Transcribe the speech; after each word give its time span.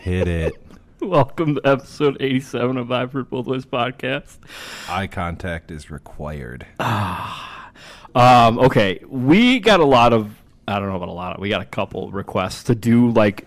Hit 0.00 0.28
it. 0.28 0.54
Welcome 1.00 1.56
to 1.56 1.60
episode 1.64 2.16
87 2.20 2.76
of 2.76 2.88
Heard 2.88 3.30
Both 3.30 3.46
Ways 3.46 3.66
podcast. 3.66 4.38
Eye 4.88 5.06
contact 5.06 5.70
is 5.70 5.90
required. 5.90 6.66
Um, 6.80 8.58
okay, 8.58 9.00
we 9.06 9.60
got 9.60 9.80
a 9.80 9.84
lot 9.84 10.14
of, 10.14 10.34
I 10.66 10.78
don't 10.78 10.88
know 10.88 10.96
about 10.96 11.10
a 11.10 11.12
lot 11.12 11.34
of, 11.34 11.40
we 11.40 11.50
got 11.50 11.60
a 11.60 11.66
couple 11.66 12.10
requests 12.10 12.64
to 12.64 12.74
do 12.74 13.10
like, 13.10 13.44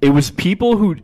it 0.00 0.10
was 0.10 0.30
people 0.30 0.76
who 0.76 0.96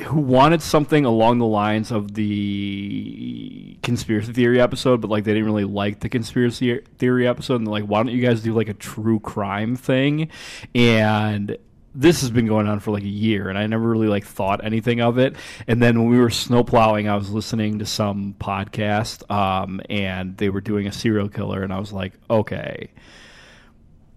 who 0.00 0.20
wanted 0.20 0.60
something 0.60 1.04
along 1.04 1.38
the 1.38 1.46
lines 1.46 1.92
of 1.92 2.14
the 2.14 3.78
conspiracy 3.82 4.32
theory 4.32 4.60
episode, 4.60 5.00
but 5.00 5.08
like 5.08 5.22
they 5.22 5.32
didn't 5.32 5.46
really 5.46 5.64
like 5.64 6.00
the 6.00 6.08
conspiracy 6.08 6.80
theory 6.98 7.28
episode, 7.28 7.56
and 7.56 7.66
they're 7.66 7.72
like, 7.72 7.84
why 7.84 8.02
don't 8.02 8.12
you 8.12 8.20
guys 8.20 8.42
do 8.42 8.52
like 8.52 8.68
a 8.68 8.74
true 8.74 9.20
crime 9.20 9.76
thing? 9.76 10.30
And 10.74 11.56
this 11.94 12.22
has 12.22 12.30
been 12.30 12.46
going 12.46 12.66
on 12.66 12.80
for 12.80 12.90
like 12.90 13.04
a 13.04 13.08
year, 13.08 13.48
and 13.48 13.56
I 13.56 13.66
never 13.66 13.88
really 13.88 14.08
like 14.08 14.24
thought 14.24 14.64
anything 14.64 15.00
of 15.00 15.18
it. 15.18 15.36
And 15.68 15.82
then 15.82 15.98
when 15.98 16.10
we 16.10 16.18
were 16.18 16.30
snowplowing, 16.30 17.08
I 17.08 17.16
was 17.16 17.30
listening 17.30 17.78
to 17.78 17.86
some 17.86 18.34
podcast, 18.38 19.30
um, 19.30 19.80
and 19.88 20.36
they 20.36 20.48
were 20.48 20.60
doing 20.60 20.86
a 20.86 20.92
serial 20.92 21.28
killer, 21.28 21.62
and 21.62 21.72
I 21.72 21.78
was 21.78 21.92
like, 21.92 22.12
okay. 22.28 22.90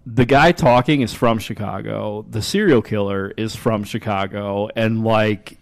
The 0.06 0.24
guy 0.24 0.52
talking 0.52 1.02
is 1.02 1.12
from 1.12 1.38
Chicago. 1.38 2.24
The 2.28 2.40
serial 2.40 2.82
killer 2.82 3.32
is 3.36 3.54
from 3.54 3.84
Chicago, 3.84 4.68
and 4.74 5.04
like 5.04 5.58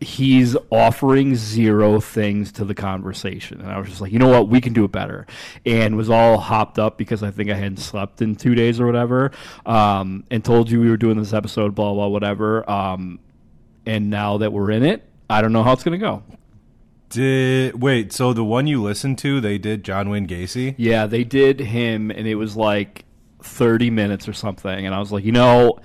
he's 0.00 0.56
offering 0.70 1.34
zero 1.34 2.00
things 2.00 2.52
to 2.52 2.64
the 2.64 2.74
conversation. 2.74 3.60
And 3.60 3.70
I 3.70 3.78
was 3.78 3.88
just 3.88 4.00
like, 4.00 4.12
you 4.12 4.18
know 4.18 4.28
what, 4.28 4.48
we 4.48 4.60
can 4.60 4.72
do 4.72 4.84
it 4.84 4.92
better. 4.92 5.26
And 5.66 5.96
was 5.96 6.08
all 6.08 6.38
hopped 6.38 6.78
up 6.78 6.98
because 6.98 7.22
I 7.22 7.30
think 7.30 7.50
I 7.50 7.54
hadn't 7.54 7.78
slept 7.78 8.22
in 8.22 8.36
two 8.36 8.54
days 8.54 8.80
or 8.80 8.86
whatever. 8.86 9.32
Um, 9.66 10.24
and 10.30 10.44
told 10.44 10.70
you 10.70 10.80
we 10.80 10.90
were 10.90 10.96
doing 10.96 11.18
this 11.18 11.32
episode, 11.32 11.74
blah, 11.74 11.92
blah, 11.92 12.06
whatever. 12.06 12.68
Um, 12.70 13.18
and 13.86 14.10
now 14.10 14.38
that 14.38 14.52
we're 14.52 14.70
in 14.70 14.84
it, 14.84 15.08
I 15.28 15.42
don't 15.42 15.52
know 15.52 15.62
how 15.62 15.72
it's 15.72 15.82
going 15.82 15.98
to 15.98 16.04
go. 16.04 16.22
Did 17.10 17.80
wait? 17.80 18.12
So 18.12 18.32
the 18.32 18.44
one 18.44 18.66
you 18.66 18.82
listened 18.82 19.18
to, 19.18 19.40
they 19.40 19.56
did 19.56 19.82
John 19.82 20.10
Wayne 20.10 20.26
Gacy. 20.26 20.74
Yeah, 20.76 21.06
they 21.06 21.24
did 21.24 21.58
him, 21.58 22.10
and 22.10 22.26
it 22.26 22.34
was 22.34 22.54
like 22.54 23.06
30 23.42 23.88
minutes 23.90 24.28
or 24.28 24.34
something. 24.34 24.84
And 24.84 24.94
I 24.94 24.98
was 24.98 25.10
like, 25.10 25.24
you 25.24 25.32
know, 25.32 25.78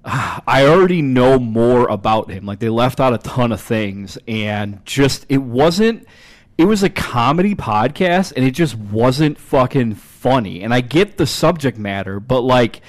I 0.04 0.66
already 0.66 1.02
know 1.02 1.38
more 1.38 1.88
about 1.88 2.30
him. 2.30 2.46
Like 2.46 2.58
they 2.58 2.68
left 2.68 3.00
out 3.00 3.12
a 3.12 3.18
ton 3.18 3.52
of 3.52 3.60
things, 3.60 4.18
and 4.26 4.84
just 4.84 5.26
it 5.28 5.38
wasn't. 5.38 6.06
It 6.56 6.64
was 6.64 6.82
a 6.82 6.90
comedy 6.90 7.54
podcast, 7.54 8.32
and 8.36 8.44
it 8.44 8.50
just 8.50 8.74
wasn't 8.74 9.38
fucking 9.38 9.94
funny. 9.94 10.62
And 10.62 10.74
I 10.74 10.82
get 10.82 11.16
the 11.16 11.26
subject 11.26 11.78
matter, 11.78 12.20
but 12.20 12.42
like 12.42 12.82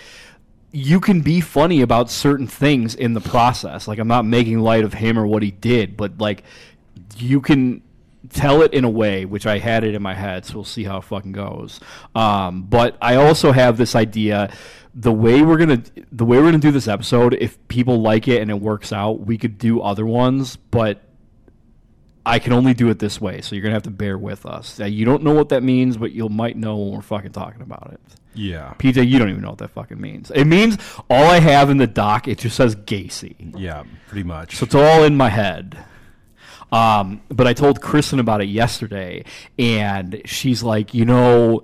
you 0.72 1.02
can 1.02 1.22
be 1.22 1.42
funny 1.42 1.82
about 1.82 2.10
certain 2.10 2.48
things 2.48 2.96
in 2.96 3.14
the 3.14 3.22
process. 3.22 3.88
Like 3.88 4.00
I'm 4.00 4.08
not 4.08 4.26
making 4.26 4.60
light 4.60 4.84
of 4.84 4.94
him 4.94 5.20
or 5.20 5.28
what 5.28 5.44
he 5.44 5.52
did, 5.52 5.98
but 5.98 6.18
like 6.18 6.44
you 7.18 7.42
can 7.42 7.82
tell 8.32 8.62
it 8.62 8.74
in 8.74 8.84
a 8.84 8.90
way 8.90 9.26
which 9.26 9.46
I 9.46 9.60
had 9.60 9.84
it 9.84 9.96
in 9.96 10.02
my 10.02 10.14
head, 10.14 10.46
so 10.46 10.56
we'll 10.56 10.64
see 10.64 10.84
how 10.84 10.98
it 10.98 11.04
fucking 11.04 11.32
goes. 11.32 11.80
Um, 12.16 12.64
but 12.64 12.98
I 13.02 13.16
also 13.16 13.52
have 13.52 13.78
this 13.78 13.96
idea 13.96 14.52
the 14.94 15.12
way 15.12 15.42
we're 15.42 15.58
gonna 15.58 15.84
the 16.12 16.26
way 16.26 16.38
we're 16.38 16.46
gonna 16.46 16.58
do 16.58 16.72
this 16.72 16.88
episode, 16.88 17.34
if 17.36 17.58
people 17.68 18.02
like 18.02 18.28
it 18.28 18.42
and 18.42 18.52
it 18.52 18.60
works 18.60 18.92
out, 18.92 19.22
we 19.22 19.38
could 19.38 19.58
do 19.58 19.82
other 19.82 20.06
ones, 20.06 20.56
but 20.56 21.02
I 22.26 22.40
can 22.40 22.54
only 22.54 22.74
do 22.74 22.90
it 22.90 23.00
this 23.00 23.20
way, 23.20 23.42
so 23.42 23.56
you're 23.56 23.64
gonna 23.64 23.74
have 23.76 23.84
to 23.84 23.92
bear 23.92 24.18
with 24.18 24.46
us. 24.46 24.80
Uh, 24.80 24.86
you 24.86 25.06
don't 25.06 25.24
know 25.24 25.34
what 25.34 25.50
that 25.50 25.64
means, 25.64 25.98
but 25.98 26.12
you 26.12 26.28
might 26.30 26.58
know 26.58 26.78
when 26.78 26.92
we're 26.96 27.02
fucking 27.02 27.32
talking 27.32 27.62
about 27.62 27.92
it. 27.94 28.02
Yeah. 28.34 28.74
PJ, 28.80 29.08
you 29.08 29.20
don't 29.20 29.30
even 29.30 29.42
know 29.42 29.50
what 29.50 29.58
that 29.60 29.72
fucking 29.72 30.00
means. 30.00 30.32
It 30.32 30.46
means 30.46 30.78
all 31.10 31.26
I 31.26 31.40
have 31.40 31.70
in 31.70 31.78
the 31.78 31.88
doc. 31.88 32.28
It 32.28 32.38
just 32.38 32.56
says 32.56 32.76
Gacy. 32.76 33.54
Yeah, 33.58 33.84
pretty 34.08 34.24
much. 34.24 34.56
So 34.56 34.66
it's 34.66 34.76
all 34.76 35.04
in 35.04 35.18
my 35.18 35.30
head. 35.30 35.78
Um, 36.72 37.22
but 37.30 37.48
I 37.48 37.54
told 37.54 37.82
Kristen 37.82 38.20
about 38.20 38.42
it 38.42 38.48
yesterday, 38.48 39.26
and 39.60 40.22
she's 40.26 40.64
like, 40.64 40.94
you 40.94 41.06
know, 41.06 41.64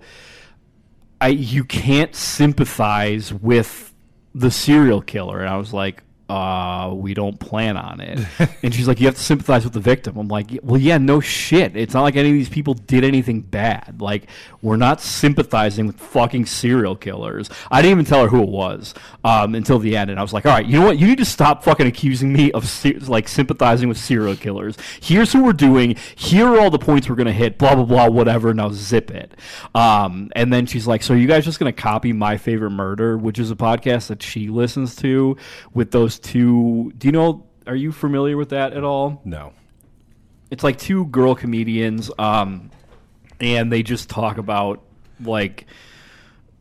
I 1.21 1.29
you 1.29 1.63
can't 1.63 2.13
sympathize 2.13 3.33
with 3.33 3.93
the 4.35 4.51
serial 4.51 5.01
killer, 5.01 5.39
and 5.39 5.49
I 5.49 5.57
was 5.57 5.73
like, 5.73 6.03
uh, 6.29 6.91
we 6.93 7.13
don't 7.13 7.39
plan 7.39 7.77
on 7.77 8.01
it. 8.01 8.19
and 8.63 8.73
she's 8.73 8.87
like, 8.87 8.99
you 8.99 9.05
have 9.05 9.15
to 9.15 9.21
sympathize 9.21 9.63
with 9.63 9.73
the 9.73 9.79
victim. 9.79 10.17
I'm 10.17 10.27
like, 10.27 10.51
well, 10.61 10.79
yeah, 10.79 10.97
no 10.97 11.21
shit. 11.21 11.77
It's 11.77 11.93
not 11.93 12.01
like 12.01 12.15
any 12.17 12.29
of 12.29 12.33
these 12.33 12.49
people 12.49 12.73
did 12.73 13.05
anything 13.05 13.41
bad. 13.41 14.01
Like, 14.01 14.27
we're 14.61 14.75
not 14.75 14.99
sympathizing 14.99 15.87
with 15.87 15.99
fucking 15.99 16.45
serial 16.45 16.95
killers. 16.95 17.49
I 17.71 17.81
didn't 17.81 17.99
even 17.99 18.05
tell 18.05 18.23
her 18.23 18.27
who 18.27 18.43
it 18.43 18.49
was 18.49 18.93
um, 19.23 19.55
until 19.55 19.79
the 19.79 19.95
end. 19.95 20.09
And 20.09 20.19
I 20.19 20.21
was 20.21 20.33
like, 20.33 20.45
all 20.45 20.51
right, 20.51 20.65
you 20.65 20.79
know 20.79 20.85
what? 20.85 20.99
You 20.99 21.07
need 21.07 21.19
to 21.19 21.25
stop 21.25 21.63
fucking 21.63 21.87
accusing 21.87 22.33
me 22.33 22.51
of 22.51 22.67
like 23.07 23.29
sympathizing 23.29 23.87
with 23.87 23.97
serial 23.97 24.35
killers. 24.35 24.77
Here's 25.01 25.31
who 25.31 25.43
we're 25.43 25.53
doing. 25.53 25.95
Here 26.15 26.45
are 26.45 26.59
all 26.59 26.69
the 26.69 26.79
points 26.79 27.07
we're 27.07 27.15
going 27.15 27.27
to 27.27 27.33
hit, 27.33 27.57
blah, 27.57 27.75
blah, 27.75 27.85
blah, 27.85 28.09
whatever. 28.09 28.53
Now 28.53 28.69
zip 28.69 29.11
it. 29.11 29.33
Um, 29.73 30.29
and 30.35 30.51
then 30.51 30.65
she's 30.65 30.87
like, 30.87 31.03
so 31.03 31.13
are 31.13 31.17
you 31.17 31.27
guys 31.27 31.45
just 31.45 31.59
going 31.59 31.73
to 31.73 31.81
copy 31.81 32.11
My 32.11 32.35
Favorite 32.37 32.71
Murder, 32.71 33.17
which 33.17 33.39
is 33.39 33.49
a 33.49 33.55
podcast 33.55 34.07
that 34.07 34.21
she 34.21 34.49
listens 34.49 34.95
to 34.97 35.37
with 35.73 35.91
those 35.91 36.16
two. 36.19 36.91
Do 36.97 37.07
you 37.07 37.11
know? 37.11 37.45
Are 37.65 37.75
you 37.75 37.91
familiar 37.91 38.37
with 38.37 38.49
that 38.49 38.73
at 38.73 38.83
all? 38.83 39.21
No. 39.25 39.53
It's 40.49 40.63
like 40.63 40.77
two 40.77 41.05
girl 41.05 41.35
comedians, 41.35 42.09
um, 42.17 42.71
and 43.39 43.71
they 43.71 43.83
just 43.83 44.09
talk 44.09 44.37
about 44.37 44.81
like 45.19 45.65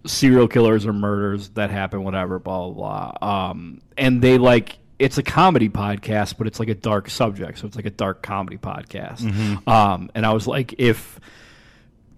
serial 0.06 0.48
killers 0.48 0.86
or 0.86 0.92
murders 0.92 1.50
that 1.50 1.70
happen, 1.70 2.02
whatever, 2.02 2.38
blah 2.38 2.68
blah 2.70 3.12
blah. 3.12 3.50
Um, 3.50 3.80
and 3.96 4.20
they 4.20 4.38
like 4.38 4.78
it's 4.98 5.18
a 5.18 5.22
comedy 5.22 5.68
podcast, 5.68 6.38
but 6.38 6.46
it's 6.46 6.58
like 6.58 6.68
a 6.68 6.74
dark 6.74 7.10
subject, 7.10 7.58
so 7.58 7.66
it's 7.66 7.76
like 7.76 7.86
a 7.86 7.90
dark 7.90 8.22
comedy 8.22 8.56
podcast. 8.56 9.22
Um, 9.68 10.10
and 10.14 10.24
I 10.24 10.32
was 10.32 10.46
like, 10.46 10.74
if 10.78 11.20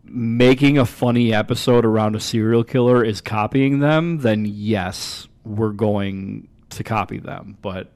making 0.04 0.78
a 0.78 0.86
funny 0.86 1.34
episode 1.34 1.84
around 1.84 2.16
a 2.16 2.20
serial 2.20 2.64
killer 2.64 3.04
is 3.04 3.20
copying 3.20 3.80
them, 3.80 4.18
then 4.18 4.46
yes, 4.46 5.28
we're 5.44 5.72
going 5.72 6.48
to 6.78 6.84
copy 6.84 7.18
them. 7.18 7.58
But 7.62 7.92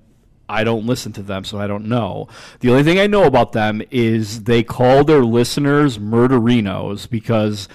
I 0.49 0.65
don't 0.65 0.87
listen 0.87 1.13
to 1.15 1.23
them, 1.23 1.45
so 1.45 1.59
I 1.59 1.67
don't 1.67 1.87
know. 1.87 2.29
The 2.61 2.71
only 2.71 2.83
thing 2.83 2.99
I 2.99 3.07
know 3.07 3.25
about 3.25 3.53
them 3.53 3.83
is 3.91 4.45
they 4.45 4.63
call 4.63 5.03
their 5.03 5.25
listeners 5.25 5.99
murderinos 5.99 7.09
because 7.09 7.69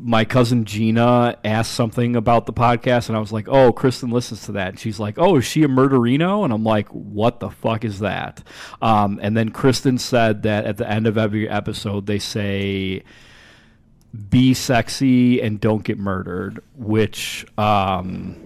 my 0.00 0.24
cousin 0.24 0.64
Gina 0.64 1.38
asked 1.44 1.72
something 1.72 2.16
about 2.16 2.46
the 2.46 2.52
podcast, 2.52 3.08
and 3.08 3.16
I 3.16 3.20
was 3.20 3.32
like, 3.32 3.46
"Oh, 3.48 3.72
Kristen 3.72 4.10
listens 4.10 4.44
to 4.46 4.52
that." 4.52 4.70
And 4.70 4.80
she's 4.80 4.98
like, 4.98 5.14
"Oh, 5.16 5.36
is 5.36 5.44
she 5.44 5.62
a 5.62 5.68
murderino?" 5.68 6.44
And 6.44 6.52
I'm 6.52 6.64
like, 6.64 6.88
"What 6.88 7.38
the 7.38 7.50
fuck 7.50 7.84
is 7.84 8.00
that?" 8.00 8.42
Um, 8.80 9.20
and 9.22 9.36
then 9.36 9.50
Kristen 9.50 9.98
said 9.98 10.42
that 10.42 10.64
at 10.64 10.76
the 10.76 10.90
end 10.90 11.06
of 11.06 11.16
every 11.16 11.48
episode, 11.48 12.06
they 12.06 12.18
say, 12.18 13.04
"Be 14.28 14.54
sexy 14.54 15.40
and 15.40 15.60
don't 15.60 15.84
get 15.84 15.98
murdered," 15.98 16.62
which 16.74 17.46
um, 17.56 18.36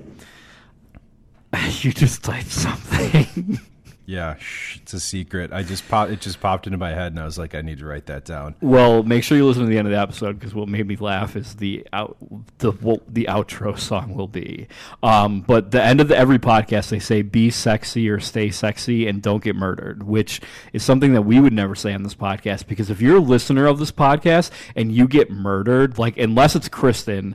you 1.81 1.93
just 1.93 2.25
typed 2.25 2.51
something. 2.51 3.61
Yeah, 4.07 4.37
shh, 4.37 4.77
it's 4.77 4.95
a 4.95 5.01
secret. 5.01 5.53
I 5.53 5.65
just 5.65 5.89
pop, 5.89 6.11
it 6.11 6.21
just 6.21 6.41
popped 6.41 6.67
into 6.67 6.79
my 6.79 6.91
head, 6.91 7.12
and 7.12 7.19
I 7.19 7.25
was 7.25 7.39
like, 7.39 7.57
I 7.57 7.61
need 7.61 7.81
to 7.81 7.87
write 7.87 8.07
that 8.07 8.25
down. 8.25 8.55
Well, 8.61 9.03
make 9.03 9.25
sure 9.25 9.37
you 9.37 9.45
listen 9.45 9.65
to 9.65 9.69
the 9.69 9.79
end 9.79 9.89
of 9.89 9.93
the 9.93 9.99
episode 9.99 10.39
because 10.39 10.55
what 10.55 10.69
made 10.69 10.87
me 10.87 10.95
laugh 10.95 11.34
is 11.34 11.57
the 11.57 11.84
out 11.93 12.17
the 12.59 12.71
what 12.71 13.03
the 13.12 13.27
outro 13.29 13.77
song 13.77 14.15
will 14.15 14.29
be. 14.29 14.69
Um, 15.03 15.41
but 15.41 15.73
the 15.73 15.83
end 15.83 16.01
of 16.01 16.07
the, 16.07 16.17
every 16.17 16.39
podcast, 16.39 16.91
they 16.91 17.01
say 17.01 17.23
"be 17.23 17.51
sexy" 17.51 18.09
or 18.09 18.21
"stay 18.21 18.51
sexy" 18.51 19.09
and 19.09 19.21
"don't 19.21 19.43
get 19.43 19.57
murdered," 19.57 20.05
which 20.05 20.41
is 20.73 20.84
something 20.84 21.13
that 21.15 21.23
we 21.23 21.41
would 21.41 21.53
never 21.53 21.75
say 21.75 21.93
on 21.93 22.05
this 22.05 22.15
podcast. 22.15 22.69
Because 22.69 22.91
if 22.91 23.01
you're 23.01 23.17
a 23.17 23.21
listener 23.21 23.67
of 23.67 23.81
this 23.81 23.91
podcast 23.91 24.53
and 24.77 24.93
you 24.93 25.09
get 25.09 25.33
murdered, 25.33 25.99
like 25.99 26.17
unless 26.17 26.55
it's 26.55 26.69
Kristen. 26.69 27.34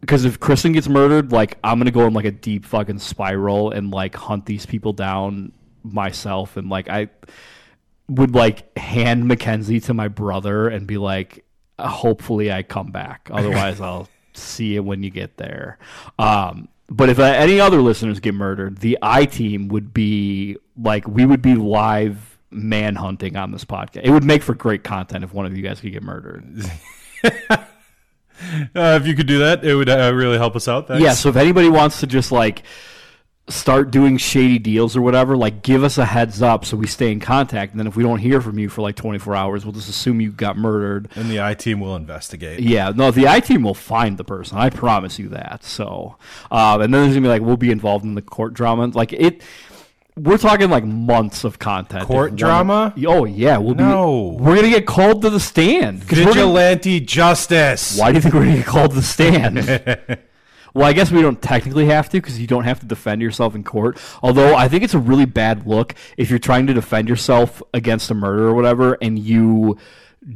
Because 0.00 0.24
if 0.24 0.38
Kristen 0.38 0.72
gets 0.72 0.88
murdered, 0.88 1.32
like 1.32 1.58
I'm 1.64 1.78
gonna 1.78 1.90
go 1.90 2.06
in 2.06 2.14
like 2.14 2.24
a 2.24 2.30
deep 2.30 2.64
fucking 2.64 2.98
spiral 2.98 3.70
and 3.70 3.90
like 3.90 4.14
hunt 4.14 4.46
these 4.46 4.66
people 4.66 4.92
down 4.92 5.52
myself, 5.82 6.56
and 6.56 6.68
like 6.68 6.88
I 6.88 7.08
would 8.08 8.34
like 8.34 8.76
hand 8.76 9.26
Mackenzie 9.26 9.80
to 9.80 9.94
my 9.94 10.08
brother 10.08 10.68
and 10.68 10.86
be 10.86 10.98
like, 10.98 11.44
hopefully 11.78 12.52
I 12.52 12.62
come 12.62 12.90
back. 12.90 13.28
Otherwise, 13.32 13.80
I'll 13.80 14.08
see 14.32 14.74
you 14.74 14.82
when 14.82 15.02
you 15.02 15.10
get 15.10 15.36
there. 15.36 15.78
Um, 16.18 16.68
but 16.90 17.10
if 17.10 17.18
uh, 17.18 17.24
any 17.24 17.60
other 17.60 17.82
listeners 17.82 18.18
get 18.20 18.34
murdered, 18.34 18.78
the 18.78 18.98
I 19.02 19.26
team 19.26 19.68
would 19.68 19.92
be 19.92 20.56
like, 20.80 21.06
we 21.06 21.26
would 21.26 21.42
be 21.42 21.54
live 21.54 22.38
manhunting 22.50 23.36
on 23.36 23.50
this 23.50 23.64
podcast. 23.64 24.02
It 24.04 24.10
would 24.10 24.24
make 24.24 24.42
for 24.42 24.54
great 24.54 24.84
content 24.84 25.22
if 25.22 25.34
one 25.34 25.44
of 25.44 25.56
you 25.56 25.62
guys 25.62 25.80
could 25.80 25.92
get 25.92 26.02
murdered. 26.02 26.64
Uh, 28.74 28.98
if 29.00 29.06
you 29.06 29.14
could 29.14 29.26
do 29.26 29.38
that, 29.40 29.64
it 29.64 29.74
would 29.74 29.88
uh, 29.88 30.12
really 30.14 30.36
help 30.36 30.54
us 30.54 30.68
out. 30.68 30.88
Thanks. 30.88 31.02
Yeah, 31.02 31.12
so 31.12 31.28
if 31.28 31.36
anybody 31.36 31.68
wants 31.68 32.00
to 32.00 32.06
just 32.06 32.30
like 32.30 32.62
start 33.48 33.90
doing 33.90 34.18
shady 34.18 34.58
deals 34.58 34.96
or 34.96 35.02
whatever, 35.02 35.36
like 35.36 35.62
give 35.62 35.82
us 35.82 35.98
a 35.98 36.04
heads 36.04 36.42
up 36.42 36.64
so 36.64 36.76
we 36.76 36.86
stay 36.86 37.10
in 37.10 37.20
contact. 37.20 37.72
And 37.72 37.80
then 37.80 37.86
if 37.86 37.96
we 37.96 38.02
don't 38.02 38.18
hear 38.18 38.40
from 38.40 38.58
you 38.58 38.68
for 38.68 38.82
like 38.82 38.96
24 38.96 39.34
hours, 39.34 39.64
we'll 39.64 39.72
just 39.72 39.88
assume 39.88 40.20
you 40.20 40.30
got 40.30 40.56
murdered. 40.56 41.08
And 41.14 41.30
the 41.30 41.42
I 41.42 41.54
team 41.54 41.80
will 41.80 41.96
investigate. 41.96 42.60
Yeah, 42.60 42.92
no, 42.94 43.10
the 43.10 43.28
I 43.28 43.40
team 43.40 43.62
will 43.62 43.74
find 43.74 44.18
the 44.18 44.24
person. 44.24 44.58
I 44.58 44.70
promise 44.70 45.18
you 45.18 45.28
that. 45.30 45.64
So, 45.64 46.16
um, 46.50 46.82
and 46.82 46.92
then 46.92 47.02
there's 47.02 47.14
gonna 47.14 47.22
be 47.22 47.28
like 47.28 47.42
we'll 47.42 47.56
be 47.56 47.70
involved 47.70 48.04
in 48.04 48.14
the 48.14 48.22
court 48.22 48.54
drama. 48.54 48.86
Like 48.86 49.12
it, 49.12 49.42
we're 50.20 50.38
talking 50.38 50.70
like 50.70 50.84
months 50.84 51.44
of 51.44 51.58
content. 51.58 52.04
Court 52.04 52.36
drama? 52.36 52.92
Oh 53.06 53.24
yeah, 53.24 53.58
we'll 53.58 53.74
No. 53.74 54.36
be. 54.38 54.44
We're 54.44 54.56
gonna 54.56 54.70
get 54.70 54.86
called 54.86 55.22
to 55.22 55.30
the 55.30 55.40
stand. 55.40 56.00
we're 56.10 56.16
gonna- 56.16 56.26
Vigilante 56.32 57.00
justice. 57.00 57.98
why 57.98 58.10
do 58.10 58.16
you 58.16 58.22
think 58.22 58.34
we're 58.34 58.44
gonna 58.44 58.56
get 58.56 58.66
called 58.66 58.90
to 58.90 58.96
the 58.96 59.02
stand? 59.02 60.18
Well, 60.74 60.86
I 60.86 60.92
guess 60.92 61.10
we 61.10 61.22
don't 61.22 61.40
technically 61.40 61.86
have 61.86 62.08
to 62.10 62.18
because 62.18 62.38
you 62.38 62.46
don't 62.46 62.64
have 62.64 62.78
to 62.80 62.86
defend 62.86 63.20
yourself 63.22 63.54
in 63.56 63.64
court. 63.64 63.98
Although 64.22 64.54
I 64.54 64.68
think 64.68 64.84
it's 64.84 64.94
a 64.94 64.98
really 64.98 65.24
bad 65.24 65.66
look 65.66 65.94
if 66.18 66.28
you're 66.30 66.38
trying 66.38 66.66
to 66.68 66.74
defend 66.74 67.08
yourself 67.08 67.62
against 67.74 68.10
a 68.10 68.14
murder 68.14 68.46
or 68.46 68.54
whatever 68.54 68.96
and 69.00 69.18
you 69.18 69.78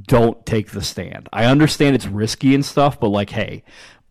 don't 0.06 0.44
take 0.46 0.70
the 0.70 0.80
stand. 0.82 1.28
I 1.32 1.44
understand 1.44 1.94
it's 1.94 2.06
risky 2.06 2.54
and 2.54 2.64
stuff, 2.64 2.98
but 2.98 3.08
like, 3.10 3.30
hey, 3.30 3.62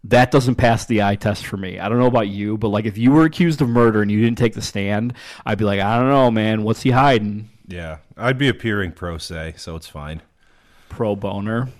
that 0.05 0.31
doesn't 0.31 0.55
pass 0.55 0.85
the 0.85 1.03
eye 1.03 1.15
test 1.15 1.45
for 1.45 1.57
me. 1.57 1.79
I 1.79 1.87
don't 1.89 1.99
know 1.99 2.07
about 2.07 2.27
you, 2.27 2.57
but 2.57 2.69
like, 2.69 2.85
if 2.85 2.97
you 2.97 3.11
were 3.11 3.25
accused 3.25 3.61
of 3.61 3.69
murder 3.69 4.01
and 4.01 4.09
you 4.11 4.19
didn't 4.21 4.37
take 4.37 4.53
the 4.53 4.61
stand, 4.61 5.13
I'd 5.45 5.57
be 5.57 5.65
like, 5.65 5.79
I 5.79 5.97
don't 5.97 6.09
know, 6.09 6.31
man. 6.31 6.63
What's 6.63 6.81
he 6.81 6.91
hiding? 6.91 7.49
Yeah, 7.67 7.97
I'd 8.17 8.37
be 8.37 8.49
appearing 8.49 8.91
pro 8.93 9.17
se, 9.17 9.53
so 9.57 9.75
it's 9.75 9.87
fine. 9.87 10.21
Pro 10.89 11.15
boner. 11.15 11.69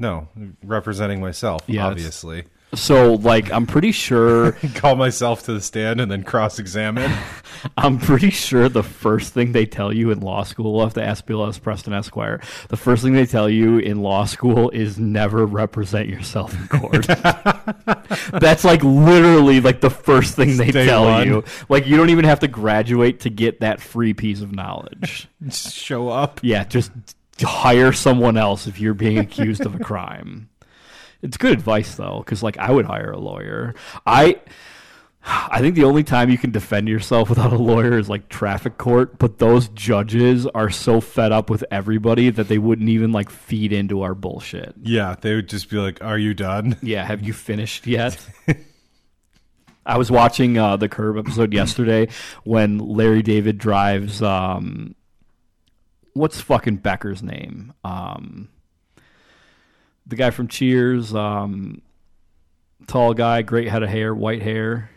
No, 0.00 0.28
representing 0.62 1.20
myself, 1.20 1.62
Yeah, 1.66 1.86
obviously. 1.86 2.44
So, 2.74 3.14
like, 3.14 3.50
I'm 3.50 3.66
pretty 3.66 3.92
sure. 3.92 4.52
Call 4.74 4.94
myself 4.94 5.44
to 5.44 5.52
the 5.54 5.60
stand 5.60 6.00
and 6.00 6.10
then 6.10 6.22
cross 6.22 6.58
examine. 6.58 7.10
I'm 7.78 7.98
pretty 7.98 8.30
sure 8.30 8.68
the 8.68 8.82
first 8.82 9.32
thing 9.32 9.52
they 9.52 9.64
tell 9.66 9.92
you 9.92 10.10
in 10.10 10.20
law 10.20 10.42
school, 10.42 10.74
we'll 10.74 10.84
have 10.84 10.94
to 10.94 11.02
ask 11.02 11.24
Bill 11.26 11.46
S. 11.46 11.58
Preston 11.58 11.92
Esquire. 11.92 12.40
The 12.68 12.76
first 12.76 13.02
thing 13.02 13.14
they 13.14 13.26
tell 13.26 13.48
you 13.48 13.78
in 13.78 14.02
law 14.02 14.26
school 14.26 14.70
is 14.70 14.98
never 14.98 15.46
represent 15.46 16.08
yourself 16.08 16.54
in 16.54 16.68
court. 16.68 17.06
That's 18.32 18.64
like 18.64 18.84
literally 18.84 19.60
like 19.60 19.80
the 19.80 19.90
first 19.90 20.36
thing 20.36 20.56
they 20.56 20.70
Day 20.70 20.86
tell 20.86 21.04
one. 21.06 21.26
you. 21.26 21.44
Like 21.68 21.86
you 21.86 21.96
don't 21.96 22.10
even 22.10 22.26
have 22.26 22.40
to 22.40 22.48
graduate 22.48 23.20
to 23.20 23.30
get 23.30 23.60
that 23.60 23.80
free 23.80 24.14
piece 24.14 24.40
of 24.42 24.52
knowledge. 24.54 25.28
Just 25.42 25.74
show 25.74 26.10
up. 26.10 26.40
Yeah, 26.42 26.64
just 26.64 26.92
hire 27.40 27.92
someone 27.92 28.36
else 28.36 28.66
if 28.66 28.78
you're 28.80 28.94
being 28.94 29.18
accused 29.18 29.64
of 29.64 29.74
a 29.74 29.78
crime. 29.78 30.47
It's 31.22 31.36
good 31.36 31.52
advice 31.52 31.94
though, 31.96 32.18
because 32.18 32.42
like 32.42 32.58
I 32.58 32.70
would 32.70 32.86
hire 32.86 33.10
a 33.10 33.18
lawyer. 33.18 33.74
I 34.06 34.40
I 35.24 35.60
think 35.60 35.74
the 35.74 35.84
only 35.84 36.04
time 36.04 36.30
you 36.30 36.38
can 36.38 36.52
defend 36.52 36.88
yourself 36.88 37.28
without 37.28 37.52
a 37.52 37.58
lawyer 37.58 37.98
is 37.98 38.08
like 38.08 38.28
traffic 38.28 38.78
court, 38.78 39.18
but 39.18 39.38
those 39.38 39.68
judges 39.68 40.46
are 40.46 40.70
so 40.70 41.00
fed 41.00 41.32
up 41.32 41.50
with 41.50 41.64
everybody 41.70 42.30
that 42.30 42.48
they 42.48 42.58
wouldn't 42.58 42.88
even 42.88 43.12
like 43.12 43.28
feed 43.28 43.72
into 43.72 44.02
our 44.02 44.14
bullshit. 44.14 44.74
Yeah, 44.80 45.16
they 45.20 45.34
would 45.34 45.48
just 45.48 45.68
be 45.70 45.76
like, 45.76 46.02
"Are 46.02 46.18
you 46.18 46.34
done?" 46.34 46.76
Yeah, 46.82 47.04
have 47.04 47.22
you 47.22 47.32
finished 47.32 47.86
yet? 47.86 48.18
I 49.86 49.98
was 49.98 50.10
watching 50.10 50.56
uh, 50.56 50.76
the 50.76 50.88
Curb 50.88 51.18
episode 51.18 51.52
yesterday 51.52 52.08
when 52.44 52.78
Larry 52.78 53.22
David 53.22 53.58
drives. 53.58 54.22
Um, 54.22 54.94
what's 56.12 56.40
fucking 56.40 56.76
Becker's 56.76 57.22
name? 57.22 57.72
Um, 57.84 58.48
the 60.08 60.16
guy 60.16 60.30
from 60.30 60.48
Cheers. 60.48 61.14
Um, 61.14 61.82
tall 62.86 63.14
guy, 63.14 63.42
great 63.42 63.68
head 63.68 63.82
of 63.82 63.88
hair, 63.88 64.14
white 64.14 64.42
hair. 64.42 64.90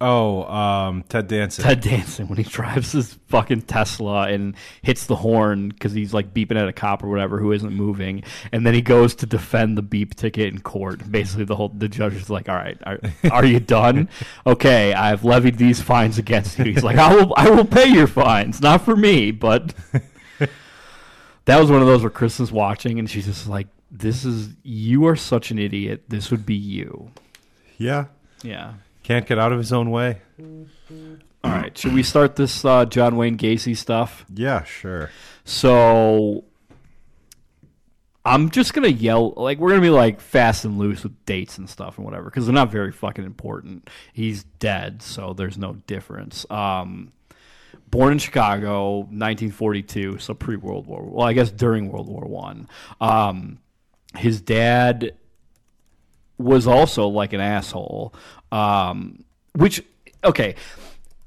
Oh, 0.00 0.42
um, 0.44 1.04
Ted 1.08 1.28
Danson. 1.28 1.64
Ted 1.64 1.80
Danson 1.80 2.28
when 2.28 2.36
he 2.36 2.42
drives 2.44 2.92
his 2.92 3.14
fucking 3.28 3.62
Tesla 3.62 4.28
and 4.28 4.54
hits 4.82 5.06
the 5.06 5.16
horn 5.16 5.70
because 5.70 5.92
he's 5.92 6.12
like 6.12 6.34
beeping 6.34 6.60
at 6.60 6.68
a 6.68 6.72
cop 6.72 7.02
or 7.02 7.08
whatever 7.08 7.38
who 7.38 7.52
isn't 7.52 7.72
moving, 7.72 8.22
and 8.52 8.66
then 8.66 8.74
he 8.74 8.82
goes 8.82 9.14
to 9.16 9.26
defend 9.26 9.78
the 9.78 9.82
beep 9.82 10.14
ticket 10.14 10.52
in 10.52 10.60
court. 10.60 11.10
Basically, 11.10 11.44
the 11.44 11.56
whole 11.56 11.70
the 11.70 11.88
judge 11.88 12.14
is 12.14 12.28
like, 12.28 12.48
"All 12.48 12.56
right, 12.56 12.76
are, 12.84 13.00
are 13.30 13.46
you 13.46 13.60
done? 13.60 14.10
Okay, 14.46 14.92
I've 14.92 15.24
levied 15.24 15.56
these 15.56 15.80
fines 15.80 16.18
against 16.18 16.58
you." 16.58 16.66
He's 16.66 16.84
like, 16.84 16.98
"I 16.98 17.14
will, 17.14 17.32
I 17.36 17.48
will 17.48 17.64
pay 17.64 17.88
your 17.88 18.08
fines, 18.08 18.60
not 18.60 18.82
for 18.84 18.96
me, 18.96 19.30
but." 19.30 19.74
that 21.46 21.60
was 21.60 21.70
one 21.70 21.80
of 21.80 21.86
those 21.86 22.02
where 22.02 22.10
Kristen's 22.10 22.50
watching 22.50 22.98
and 22.98 23.08
she's 23.08 23.26
just 23.26 23.46
like, 23.46 23.68
"This 23.94 24.24
is 24.24 24.50
you 24.62 25.06
are 25.06 25.16
such 25.16 25.50
an 25.50 25.58
idiot. 25.58 26.04
This 26.08 26.30
would 26.30 26.44
be 26.44 26.54
you." 26.54 27.10
yeah, 27.78 28.06
Yeah. 28.42 28.74
can't 29.02 29.26
get 29.26 29.38
out 29.38 29.52
of 29.52 29.58
his 29.58 29.72
own 29.72 29.90
way. 29.90 30.18
All 31.42 31.50
right. 31.50 31.76
Should 31.76 31.92
we 31.94 32.02
start 32.02 32.36
this 32.36 32.64
uh, 32.64 32.84
John 32.86 33.16
Wayne 33.16 33.36
Gacy 33.36 33.76
stuff? 33.76 34.24
Yeah, 34.34 34.64
sure. 34.64 35.10
So 35.44 36.44
I'm 38.24 38.48
just 38.50 38.72
gonna 38.72 38.88
yell 38.88 39.32
like 39.36 39.58
we're 39.58 39.68
gonna 39.70 39.82
be 39.82 39.90
like 39.90 40.20
fast 40.20 40.64
and 40.64 40.78
loose 40.78 41.02
with 41.02 41.12
dates 41.26 41.58
and 41.58 41.68
stuff 41.68 41.98
and 41.98 42.04
whatever 42.06 42.24
because 42.24 42.46
they're 42.46 42.54
not 42.54 42.70
very 42.70 42.92
fucking 42.92 43.24
important. 43.24 43.90
He's 44.14 44.44
dead, 44.44 45.02
so 45.02 45.34
there's 45.34 45.58
no 45.58 45.74
difference. 45.86 46.46
Um, 46.50 47.12
born 47.90 48.12
in 48.12 48.18
Chicago, 48.18 49.00
1942, 49.00 50.18
so 50.18 50.32
pre 50.32 50.56
World 50.56 50.86
War. 50.86 51.02
Well, 51.04 51.26
I 51.26 51.34
guess 51.34 51.50
during 51.50 51.90
World 51.92 52.08
War 52.08 52.24
One. 52.24 52.68
Um, 53.00 53.58
his 54.16 54.40
dad 54.40 55.14
was 56.38 56.66
also 56.66 57.08
like 57.08 57.32
an 57.32 57.40
asshole. 57.40 58.14
Um, 58.52 59.24
which 59.54 59.82
okay, 60.22 60.56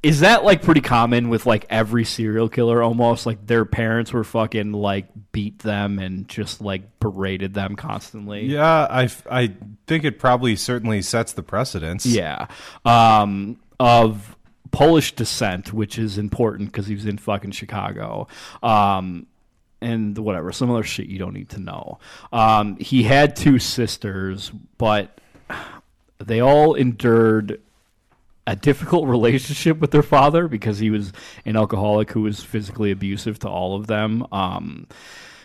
is 0.04 0.20
that 0.20 0.44
like 0.44 0.62
pretty 0.62 0.82
common 0.82 1.30
with 1.30 1.46
like 1.46 1.66
every 1.70 2.06
serial 2.06 2.50
killer 2.50 2.82
almost? 2.84 3.26
Like 3.26 3.46
their 3.46 3.66
parents 3.66 4.14
were 4.14 4.24
fucking 4.24 4.72
like 4.72 5.08
beat 5.32 5.60
them 5.60 6.00
and 6.00 6.28
just 6.28 6.62
like 6.62 7.00
berated 7.00 7.54
them 7.54 7.76
constantly. 7.76 8.46
Yeah, 8.46 8.88
I, 8.90 9.10
I 9.30 9.54
think 9.88 10.04
it 10.04 10.20
probably 10.20 10.56
certainly 10.56 11.02
sets 11.02 11.34
the 11.34 11.44
precedence. 11.44 12.06
Yeah. 12.06 12.48
Um, 12.86 13.60
of 13.80 14.36
Polish 14.72 15.14
descent, 15.14 15.74
which 15.74 15.98
is 15.98 16.18
important 16.18 16.72
because 16.72 16.88
he 16.88 16.96
was 16.96 17.06
in 17.06 17.18
fucking 17.18 17.52
Chicago. 17.52 18.28
Um, 18.62 19.28
and 19.82 20.18
whatever, 20.18 20.52
some 20.52 20.72
other 20.72 20.84
shit 20.84 21.08
you 21.08 21.20
don't 21.20 21.34
need 21.34 21.50
to 21.50 21.60
know. 21.60 22.00
Um, 22.32 22.78
he 22.78 23.04
had 23.04 23.36
two 23.36 23.60
sisters, 23.60 24.52
but 24.78 25.20
they 26.20 26.40
all 26.40 26.74
endured 26.74 27.62
a 28.48 28.56
difficult 28.56 29.08
relationship 29.08 29.80
with 29.80 29.92
their 29.92 30.02
father 30.02 30.48
because 30.48 30.80
he 30.80 30.90
was 30.90 31.12
an 31.46 31.58
alcoholic 31.58 32.12
who 32.12 32.22
was 32.22 32.42
physically 32.42 32.92
abusive 32.92 33.38
to 33.40 33.50
all 33.50 33.76
of 33.76 33.88
them. 33.88 34.26
Um, 34.32 34.88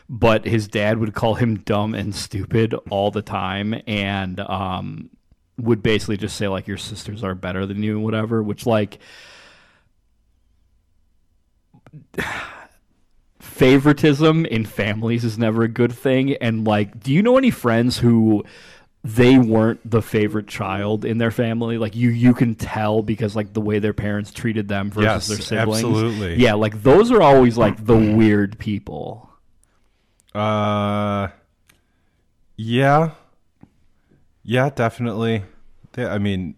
but 0.08 0.46
his 0.46 0.69
dad 0.69 0.99
would 0.99 1.14
call 1.14 1.34
him 1.34 1.58
dumb 1.58 1.94
and 1.94 2.14
stupid 2.14 2.75
all 2.90 3.11
the 3.11 3.23
time, 3.23 3.75
and 3.87 4.38
um, 4.40 5.11
would 5.58 5.82
basically 5.82 6.17
just 6.17 6.37
say 6.37 6.49
like 6.49 6.69
your 6.69 6.76
sisters 6.76 7.25
are 7.25 7.34
better 7.34 7.67
than 7.67 7.82
you 7.82 7.99
whatever. 7.99 8.43
Which 8.43 8.67
like 8.67 8.98
favoritism 13.53 14.47
in 14.47 14.65
families 14.65 15.25
is 15.25 15.39
never 15.39 15.63
a 15.63 15.69
good 15.69 15.93
thing. 15.93 16.35
And 16.37 16.67
like, 16.67 16.99
do 17.01 17.13
you 17.13 17.23
know 17.23 17.37
any 17.39 17.51
friends 17.51 17.99
who? 17.99 18.44
they 19.05 19.37
weren't 19.37 19.81
the 19.85 20.01
favorite 20.01 20.47
child 20.47 21.05
in 21.05 21.19
their 21.19 21.32
family. 21.32 21.77
Like 21.77 21.97
you, 21.97 22.11
you 22.11 22.35
can 22.35 22.55
tell 22.55 23.03
because 23.03 23.35
like 23.35 23.53
the 23.53 23.61
way 23.61 23.81
their 23.81 23.93
parents 23.93 24.31
treated 24.31 24.69
them 24.69 24.93
versus 24.93 25.03
Yes, 25.05 25.27
their 25.27 25.39
siblings. 25.39 25.82
absolutely. 25.85 26.37
Yeah, 26.37 26.55
like 26.55 26.85
those 26.85 27.11
are 27.11 27.21
always 27.21 27.59
like 27.59 27.85
the 27.85 27.97
weird 27.97 28.61
people. 28.61 29.29
Uh, 30.32 31.31
yeah, 32.56 33.11
yeah, 34.44 34.71
definitely. 34.71 35.43
I 35.97 36.19
mean, 36.19 36.55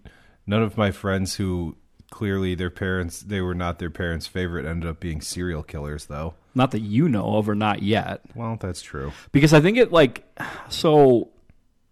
none 0.47 0.63
of 0.63 0.77
my 0.77 0.91
friends 0.91 1.37
who 1.37 1.77
clearly 2.11 2.55
their 2.55 2.69
parents 2.69 3.21
they 3.23 3.41
were 3.41 3.55
not 3.55 3.79
their 3.79 3.89
parents' 3.89 4.27
favorite 4.27 4.67
ended 4.67 4.91
up 4.91 5.01
being 5.01 5.23
serial 5.23 5.63
killers, 5.63 6.05
though. 6.07 6.35
Not 6.55 6.71
that 6.71 6.81
you 6.81 7.09
know 7.09 7.37
of 7.37 7.49
or 7.49 7.55
not 7.55 7.83
yet. 7.83 8.21
Well, 8.35 8.57
that's 8.61 8.83
true. 8.83 9.13
Because 9.33 9.53
I 9.53 9.61
think 9.61 9.77
it 9.77 9.93
like 9.93 10.25
so 10.69 11.31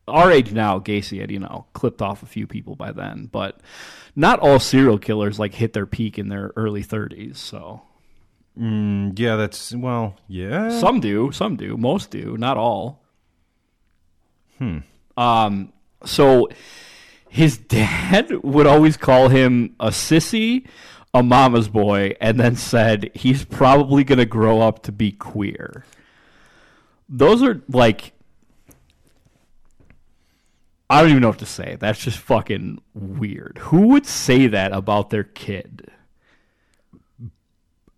our 0.06 0.30
age 0.30 0.52
now, 0.52 0.78
Gacy 0.78 1.20
had, 1.20 1.30
you 1.30 1.38
know, 1.38 1.66
clipped 1.72 2.02
off 2.02 2.22
a 2.22 2.26
few 2.26 2.46
people 2.46 2.76
by 2.76 2.92
then, 2.92 3.28
but 3.30 3.60
not 4.14 4.40
all 4.40 4.58
serial 4.58 4.98
killers 4.98 5.38
like 5.38 5.54
hit 5.54 5.72
their 5.72 5.86
peak 5.86 6.18
in 6.18 6.28
their 6.28 6.52
early 6.56 6.82
thirties, 6.82 7.38
so 7.38 7.82
Mm, 8.58 9.18
yeah, 9.18 9.36
that's 9.36 9.74
well, 9.74 10.16
yeah. 10.28 10.78
Some 10.78 11.00
do, 11.00 11.32
some 11.32 11.56
do, 11.56 11.76
most 11.76 12.10
do, 12.10 12.36
not 12.36 12.56
all. 12.56 13.02
Hmm. 14.58 14.78
Um. 15.16 15.72
So 16.04 16.48
his 17.28 17.56
dad 17.76 18.30
would 18.42 18.66
always 18.66 18.96
call 18.96 19.28
him 19.28 19.74
a 19.80 19.88
sissy, 19.88 20.66
a 21.14 21.22
mama's 21.22 21.68
boy, 21.68 22.14
and 22.20 22.40
then 22.40 22.56
said 22.56 23.10
he's 23.14 23.44
probably 23.44 24.02
going 24.04 24.18
to 24.18 24.26
grow 24.26 24.60
up 24.60 24.82
to 24.84 24.92
be 24.92 25.12
queer. 25.12 25.84
Those 27.08 27.42
are 27.42 27.62
like. 27.68 28.12
I 30.88 31.00
don't 31.00 31.10
even 31.10 31.22
know 31.22 31.28
what 31.28 31.38
to 31.38 31.46
say. 31.46 31.78
That's 31.80 32.00
just 32.00 32.18
fucking 32.18 32.82
weird. 32.92 33.58
Who 33.62 33.88
would 33.88 34.04
say 34.04 34.46
that 34.48 34.72
about 34.72 35.08
their 35.08 35.24
kid? 35.24 35.90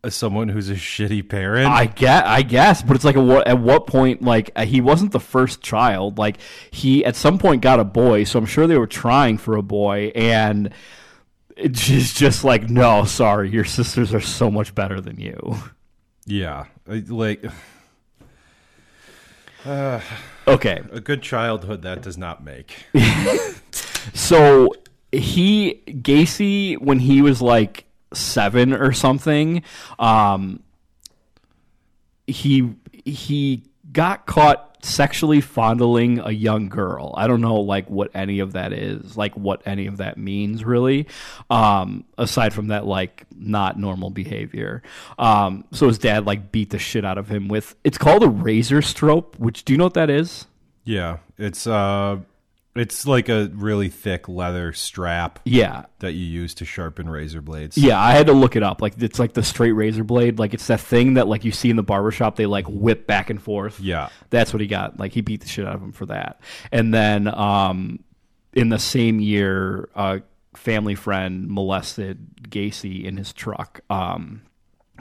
Someone 0.08 0.48
who's 0.48 0.70
a 0.70 0.74
shitty 0.74 1.28
parent. 1.28 1.66
I 1.66 1.86
guess, 1.86 2.22
I 2.24 2.42
guess, 2.42 2.82
but 2.82 2.94
it's 2.94 3.04
like 3.04 3.16
at 3.16 3.24
what, 3.24 3.48
at 3.48 3.58
what 3.58 3.88
point? 3.88 4.22
Like 4.22 4.50
uh, 4.54 4.64
he 4.64 4.80
wasn't 4.80 5.10
the 5.10 5.18
first 5.18 5.60
child. 5.60 6.18
Like 6.18 6.36
he 6.70 7.04
at 7.04 7.16
some 7.16 7.38
point 7.38 7.62
got 7.62 7.80
a 7.80 7.84
boy, 7.84 8.24
so 8.24 8.38
I'm 8.38 8.46
sure 8.46 8.66
they 8.66 8.78
were 8.78 8.86
trying 8.86 9.38
for 9.38 9.56
a 9.56 9.62
boy, 9.62 10.12
and 10.14 10.70
it's 11.56 12.14
just, 12.14 12.44
like 12.44 12.68
no, 12.68 13.04
sorry, 13.04 13.50
your 13.50 13.64
sisters 13.64 14.12
are 14.14 14.20
so 14.20 14.50
much 14.50 14.74
better 14.74 15.00
than 15.00 15.20
you. 15.20 15.56
yeah, 16.26 16.66
like 16.86 17.44
Okay, 20.46 20.82
a 20.92 21.00
good 21.00 21.22
childhood 21.22 21.82
that 21.82 22.02
does 22.02 22.18
not 22.18 22.44
make. 22.44 22.86
So 24.12 24.74
he 25.12 25.82
Gacy 25.86 26.78
when 26.78 26.98
he 26.98 27.22
was 27.22 27.40
like 27.40 27.86
seven 28.12 28.72
or 28.72 28.92
something, 28.92 29.62
um, 29.98 30.62
he 32.26 32.74
he 33.04 33.62
got 33.92 34.26
caught 34.26 34.73
sexually 34.84 35.40
fondling 35.40 36.18
a 36.20 36.30
young 36.30 36.68
girl. 36.68 37.14
I 37.16 37.26
don't 37.26 37.40
know 37.40 37.56
like 37.56 37.88
what 37.88 38.10
any 38.14 38.40
of 38.40 38.52
that 38.52 38.72
is, 38.72 39.16
like 39.16 39.36
what 39.36 39.62
any 39.66 39.86
of 39.86 39.96
that 39.98 40.18
means 40.18 40.64
really. 40.64 41.08
Um, 41.50 42.04
aside 42.18 42.52
from 42.52 42.68
that, 42.68 42.86
like 42.86 43.24
not 43.36 43.78
normal 43.78 44.10
behavior. 44.10 44.82
Um, 45.18 45.64
so 45.72 45.88
his 45.88 45.98
dad 45.98 46.26
like 46.26 46.52
beat 46.52 46.70
the 46.70 46.78
shit 46.78 47.04
out 47.04 47.18
of 47.18 47.28
him 47.28 47.48
with. 47.48 47.74
It's 47.84 47.98
called 47.98 48.22
a 48.22 48.28
razor 48.28 48.82
strop. 48.82 49.38
Which 49.38 49.64
do 49.64 49.72
you 49.72 49.78
know 49.78 49.84
what 49.84 49.94
that 49.94 50.10
is? 50.10 50.46
Yeah, 50.84 51.18
it's 51.38 51.66
uh, 51.66 52.18
it's 52.76 53.06
like 53.06 53.28
a 53.28 53.50
really 53.54 53.88
thick 53.88 54.28
leather 54.28 54.72
strap 54.72 55.38
Yeah, 55.44 55.84
that 56.00 56.12
you 56.12 56.24
use 56.24 56.54
to 56.54 56.64
sharpen 56.64 57.08
razor 57.08 57.40
blades. 57.40 57.78
Yeah, 57.78 58.00
I 58.00 58.12
had 58.12 58.26
to 58.26 58.32
look 58.32 58.56
it 58.56 58.62
up. 58.62 58.82
Like 58.82 59.00
it's 59.00 59.18
like 59.18 59.32
the 59.32 59.42
straight 59.42 59.72
razor 59.72 60.04
blade. 60.04 60.38
Like 60.38 60.54
it's 60.54 60.66
that 60.66 60.80
thing 60.80 61.14
that 61.14 61.28
like 61.28 61.44
you 61.44 61.52
see 61.52 61.70
in 61.70 61.76
the 61.76 61.82
barbershop 61.82 62.36
they 62.36 62.46
like 62.46 62.66
whip 62.68 63.06
back 63.06 63.30
and 63.30 63.40
forth. 63.40 63.78
Yeah. 63.80 64.08
That's 64.30 64.52
what 64.52 64.60
he 64.60 64.66
got. 64.66 64.98
Like 64.98 65.12
he 65.12 65.20
beat 65.20 65.40
the 65.40 65.48
shit 65.48 65.66
out 65.66 65.76
of 65.76 65.82
him 65.82 65.92
for 65.92 66.06
that. 66.06 66.40
And 66.72 66.92
then 66.92 67.28
um 67.28 68.00
in 68.52 68.68
the 68.68 68.78
same 68.78 69.20
year, 69.20 69.88
a 69.94 70.22
family 70.54 70.94
friend 70.94 71.48
molested 71.48 72.48
Gacy 72.48 73.04
in 73.04 73.16
his 73.16 73.32
truck. 73.32 73.80
Um 73.88 74.42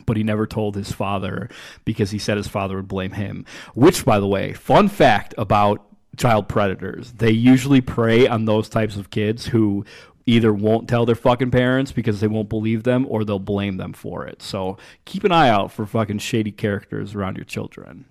but 0.05 0.17
he 0.17 0.23
never 0.23 0.45
told 0.45 0.75
his 0.75 0.91
father 0.91 1.49
because 1.85 2.11
he 2.11 2.19
said 2.19 2.37
his 2.37 2.47
father 2.47 2.75
would 2.75 2.87
blame 2.87 3.11
him. 3.11 3.45
Which, 3.73 4.03
by 4.03 4.19
the 4.19 4.27
way, 4.27 4.51
fun 4.53 4.89
fact 4.89 5.33
about 5.37 5.85
child 6.17 6.47
predators, 6.47 7.13
they 7.13 7.31
usually 7.31 7.81
prey 7.81 8.27
on 8.27 8.45
those 8.45 8.69
types 8.69 8.97
of 8.97 9.09
kids 9.09 9.47
who 9.47 9.85
either 10.25 10.53
won't 10.53 10.87
tell 10.87 11.05
their 11.05 11.15
fucking 11.15 11.51
parents 11.51 11.91
because 11.91 12.19
they 12.19 12.27
won't 12.27 12.49
believe 12.49 12.83
them 12.83 13.05
or 13.09 13.25
they'll 13.25 13.39
blame 13.39 13.77
them 13.77 13.93
for 13.93 14.25
it. 14.25 14.41
So 14.41 14.77
keep 15.05 15.23
an 15.23 15.31
eye 15.31 15.49
out 15.49 15.71
for 15.71 15.85
fucking 15.85 16.19
shady 16.19 16.51
characters 16.51 17.13
around 17.13 17.37
your 17.37 17.45
children. 17.45 18.05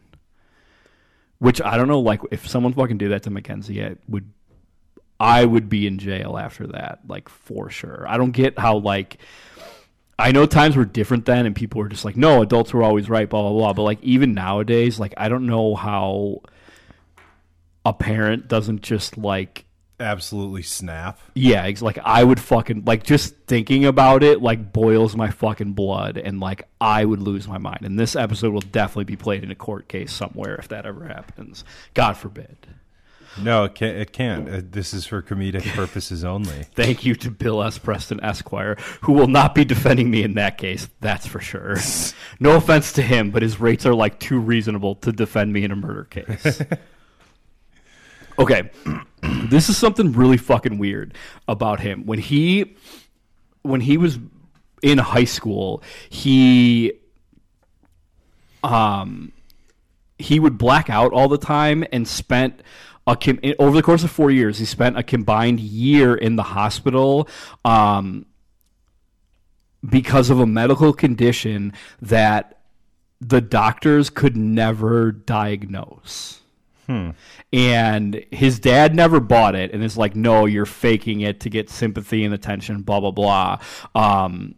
Which 1.38 1.60
I 1.60 1.76
don't 1.76 1.88
know, 1.88 2.00
like 2.00 2.20
if 2.30 2.46
someone 2.46 2.72
fucking 2.72 2.98
did 2.98 3.10
that 3.10 3.24
to 3.24 3.30
Mackenzie, 3.30 3.84
I 3.84 3.96
would 4.08 4.30
I 5.18 5.44
would 5.44 5.68
be 5.68 5.86
in 5.86 5.98
jail 5.98 6.38
after 6.38 6.66
that, 6.68 7.00
like 7.08 7.28
for 7.28 7.70
sure. 7.70 8.04
I 8.08 8.16
don't 8.16 8.30
get 8.32 8.58
how 8.58 8.76
like 8.76 9.18
I 10.18 10.30
know 10.30 10.46
times 10.46 10.76
were 10.76 10.84
different 10.84 11.24
then, 11.24 11.46
and 11.46 11.56
people 11.56 11.80
were 11.80 11.88
just 11.88 12.04
like, 12.04 12.16
"No, 12.16 12.42
adults 12.42 12.72
were 12.72 12.82
always 12.84 13.10
right," 13.10 13.28
blah 13.28 13.42
blah 13.42 13.52
blah. 13.52 13.72
But 13.72 13.82
like 13.82 14.02
even 14.02 14.34
nowadays, 14.34 15.00
like 15.00 15.14
I 15.16 15.28
don't 15.28 15.46
know 15.46 15.74
how 15.74 16.42
a 17.84 17.92
parent 17.92 18.48
doesn't 18.48 18.82
just 18.82 19.16
like, 19.18 19.64
Absolutely 20.00 20.62
snap. 20.62 21.20
yeah, 21.34 21.64
it's 21.66 21.80
like 21.82 21.98
I 22.04 22.24
would 22.24 22.40
fucking 22.40 22.84
like 22.84 23.04
just 23.04 23.36
thinking 23.46 23.84
about 23.84 24.24
it 24.24 24.42
like 24.42 24.72
boils 24.72 25.14
my 25.14 25.30
fucking 25.30 25.74
blood, 25.74 26.16
and 26.16 26.40
like 26.40 26.66
I 26.80 27.04
would 27.04 27.20
lose 27.20 27.46
my 27.46 27.58
mind. 27.58 27.82
And 27.82 27.98
this 28.00 28.16
episode 28.16 28.52
will 28.52 28.60
definitely 28.62 29.04
be 29.04 29.16
played 29.16 29.44
in 29.44 29.50
a 29.52 29.54
court 29.54 29.86
case 29.88 30.12
somewhere 30.12 30.56
if 30.56 30.66
that 30.68 30.86
ever 30.86 31.06
happens. 31.06 31.64
God 31.94 32.16
forbid. 32.16 32.56
No, 33.40 33.64
it 33.64 33.74
can't. 33.76 33.96
It 33.96 34.12
can't. 34.12 34.48
Uh, 34.48 34.60
This 34.68 34.92
is 34.92 35.06
for 35.06 35.22
comedic 35.22 35.64
purposes 35.74 36.24
only. 36.24 36.64
Thank 36.74 37.04
you 37.06 37.14
to 37.14 37.30
Bill 37.30 37.62
S. 37.62 37.78
Preston 37.78 38.18
Esquire, 38.24 38.76
who 39.02 39.12
will 39.12 39.28
not 39.28 39.54
be 39.54 39.64
defending 39.64 40.10
me 40.10 40.22
in 40.24 40.34
that 40.34 40.58
case, 40.58 40.88
that's 41.00 41.26
for 41.26 41.40
sure. 41.40 41.76
no 42.40 42.56
offense 42.56 42.92
to 42.94 43.02
him, 43.02 43.30
but 43.30 43.42
his 43.42 43.60
rates 43.60 43.86
are 43.86 43.94
like 43.94 44.18
too 44.18 44.38
reasonable 44.40 44.96
to 44.96 45.12
defend 45.12 45.52
me 45.52 45.62
in 45.64 45.70
a 45.70 45.76
murder 45.76 46.04
case. 46.04 46.60
okay. 48.38 48.70
this 49.22 49.68
is 49.68 49.76
something 49.76 50.12
really 50.12 50.36
fucking 50.36 50.78
weird 50.78 51.14
about 51.48 51.80
him. 51.80 52.06
When 52.06 52.18
he 52.18 52.76
when 53.62 53.80
he 53.80 53.96
was 53.96 54.18
in 54.82 54.98
high 54.98 55.24
school, 55.24 55.82
he 56.08 56.92
um 58.62 59.32
he 60.18 60.38
would 60.38 60.58
black 60.58 60.88
out 60.88 61.12
all 61.12 61.28
the 61.28 61.38
time 61.38 61.84
and 61.92 62.06
spent 62.06 62.62
a 63.06 63.54
over 63.58 63.76
the 63.76 63.82
course 63.82 64.04
of 64.04 64.10
four 64.10 64.30
years 64.30 64.58
he 64.58 64.64
spent 64.64 64.96
a 64.96 65.02
combined 65.02 65.58
year 65.58 66.14
in 66.14 66.36
the 66.36 66.42
hospital 66.42 67.28
um, 67.64 68.26
because 69.88 70.30
of 70.30 70.38
a 70.38 70.46
medical 70.46 70.92
condition 70.92 71.72
that 72.00 72.60
the 73.20 73.40
doctors 73.40 74.08
could 74.08 74.36
never 74.36 75.10
diagnose 75.10 76.41
and 77.52 78.24
his 78.30 78.58
dad 78.58 78.94
never 78.94 79.20
bought 79.20 79.54
it 79.54 79.72
and 79.72 79.82
is 79.82 79.96
like 79.96 80.16
no 80.16 80.46
you're 80.46 80.66
faking 80.66 81.20
it 81.20 81.40
to 81.40 81.50
get 81.50 81.70
sympathy 81.70 82.24
and 82.24 82.34
attention 82.34 82.82
blah 82.82 83.00
blah 83.00 83.10
blah. 83.10 83.58
Um, 83.94 84.54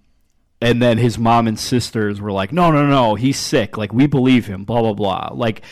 and 0.61 0.81
then 0.81 0.99
his 0.99 1.19
mom 1.19 1.47
and 1.47 1.59
sisters 1.59 2.21
were 2.21 2.33
like 2.33 2.53
no 2.53 2.71
no 2.71 2.87
no 2.87 3.15
he's 3.15 3.39
sick. 3.39 3.77
Like 3.77 3.93
we 3.93 4.07
believe 4.07 4.47
him 4.47 4.65
blah 4.65 4.81
blah 4.81 4.95
blah. 4.95 5.31
Like 5.33 5.63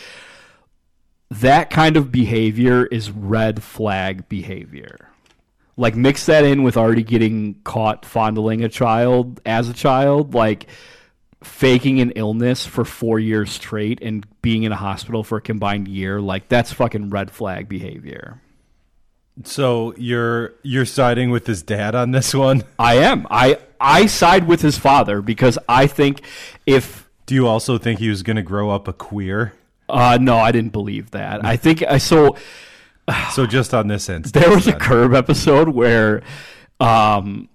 that 1.30 1.70
kind 1.70 1.96
of 1.96 2.12
behavior 2.12 2.86
is 2.86 3.10
red 3.10 3.62
flag 3.62 4.28
behavior. 4.28 5.08
Like 5.76 5.96
mix 5.96 6.26
that 6.26 6.44
in 6.44 6.62
with 6.62 6.76
already 6.76 7.02
getting 7.02 7.54
caught 7.64 8.04
fondling 8.04 8.62
a 8.62 8.68
child 8.68 9.40
as 9.46 9.68
a 9.70 9.72
child. 9.72 10.34
Like 10.34 10.66
faking 11.44 12.00
an 12.00 12.10
illness 12.12 12.64
for 12.66 12.84
four 12.84 13.18
years 13.18 13.50
straight 13.50 14.00
and 14.02 14.26
being 14.42 14.62
in 14.62 14.72
a 14.72 14.76
hospital 14.76 15.22
for 15.24 15.38
a 15.38 15.40
combined 15.40 15.88
year 15.88 16.20
like 16.20 16.48
that's 16.48 16.72
fucking 16.72 17.10
red 17.10 17.30
flag 17.30 17.68
behavior 17.68 18.40
So 19.44 19.94
you're 19.96 20.54
you're 20.62 20.84
siding 20.84 21.30
with 21.30 21.46
his 21.46 21.62
dad 21.62 21.94
on 21.94 22.10
this 22.10 22.34
one. 22.34 22.62
i 22.78 22.94
am 22.96 23.26
i 23.30 23.58
i 23.80 24.06
side 24.06 24.46
with 24.46 24.60
his 24.62 24.76
father 24.78 25.22
because 25.22 25.58
i 25.68 25.86
think 25.86 26.22
if 26.66 27.08
Do 27.26 27.34
you 27.34 27.46
also 27.46 27.78
think 27.78 27.98
he 27.98 28.08
was 28.08 28.22
going 28.22 28.36
to 28.36 28.42
grow 28.42 28.70
up 28.70 28.88
a 28.88 28.92
queer? 28.92 29.54
uh 29.88 30.18
no 30.20 30.36
i 30.38 30.52
didn't 30.52 30.72
believe 30.72 31.10
that 31.10 31.44
i 31.44 31.56
think 31.56 31.82
i 31.82 31.98
so 31.98 32.36
So 33.32 33.46
just 33.46 33.74
on 33.74 33.88
this 33.88 34.08
instance, 34.08 34.30
there 34.30 34.54
was 34.54 34.68
a 34.68 34.72
curb 34.72 35.12
episode 35.12 35.68
where 35.70 36.22
um 36.78 37.48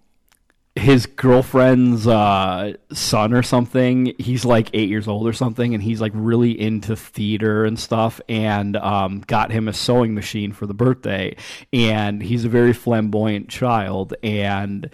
his 0.77 1.05
girlfriend's 1.05 2.07
uh, 2.07 2.74
son 2.93 3.34
or 3.34 3.41
something 3.41 4.13
he's 4.19 4.46
like 4.46 4.69
eight 4.74 4.89
years 4.89 5.07
old 5.07 5.27
or 5.27 5.34
something 5.34 5.74
and 5.74 5.84
he's 5.84 6.00
like 6.00 6.12
really 6.15 6.60
into 6.60 6.96
theater 6.96 7.65
and 7.65 7.79
stuff 7.79 8.22
and 8.29 8.77
um, 8.77 9.24
got 9.27 9.51
him 9.51 9.67
a 9.67 9.74
sewing 9.74 10.13
machine 10.13 10.51
for 10.51 10.65
the 10.65 10.74
birthday. 10.74 11.36
And 11.74 12.22
he's 12.22 12.46
a 12.46 12.50
very 12.50 12.74
flamboyant 12.74 13.50
child 13.50 14.13
and 14.24 14.89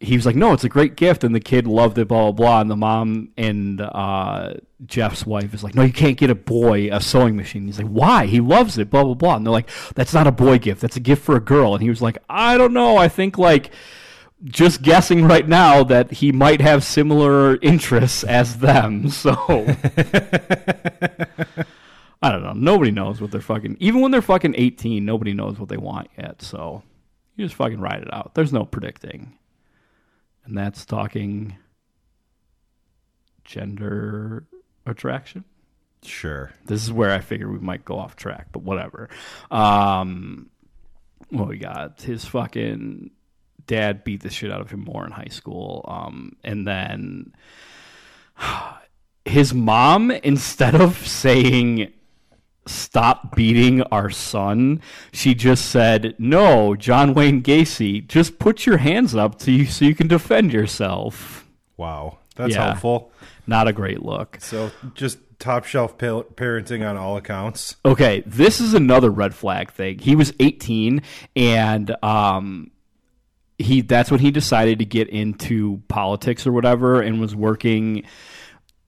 he 0.00 0.16
was 0.16 0.26
like 0.26 0.34
no 0.34 0.52
it's 0.52 0.64
a 0.64 0.68
great 0.68 0.96
gift 0.96 1.22
and 1.22 1.32
the 1.32 1.40
kid 1.40 1.64
loved 1.64 1.96
it 1.96 2.08
blah 2.08 2.32
blah 2.32 2.32
blah 2.32 2.60
and 2.60 2.68
the 2.68 2.76
mom 2.76 3.28
and 3.36 3.80
uh, 3.80 4.52
jeff's 4.84 5.24
wife 5.24 5.54
is 5.54 5.62
like 5.62 5.76
no 5.76 5.82
you 5.82 5.92
can't 5.92 6.16
get 6.16 6.28
a 6.28 6.34
boy 6.34 6.88
a 6.92 7.00
sewing 7.00 7.36
machine. 7.36 7.66
He's 7.66 7.78
like 7.78 7.86
why? 7.86 8.26
He 8.26 8.40
loves 8.40 8.78
it 8.78 8.90
blah 8.90 9.04
blah 9.04 9.14
blah 9.14 9.36
and 9.36 9.46
they're 9.46 9.52
like 9.52 9.70
that's 9.94 10.12
not 10.12 10.26
a 10.26 10.32
boy 10.32 10.58
gift 10.58 10.80
that's 10.80 10.96
a 10.96 11.00
gift 11.00 11.24
for 11.24 11.36
a 11.36 11.40
girl 11.40 11.74
and 11.74 11.82
he 11.82 11.88
was 11.88 12.02
like 12.02 12.18
i 12.28 12.58
don't 12.58 12.72
know 12.72 12.96
i 12.96 13.08
think 13.08 13.38
like 13.38 13.70
just 14.44 14.82
guessing 14.82 15.24
right 15.24 15.46
now 15.46 15.84
that 15.84 16.10
he 16.12 16.32
might 16.32 16.60
have 16.60 16.82
similar 16.84 17.56
interests 17.62 18.24
as 18.24 18.58
them. 18.58 19.08
So 19.08 19.30
I 22.22 22.30
don't 22.30 22.42
know. 22.42 22.52
Nobody 22.54 22.90
knows 22.90 23.20
what 23.20 23.30
they're 23.30 23.40
fucking. 23.40 23.76
Even 23.80 24.00
when 24.00 24.10
they're 24.10 24.22
fucking 24.22 24.54
eighteen, 24.56 25.04
nobody 25.04 25.32
knows 25.32 25.58
what 25.58 25.68
they 25.68 25.76
want 25.76 26.08
yet. 26.18 26.42
So 26.42 26.82
you 27.36 27.44
just 27.44 27.56
fucking 27.56 27.80
ride 27.80 28.02
it 28.02 28.12
out. 28.12 28.34
There's 28.34 28.52
no 28.52 28.64
predicting, 28.64 29.36
and 30.44 30.56
that's 30.56 30.84
talking 30.84 31.56
gender 33.44 34.46
attraction 34.86 35.44
Sure. 36.04 36.52
this 36.66 36.82
is 36.82 36.92
where 36.92 37.10
I 37.12 37.20
figure 37.20 37.48
we 37.50 37.58
might 37.58 37.84
go 37.84 37.96
off 37.98 38.16
track, 38.16 38.48
but 38.52 38.62
whatever. 38.62 39.08
Um, 39.50 40.50
what 41.30 41.48
we 41.48 41.58
got? 41.58 42.00
His 42.02 42.24
fucking 42.24 43.10
dad 43.66 44.04
beat 44.04 44.22
the 44.22 44.30
shit 44.30 44.50
out 44.52 44.60
of 44.60 44.70
him 44.70 44.80
more 44.80 45.04
in 45.04 45.12
high 45.12 45.28
school. 45.30 45.84
Um, 45.88 46.36
and 46.44 46.66
then 46.66 47.32
his 49.24 49.54
mom, 49.54 50.10
instead 50.10 50.74
of 50.74 50.96
saying, 51.06 51.92
stop 52.66 53.34
beating 53.36 53.82
our 53.84 54.10
son. 54.10 54.80
She 55.12 55.34
just 55.34 55.66
said, 55.66 56.14
"No, 56.18 56.74
John 56.76 57.14
Wayne 57.14 57.42
Gacy, 57.42 58.06
just 58.06 58.38
put 58.38 58.66
your 58.66 58.78
hands 58.78 59.14
up 59.14 59.38
to 59.40 59.52
you 59.52 59.66
so 59.66 59.84
you 59.84 59.94
can 59.94 60.08
defend 60.08 60.52
yourself." 60.52 61.46
Wow, 61.76 62.18
that's 62.36 62.54
Yeah. 62.54 62.66
helpful. 62.66 63.12
Not 63.46 63.66
a 63.68 63.72
great 63.72 64.02
look. 64.02 64.38
So 64.40 64.70
just 64.94 65.18
top 65.40 65.64
shelf 65.64 65.98
parenting 65.98 66.88
on 66.88 66.96
all 66.96 67.16
accounts. 67.16 67.74
Okay, 67.84 68.22
this 68.24 68.60
is 68.60 68.74
another 68.74 69.10
red 69.10 69.34
flag 69.34 69.72
thing. 69.72 69.98
He 69.98 70.14
was 70.14 70.32
18 70.38 71.02
and 71.34 71.96
um 72.04 72.70
he 73.58 73.80
that's 73.80 74.10
when 74.10 74.20
he 74.20 74.30
decided 74.30 74.78
to 74.78 74.84
get 74.84 75.08
into 75.08 75.82
politics 75.88 76.46
or 76.46 76.52
whatever 76.52 77.00
and 77.00 77.20
was 77.20 77.34
working 77.34 78.04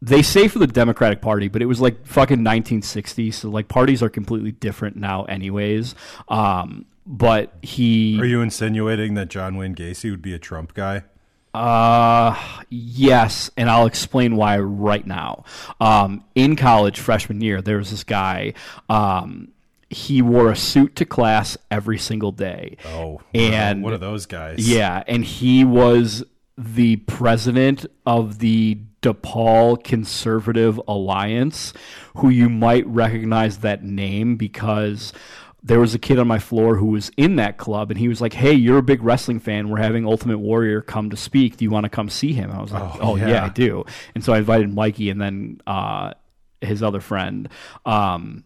they 0.03 0.21
say 0.21 0.49
for 0.49 0.59
the 0.59 0.67
Democratic 0.67 1.23
Party, 1.23 1.49
but 1.49 1.63
it 1.63 1.67
was 1.67 1.81
like 1.81 2.07
fucking 2.07 2.45
1960, 2.45 3.31
so 3.31 3.49
like 3.49 3.69
parties 3.69 4.03
are 4.03 4.11
completely 4.11 4.53
different 4.53 4.97
now 4.97 5.25
anyways. 5.25 5.95
Um 6.29 6.87
but 7.07 7.53
he 7.63 8.19
Are 8.21 8.27
you 8.27 8.41
insinuating 8.41 9.15
that 9.15 9.29
John 9.29 9.57
Wayne 9.57 9.75
Gacy 9.75 10.11
would 10.11 10.23
be 10.23 10.35
a 10.35 10.39
Trump 10.39 10.75
guy? 10.75 11.05
Uh, 11.55 12.37
yes, 12.69 13.49
and 13.57 13.71
I'll 13.71 13.87
explain 13.87 14.35
why 14.35 14.59
right 14.59 15.07
now. 15.07 15.45
Um, 15.81 16.25
in 16.35 16.57
college, 16.57 16.99
freshman 16.99 17.41
year, 17.41 17.63
there 17.63 17.77
was 17.77 17.93
this 17.93 18.03
guy. 18.03 18.55
Um, 18.89 19.53
he 19.95 20.21
wore 20.23 20.51
a 20.51 20.57
suit 20.57 20.97
to 20.97 21.05
class 21.05 21.57
every 21.71 21.99
single 21.99 22.33
day. 22.33 22.77
Oh, 22.87 23.21
And- 23.33 23.83
one 23.83 23.93
of 23.93 24.01
those 24.01 24.27
guys. 24.27 24.69
Yeah, 24.69 25.03
and 25.07 25.25
he 25.25 25.65
was 25.65 26.25
the 26.59 26.97
president 26.97 27.87
of 28.07 28.39
the 28.39 28.79
DePaul 29.03 29.83
Conservative 29.85 30.81
Alliance, 30.89 31.73
who 32.17 32.29
you 32.29 32.49
might 32.49 32.87
recognize 32.87 33.59
that 33.59 33.83
name 33.85 34.37
because 34.37 35.13
there 35.63 35.81
was 35.81 35.95
a 35.95 35.99
kid 35.99 36.19
on 36.19 36.27
my 36.29 36.39
floor 36.39 36.77
who 36.77 36.87
was 36.87 37.11
in 37.17 37.37
that 37.37 37.57
club, 37.57 37.91
and 37.91 37.99
he 37.99 38.07
was 38.09 38.21
like, 38.21 38.35
"Hey, 38.35 38.53
you're 38.53 38.79
a 38.79 38.83
big 38.83 39.03
wrestling 39.03 39.41
fan. 39.41 39.69
We're 39.69 39.79
having 39.79 40.07
Ultimate 40.07 40.39
Warrior 40.39 40.81
come 40.83 41.09
to 41.11 41.17
speak. 41.17 41.57
Do 41.57 41.65
you 41.65 41.71
want 41.71 41.85
to 41.85 41.91
come 41.91 42.09
see 42.09 42.33
him?" 42.35 42.51
I 42.51 42.61
was 42.61 42.71
like, 42.73 42.83
Oh, 42.83 42.99
"Oh, 43.01 43.17
yeah. 43.17 43.29
yeah. 43.29 43.45
I 43.47 43.49
do." 43.49 43.85
And 44.15 44.23
so 44.25 44.33
I 44.33 44.39
invited 44.39 44.73
Mikey 44.73 45.09
and 45.11 45.21
then 45.21 45.61
uh, 45.67 46.13
his 46.61 46.83
other 46.83 47.01
friend. 47.01 47.49
Um, 47.87 48.45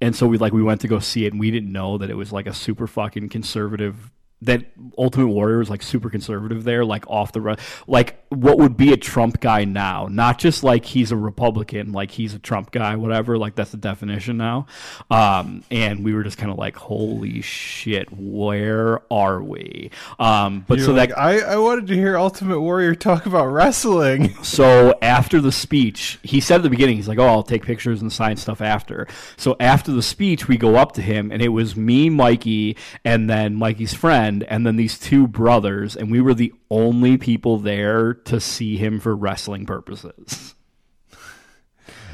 and 0.00 0.14
so 0.14 0.26
we 0.26 0.38
like 0.38 0.52
we 0.52 0.62
went 0.62 0.80
to 0.82 0.88
go 0.88 0.98
see 0.98 1.26
it 1.26 1.32
and 1.32 1.40
we 1.40 1.50
didn't 1.50 1.72
know 1.72 1.98
that 1.98 2.10
it 2.10 2.14
was 2.14 2.32
like 2.32 2.46
a 2.46 2.54
super 2.54 2.86
fucking 2.86 3.28
conservative 3.28 4.10
that 4.42 4.64
ultimate 4.96 5.28
warrior 5.28 5.58
was 5.58 5.70
like 5.70 5.82
super 5.82 6.10
conservative 6.10 6.64
there 6.64 6.84
like 6.84 7.04
off 7.08 7.32
the 7.32 7.40
ru- 7.40 7.56
like 7.86 8.22
what 8.28 8.58
would 8.58 8.76
be 8.76 8.92
a 8.92 8.96
trump 8.96 9.40
guy 9.40 9.64
now 9.64 10.06
not 10.10 10.38
just 10.38 10.62
like 10.62 10.84
he's 10.84 11.10
a 11.10 11.16
republican 11.16 11.92
like 11.92 12.10
he's 12.10 12.34
a 12.34 12.38
trump 12.38 12.70
guy 12.70 12.94
whatever 12.94 13.36
like 13.36 13.54
that's 13.54 13.70
the 13.72 13.76
definition 13.76 14.36
now 14.36 14.66
um 15.10 15.62
and 15.70 16.04
we 16.04 16.14
were 16.14 16.22
just 16.22 16.38
kind 16.38 16.52
of 16.52 16.58
like 16.58 16.76
holy 16.76 17.40
shit 17.40 18.08
where 18.12 19.00
are 19.10 19.42
we 19.42 19.90
um 20.18 20.64
but 20.68 20.78
You're 20.78 20.86
so 20.86 20.92
like, 20.92 21.10
that 21.10 21.18
I, 21.18 21.40
I 21.40 21.56
wanted 21.56 21.86
to 21.88 21.94
hear 21.94 22.16
Ultimate 22.16 22.60
Warrior 22.60 22.94
talk 22.94 23.26
about 23.26 23.46
wrestling. 23.46 24.34
So 24.48 24.94
after 25.02 25.40
the 25.40 25.52
speech, 25.52 26.18
he 26.22 26.40
said 26.40 26.56
at 26.56 26.62
the 26.62 26.70
beginning, 26.70 26.96
he's 26.96 27.06
like, 27.06 27.18
"Oh, 27.18 27.26
I'll 27.26 27.42
take 27.42 27.64
pictures 27.64 28.00
and 28.00 28.12
sign 28.12 28.36
stuff 28.36 28.60
after." 28.60 29.06
So 29.36 29.56
after 29.60 29.92
the 29.92 30.02
speech, 30.02 30.48
we 30.48 30.56
go 30.56 30.76
up 30.76 30.92
to 30.92 31.02
him, 31.02 31.30
and 31.30 31.42
it 31.42 31.48
was 31.48 31.76
me, 31.76 32.08
Mikey, 32.08 32.76
and 33.04 33.28
then 33.28 33.54
Mikey's 33.54 33.94
friend, 33.94 34.27
and 34.48 34.66
then 34.66 34.76
these 34.76 34.98
two 34.98 35.26
brothers, 35.26 35.96
and 35.96 36.10
we 36.10 36.20
were 36.20 36.34
the 36.34 36.52
only 36.70 37.16
people 37.16 37.58
there 37.58 38.14
to 38.14 38.40
see 38.40 38.76
him 38.76 39.00
for 39.00 39.14
wrestling 39.14 39.66
purposes. 39.66 40.54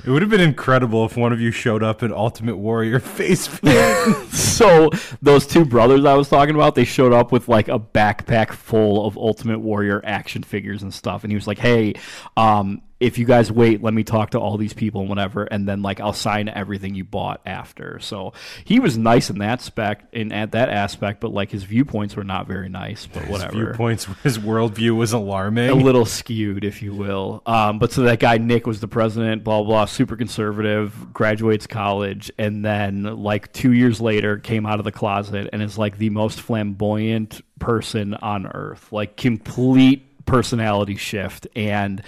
It 0.04 0.10
would 0.10 0.20
have 0.20 0.30
been 0.30 0.40
incredible 0.40 1.06
if 1.06 1.16
one 1.16 1.32
of 1.32 1.40
you 1.40 1.50
showed 1.50 1.82
up 1.82 2.02
in 2.02 2.12
Ultimate 2.12 2.58
Warrior 2.58 3.00
face 3.00 3.48
paint. 3.60 4.28
so 4.28 4.90
those 5.22 5.46
two 5.46 5.64
brothers 5.64 6.04
I 6.04 6.12
was 6.14 6.28
talking 6.28 6.54
about, 6.54 6.74
they 6.74 6.84
showed 6.84 7.14
up 7.14 7.32
with 7.32 7.48
like 7.48 7.68
a 7.68 7.78
backpack 7.78 8.52
full 8.52 9.06
of 9.06 9.16
Ultimate 9.16 9.60
Warrior 9.60 10.02
action 10.04 10.42
figures 10.42 10.82
and 10.82 10.92
stuff, 10.92 11.24
and 11.24 11.32
he 11.32 11.36
was 11.36 11.46
like, 11.46 11.58
"Hey, 11.58 11.94
um, 12.36 12.82
if 13.04 13.18
you 13.18 13.24
guys 13.26 13.52
wait, 13.52 13.82
let 13.82 13.92
me 13.92 14.02
talk 14.02 14.30
to 14.30 14.40
all 14.40 14.56
these 14.56 14.72
people 14.72 15.02
and 15.02 15.10
whatever, 15.10 15.44
and 15.44 15.68
then 15.68 15.82
like 15.82 16.00
I'll 16.00 16.12
sign 16.12 16.48
everything 16.48 16.94
you 16.94 17.04
bought 17.04 17.40
after." 17.44 17.98
So 18.00 18.32
he 18.64 18.80
was 18.80 18.96
nice 18.96 19.30
in 19.30 19.38
that 19.38 19.60
spec, 19.60 20.06
in 20.12 20.32
at 20.32 20.52
that 20.52 20.70
aspect, 20.70 21.20
but 21.20 21.32
like 21.32 21.50
his 21.50 21.64
viewpoints 21.64 22.16
were 22.16 22.24
not 22.24 22.46
very 22.46 22.68
nice. 22.68 23.06
But 23.06 23.24
his 23.24 23.30
whatever 23.30 23.52
viewpoints, 23.52 24.04
his 24.22 24.38
worldview 24.38 24.96
was 24.96 25.12
alarming. 25.12 25.70
a 25.70 25.74
little 25.74 26.06
skewed, 26.06 26.64
if 26.64 26.82
you 26.82 26.94
will. 26.94 27.42
Um, 27.46 27.78
but 27.78 27.92
so 27.92 28.02
that 28.02 28.20
guy 28.20 28.38
Nick 28.38 28.66
was 28.66 28.80
the 28.80 28.88
president, 28.88 29.44
blah 29.44 29.58
blah, 29.58 29.66
blah, 29.66 29.84
super 29.84 30.16
conservative, 30.16 31.12
graduates 31.12 31.66
college, 31.66 32.30
and 32.38 32.64
then 32.64 33.02
like 33.02 33.52
two 33.52 33.72
years 33.72 34.00
later 34.00 34.38
came 34.38 34.66
out 34.66 34.78
of 34.78 34.84
the 34.84 34.92
closet 34.92 35.50
and 35.52 35.62
is 35.62 35.76
like 35.76 35.98
the 35.98 36.10
most 36.10 36.40
flamboyant 36.40 37.42
person 37.58 38.14
on 38.14 38.46
earth, 38.46 38.92
like 38.92 39.16
complete 39.16 40.24
personality 40.26 40.96
shift. 40.96 41.46
And 41.54 42.02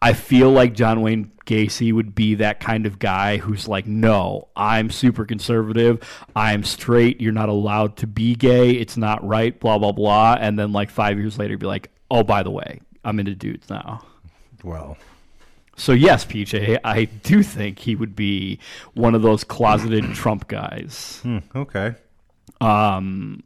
I 0.00 0.12
feel 0.12 0.50
like 0.50 0.74
John 0.74 1.00
Wayne 1.00 1.32
Gacy 1.44 1.92
would 1.92 2.14
be 2.14 2.36
that 2.36 2.60
kind 2.60 2.86
of 2.86 2.98
guy 2.98 3.38
who's 3.38 3.66
like, 3.66 3.86
no, 3.86 4.48
I'm 4.54 4.90
super 4.90 5.24
conservative. 5.24 5.98
I'm 6.36 6.62
straight. 6.62 7.20
You're 7.20 7.32
not 7.32 7.48
allowed 7.48 7.96
to 7.98 8.06
be 8.06 8.34
gay. 8.36 8.70
It's 8.72 8.96
not 8.96 9.26
right, 9.26 9.58
blah, 9.58 9.78
blah, 9.78 9.92
blah. 9.92 10.36
And 10.38 10.58
then 10.58 10.72
like 10.72 10.90
five 10.90 11.18
years 11.18 11.36
later, 11.38 11.56
be 11.58 11.66
like, 11.66 11.90
oh, 12.10 12.22
by 12.22 12.42
the 12.44 12.50
way, 12.50 12.80
I'm 13.04 13.18
into 13.18 13.34
dudes 13.34 13.68
now. 13.70 14.04
well, 14.62 14.96
So, 15.76 15.92
yes, 15.92 16.24
PJ, 16.24 16.78
I 16.84 17.04
do 17.06 17.42
think 17.42 17.80
he 17.80 17.96
would 17.96 18.14
be 18.14 18.60
one 18.94 19.14
of 19.16 19.22
those 19.22 19.42
closeted 19.42 20.04
Trump 20.14 20.46
guys. 20.46 21.18
hmm, 21.24 21.38
okay. 21.56 21.94
Um, 22.60 23.42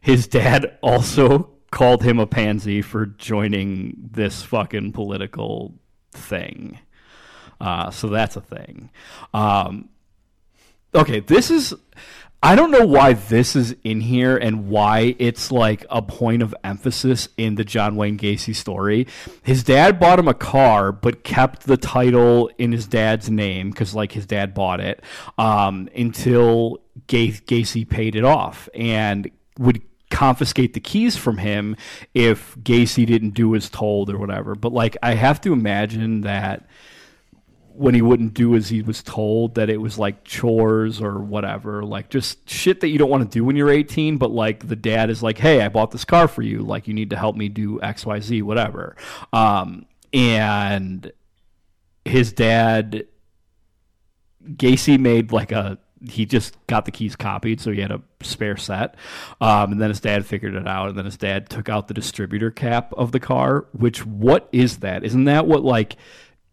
his 0.00 0.26
dad 0.26 0.76
also 0.82 1.50
called 1.72 2.04
him 2.04 2.20
a 2.20 2.26
pansy 2.26 2.82
for 2.82 3.06
joining 3.06 4.10
this 4.12 4.42
fucking 4.42 4.92
political 4.92 5.74
thing. 6.12 6.78
Uh, 7.60 7.90
so 7.90 8.08
that's 8.08 8.36
a 8.36 8.40
thing. 8.40 8.90
Um, 9.34 9.88
okay, 10.94 11.18
this 11.18 11.50
is. 11.50 11.74
I 12.44 12.56
don't 12.56 12.72
know 12.72 12.84
why 12.84 13.12
this 13.12 13.54
is 13.54 13.76
in 13.84 14.00
here 14.00 14.36
and 14.36 14.68
why 14.68 15.14
it's 15.20 15.52
like 15.52 15.86
a 15.88 16.02
point 16.02 16.42
of 16.42 16.52
emphasis 16.64 17.28
in 17.36 17.54
the 17.54 17.62
John 17.62 17.94
Wayne 17.94 18.18
Gacy 18.18 18.54
story. 18.54 19.06
His 19.44 19.62
dad 19.62 20.00
bought 20.00 20.18
him 20.18 20.26
a 20.26 20.34
car, 20.34 20.90
but 20.90 21.22
kept 21.22 21.68
the 21.68 21.76
title 21.76 22.50
in 22.58 22.72
his 22.72 22.88
dad's 22.88 23.30
name 23.30 23.70
because, 23.70 23.94
like, 23.94 24.10
his 24.10 24.26
dad 24.26 24.54
bought 24.54 24.80
it 24.80 25.04
um, 25.38 25.88
until 25.94 26.82
Ga- 27.06 27.30
Gacy 27.30 27.88
paid 27.88 28.16
it 28.16 28.24
off 28.24 28.68
and 28.74 29.30
would 29.56 29.80
confiscate 30.12 30.74
the 30.74 30.80
keys 30.80 31.16
from 31.16 31.38
him 31.38 31.76
if 32.14 32.54
Gacy 32.56 33.06
didn't 33.06 33.30
do 33.30 33.54
as 33.56 33.68
told 33.68 34.10
or 34.10 34.18
whatever. 34.18 34.54
But 34.54 34.72
like, 34.72 34.96
I 35.02 35.14
have 35.14 35.40
to 35.40 35.52
imagine 35.52 36.20
that 36.20 36.68
when 37.74 37.94
he 37.94 38.02
wouldn't 38.02 38.34
do 38.34 38.54
as 38.54 38.68
he 38.68 38.82
was 38.82 39.02
told 39.02 39.54
that 39.54 39.70
it 39.70 39.78
was 39.78 39.98
like 39.98 40.24
chores 40.24 41.00
or 41.00 41.18
whatever. 41.20 41.82
Like 41.82 42.10
just 42.10 42.48
shit 42.48 42.80
that 42.80 42.88
you 42.88 42.98
don't 42.98 43.10
want 43.10 43.30
to 43.30 43.38
do 43.38 43.44
when 43.44 43.56
you're 43.56 43.70
18 43.70 44.18
but 44.18 44.30
like 44.30 44.68
the 44.68 44.76
dad 44.76 45.08
is 45.08 45.22
like 45.22 45.38
hey 45.38 45.62
i 45.62 45.70
bought 45.70 45.90
this 45.90 46.04
car 46.04 46.28
for 46.28 46.42
you. 46.42 46.60
Like 46.60 46.86
you 46.86 46.94
need 46.94 47.10
to 47.10 47.16
help 47.16 47.34
me 47.34 47.48
do 47.48 47.78
xyz 47.78 48.42
whatever. 48.42 48.96
Um 49.32 49.86
and 50.12 51.10
his 52.04 52.32
dad 52.32 53.06
gacy 54.44 54.98
made 54.98 55.32
like 55.32 55.52
a 55.52 55.78
he 56.08 56.26
just 56.26 56.56
got 56.66 56.84
the 56.84 56.90
keys 56.90 57.16
copied, 57.16 57.60
so 57.60 57.70
he 57.70 57.80
had 57.80 57.90
a 57.90 58.00
spare 58.22 58.56
set. 58.56 58.94
Um, 59.40 59.72
and 59.72 59.80
then 59.80 59.88
his 59.90 60.00
dad 60.00 60.26
figured 60.26 60.54
it 60.54 60.66
out, 60.66 60.88
and 60.90 60.98
then 60.98 61.04
his 61.04 61.16
dad 61.16 61.48
took 61.48 61.68
out 61.68 61.88
the 61.88 61.94
distributor 61.94 62.50
cap 62.50 62.92
of 62.96 63.12
the 63.12 63.20
car. 63.20 63.66
Which 63.72 64.04
what 64.06 64.48
is 64.52 64.78
that? 64.78 65.04
Isn't 65.04 65.24
that 65.24 65.46
what 65.46 65.62
like 65.62 65.96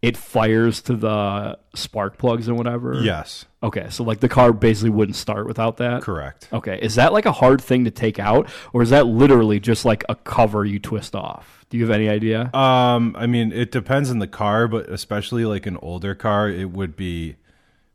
it 0.02 0.16
fires 0.16 0.80
to 0.80 0.96
the 0.96 1.58
spark 1.74 2.16
plugs 2.16 2.48
and 2.48 2.56
whatever? 2.56 3.00
Yes, 3.02 3.44
Okay, 3.62 3.88
so 3.90 4.02
like 4.04 4.20
the 4.20 4.28
car 4.30 4.54
basically 4.54 4.88
wouldn't 4.88 5.14
start 5.16 5.46
without 5.46 5.76
that. 5.76 6.00
correct. 6.00 6.48
Okay, 6.50 6.78
is 6.80 6.94
that 6.94 7.12
like 7.12 7.26
a 7.26 7.32
hard 7.32 7.60
thing 7.60 7.84
to 7.84 7.90
take 7.90 8.18
out, 8.18 8.48
or 8.72 8.80
is 8.80 8.88
that 8.88 9.06
literally 9.06 9.60
just 9.60 9.84
like 9.84 10.02
a 10.08 10.14
cover 10.14 10.64
you 10.64 10.78
twist 10.78 11.14
off? 11.14 11.66
Do 11.68 11.76
you 11.76 11.84
have 11.84 11.94
any 11.94 12.08
idea? 12.08 12.50
Um, 12.56 13.14
I 13.18 13.26
mean, 13.26 13.52
it 13.52 13.70
depends 13.70 14.10
on 14.10 14.18
the 14.18 14.26
car, 14.26 14.66
but 14.66 14.88
especially 14.88 15.44
like 15.44 15.66
an 15.66 15.76
older 15.82 16.14
car, 16.14 16.48
it 16.48 16.70
would 16.70 16.96
be. 16.96 17.36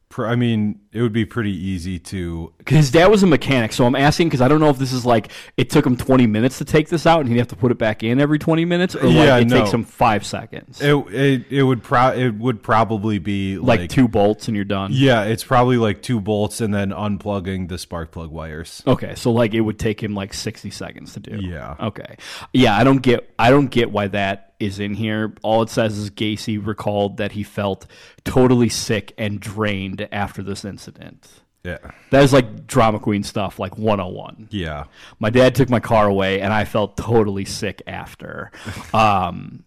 Pr- 0.10 0.28
I 0.28 0.36
mean, 0.36 0.80
it 0.96 1.02
would 1.02 1.14
be 1.14 1.26
pretty 1.26 1.52
easy 1.52 2.00
to. 2.00 2.54
Because 2.58 2.78
his 2.78 2.92
dad 2.92 3.08
was 3.08 3.22
a 3.22 3.28
mechanic, 3.28 3.74
so 3.74 3.86
I'm 3.86 3.96
asking 3.96 4.28
because 4.30 4.42
I 4.42 4.48
don't 4.48 4.60
know 4.62 4.70
if 4.70 4.78
this 4.78 4.94
is 4.94 5.06
like 5.06 5.30
it 5.58 5.70
took 5.70 5.86
him 5.86 5.98
20 5.98 6.26
minutes 6.26 6.58
to 6.60 6.66
take 6.66 6.88
this 6.90 7.06
out 7.06 7.20
and 7.20 7.30
he'd 7.30 7.38
have 7.38 7.50
to 7.50 7.56
put 7.56 7.72
it 7.72 7.78
back 7.78 8.02
in 8.04 8.22
every 8.22 8.40
20 8.40 8.64
minutes, 8.66 8.96
or 8.96 9.04
like 9.04 9.14
Yeah, 9.14 9.38
it 9.38 9.48
no. 9.48 9.60
takes 9.60 9.72
him 9.72 9.84
five 9.84 10.26
seconds, 10.26 10.82
It 10.82 10.96
it, 11.14 11.46
it 11.50 11.64
would 11.64 11.84
pro 11.84 12.14
it 12.14 12.36
would 12.36 12.64
probably 12.64 13.20
be 13.20 13.58
like, 13.58 13.82
like, 13.82 13.90
two 13.90 14.08
bolts 14.08 14.48
and 14.48 14.56
you're 14.56 14.64
done. 14.66 14.92
Yeah, 14.94 15.24
it's 15.24 15.44
probably 15.44 15.78
like 15.78 16.02
two 16.02 16.20
bolts 16.22 16.62
and 16.62 16.74
then 16.74 16.92
unplugging 16.92 17.68
the 17.68 17.78
spark 17.78 18.12
plug 18.12 18.32
wires. 18.32 18.82
Okay, 18.88 19.16
so 19.16 19.32
like 19.32 19.54
it 19.54 19.62
would 19.62 19.78
take 19.80 20.02
him 20.02 20.16
like 20.16 20.34
60 20.34 20.70
seconds 20.70 21.14
to 21.14 21.20
do. 21.20 21.40
Yeah. 21.42 21.76
Okay. 21.80 22.16
Yeah, 22.54 22.78
I 22.78 22.84
don't 22.84 23.02
get 23.02 23.34
I 23.38 23.50
don't 23.52 23.68
get 23.70 23.92
why 23.92 24.08
that 24.08 24.54
is 24.58 24.80
in 24.80 24.94
here. 24.94 25.34
All 25.44 25.62
it 25.64 25.70
says 25.70 25.98
is 25.98 26.10
Gacy 26.10 26.66
recalled 26.66 27.18
that 27.18 27.34
he 27.34 27.44
felt 27.44 27.86
totally 28.24 28.70
sick 28.70 29.14
and 29.18 29.40
drained 29.40 30.08
after 30.14 30.42
this 30.42 30.64
incident. 30.64 30.85
Incident. 30.88 31.28
Yeah. 31.64 31.80
That 32.12 32.24
is 32.24 32.32
like 32.32 32.68
drama 32.68 33.00
queen 33.00 33.24
stuff, 33.24 33.58
like 33.58 33.78
101. 33.78 34.50
Yeah. 34.52 34.86
My 35.20 35.32
dad 35.32 35.56
took 35.56 35.70
my 35.70 35.80
car 35.80 36.08
away, 36.08 36.42
and 36.42 36.54
I 36.54 36.64
felt 36.64 36.96
totally 36.98 37.46
sick 37.46 37.82
after. 37.88 38.52
Um, 38.94 39.64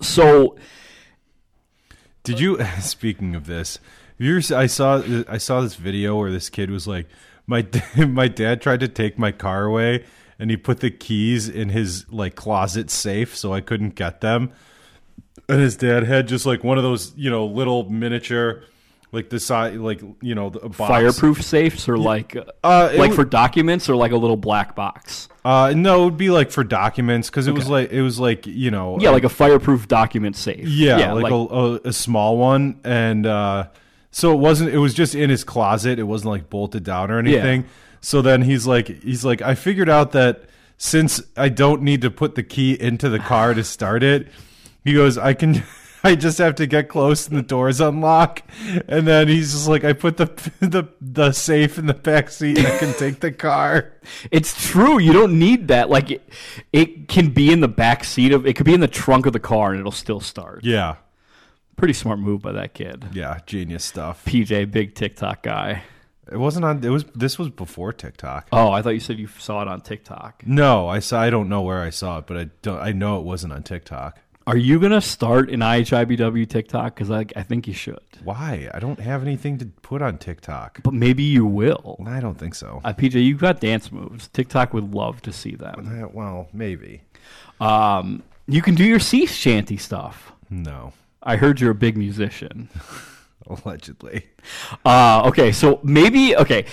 so 0.00 0.56
Did 2.22 2.40
you? 2.40 2.64
Speaking 2.80 3.34
of 3.34 3.46
this, 3.46 3.78
you 4.16 4.40
I 4.54 4.66
saw 4.66 5.02
I 5.28 5.38
saw 5.38 5.60
this 5.60 5.74
video 5.74 6.16
where 6.16 6.30
this 6.30 6.48
kid 6.50 6.70
was 6.70 6.86
like, 6.86 7.06
my 7.46 7.66
my 7.96 8.28
dad 8.28 8.62
tried 8.62 8.80
to 8.80 8.88
take 8.88 9.18
my 9.18 9.32
car 9.32 9.64
away, 9.64 10.04
and 10.38 10.50
he 10.50 10.56
put 10.56 10.80
the 10.80 10.90
keys 10.90 11.48
in 11.48 11.70
his 11.70 12.06
like 12.10 12.36
closet 12.36 12.90
safe, 12.90 13.36
so 13.36 13.52
I 13.52 13.60
couldn't 13.60 13.96
get 13.96 14.20
them. 14.20 14.52
And 15.48 15.60
his 15.60 15.76
dad 15.76 16.04
had 16.04 16.26
just 16.26 16.46
like 16.46 16.64
one 16.64 16.78
of 16.78 16.84
those, 16.84 17.12
you 17.16 17.28
know, 17.30 17.44
little 17.44 17.90
miniature, 17.90 18.62
like 19.14 19.30
the 19.30 19.40
size, 19.40 19.76
like 19.76 20.02
you 20.20 20.34
know, 20.34 20.48
a 20.48 20.68
box. 20.68 20.76
fireproof 20.78 21.42
safes, 21.42 21.88
or 21.88 21.96
like 21.96 22.36
Uh, 22.36 22.92
like 22.96 23.10
wa- 23.10 23.16
for 23.16 23.24
documents, 23.24 23.88
or 23.88 23.96
like 23.96 24.12
a 24.12 24.16
little 24.16 24.36
black 24.36 24.74
box. 24.74 25.28
Uh, 25.44 25.72
no, 25.76 26.02
it 26.02 26.04
would 26.06 26.16
be 26.16 26.30
like 26.30 26.50
for 26.50 26.64
documents 26.64 27.30
because 27.30 27.46
it 27.46 27.52
was 27.52 27.68
like 27.68 27.90
it 27.92 28.02
was 28.02 28.18
like 28.18 28.46
you 28.46 28.70
know, 28.70 28.98
Yeah, 29.00 29.10
like 29.10 29.24
a 29.24 29.28
fireproof 29.28 29.88
document 29.88 30.36
safe. 30.36 30.66
Yeah, 30.68 31.12
like, 31.12 31.32
a, 31.32 31.34
a, 31.34 31.74
a 31.84 31.92
small 31.92 32.36
one, 32.36 32.80
and 32.84 33.26
uh, 33.26 33.68
so 34.10 34.32
it 34.32 34.38
wasn't. 34.38 34.70
It 34.70 34.78
was 34.78 34.92
just 34.94 35.14
in 35.14 35.30
his 35.30 35.44
closet. 35.44 35.98
It 35.98 36.04
wasn't 36.04 36.30
like 36.32 36.50
bolted 36.50 36.84
down 36.84 37.10
or 37.10 37.18
anything. 37.18 37.64
So 38.00 38.20
then 38.20 38.42
he's 38.42 38.66
like, 38.66 38.88
he's 39.02 39.24
like, 39.24 39.40
I 39.40 39.54
figured 39.54 39.88
out 39.88 40.12
that 40.12 40.42
since 40.76 41.22
I 41.38 41.48
don't 41.48 41.80
need 41.82 42.02
to 42.02 42.10
put 42.10 42.34
the 42.34 42.42
key 42.42 42.78
into 42.78 43.08
the 43.08 43.18
car 43.18 43.54
to 43.54 43.64
start 43.64 44.02
it, 44.02 44.28
he 44.84 44.92
goes, 44.92 45.16
I 45.16 45.32
can. 45.34 45.62
I 46.04 46.14
just 46.14 46.36
have 46.38 46.54
to 46.56 46.66
get 46.66 46.88
close 46.90 47.26
and 47.26 47.36
the 47.36 47.42
doors 47.42 47.80
unlock, 47.80 48.42
and 48.88 49.06
then 49.08 49.26
he's 49.26 49.52
just 49.52 49.66
like, 49.68 49.84
I 49.84 49.94
put 49.94 50.18
the 50.18 50.26
the 50.60 50.84
the 51.00 51.32
safe 51.32 51.78
in 51.78 51.86
the 51.86 51.94
back 51.94 52.30
seat 52.30 52.58
and 52.58 52.66
I 52.66 52.76
can 52.78 52.92
take 52.94 53.20
the 53.20 53.32
car. 53.32 53.92
It's 54.30 54.70
true. 54.70 54.98
You 54.98 55.12
don't 55.14 55.38
need 55.38 55.68
that. 55.68 55.88
Like 55.88 56.10
it, 56.10 56.28
it 56.72 57.08
can 57.08 57.30
be 57.30 57.50
in 57.50 57.60
the 57.60 57.68
back 57.68 58.04
seat 58.04 58.32
of. 58.32 58.46
It 58.46 58.54
could 58.54 58.66
be 58.66 58.74
in 58.74 58.80
the 58.80 58.86
trunk 58.88 59.24
of 59.26 59.32
the 59.32 59.40
car, 59.40 59.70
and 59.70 59.80
it'll 59.80 59.90
still 59.92 60.20
start. 60.20 60.60
Yeah, 60.62 60.96
Pretty 61.76 61.94
smart 61.94 62.18
move 62.20 62.42
by 62.42 62.52
that 62.52 62.74
kid. 62.74 63.06
yeah, 63.12 63.38
genius 63.46 63.84
stuff. 63.84 64.24
PJ, 64.26 64.70
big 64.70 64.94
TikTok 64.94 65.42
guy. 65.42 65.82
It 66.30 66.36
wasn't 66.38 66.64
on. 66.64 66.84
It 66.84 66.88
was. 66.90 67.04
This 67.14 67.38
was 67.38 67.48
before 67.50 67.92
TikTok. 67.92 68.48
Oh, 68.52 68.70
I 68.70 68.80
thought 68.80 68.90
you 68.90 69.00
said 69.00 69.18
you 69.18 69.26
saw 69.38 69.60
it 69.62 69.68
on 69.68 69.80
TikTok. 69.80 70.46
No, 70.46 70.86
I 70.88 70.98
saw. 71.00 71.20
I 71.20 71.30
don't 71.30 71.48
know 71.48 71.62
where 71.62 71.82
I 71.82 71.90
saw 71.90 72.18
it, 72.18 72.26
but 72.26 72.36
I 72.36 72.50
don't. 72.62 72.78
I 72.78 72.92
know 72.92 73.18
it 73.18 73.24
wasn't 73.24 73.52
on 73.52 73.62
TikTok. 73.62 74.20
Are 74.46 74.56
you 74.56 74.78
gonna 74.78 75.00
start 75.00 75.50
an 75.50 75.60
IHIBW 75.60 76.48
TikTok? 76.48 76.94
Because 76.94 77.10
I, 77.10 77.24
I 77.34 77.42
think 77.42 77.66
you 77.66 77.72
should. 77.72 77.98
Why? 78.22 78.68
I 78.74 78.78
don't 78.78 79.00
have 79.00 79.22
anything 79.22 79.56
to 79.58 79.66
put 79.66 80.02
on 80.02 80.18
TikTok. 80.18 80.80
But 80.82 80.92
maybe 80.92 81.22
you 81.22 81.46
will. 81.46 82.02
I 82.06 82.20
don't 82.20 82.38
think 82.38 82.54
so. 82.54 82.80
Uh, 82.84 82.92
PJ, 82.92 83.24
you 83.24 83.36
got 83.36 83.60
dance 83.60 83.90
moves. 83.90 84.28
TikTok 84.28 84.74
would 84.74 84.92
love 84.92 85.22
to 85.22 85.32
see 85.32 85.54
them. 85.54 86.02
Uh, 86.04 86.08
well, 86.12 86.48
maybe. 86.52 87.02
Um, 87.60 88.22
you 88.46 88.60
can 88.60 88.74
do 88.74 88.84
your 88.84 89.00
sea 89.00 89.24
shanty 89.24 89.78
stuff. 89.78 90.32
No, 90.50 90.92
I 91.22 91.36
heard 91.36 91.60
you're 91.60 91.70
a 91.70 91.74
big 91.74 91.96
musician. 91.96 92.68
allegedly. 93.46 94.26
Uh, 94.84 95.22
okay, 95.26 95.52
so 95.52 95.80
maybe 95.82 96.36
okay. 96.36 96.66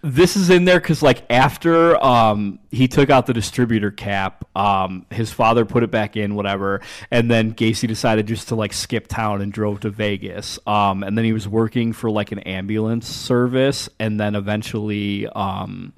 This 0.00 0.36
is 0.36 0.48
in 0.48 0.64
there 0.64 0.78
because 0.78 1.02
like 1.02 1.24
after 1.28 2.02
um, 2.02 2.60
he 2.70 2.86
took 2.86 3.10
out 3.10 3.26
the 3.26 3.32
distributor 3.32 3.90
cap, 3.90 4.44
um, 4.56 5.06
his 5.10 5.32
father 5.32 5.64
put 5.64 5.82
it 5.82 5.90
back 5.90 6.16
in, 6.16 6.36
whatever, 6.36 6.82
and 7.10 7.28
then 7.28 7.52
Gacy 7.52 7.88
decided 7.88 8.28
just 8.28 8.48
to 8.48 8.54
like 8.54 8.72
skip 8.72 9.08
town 9.08 9.42
and 9.42 9.52
drove 9.52 9.80
to 9.80 9.90
Vegas. 9.90 10.60
Um, 10.68 11.02
and 11.02 11.18
then 11.18 11.24
he 11.24 11.32
was 11.32 11.48
working 11.48 11.92
for 11.92 12.10
like 12.10 12.30
an 12.30 12.38
ambulance 12.40 13.08
service, 13.08 13.88
and 13.98 14.20
then 14.20 14.36
eventually 14.36 15.26
um, 15.26 15.92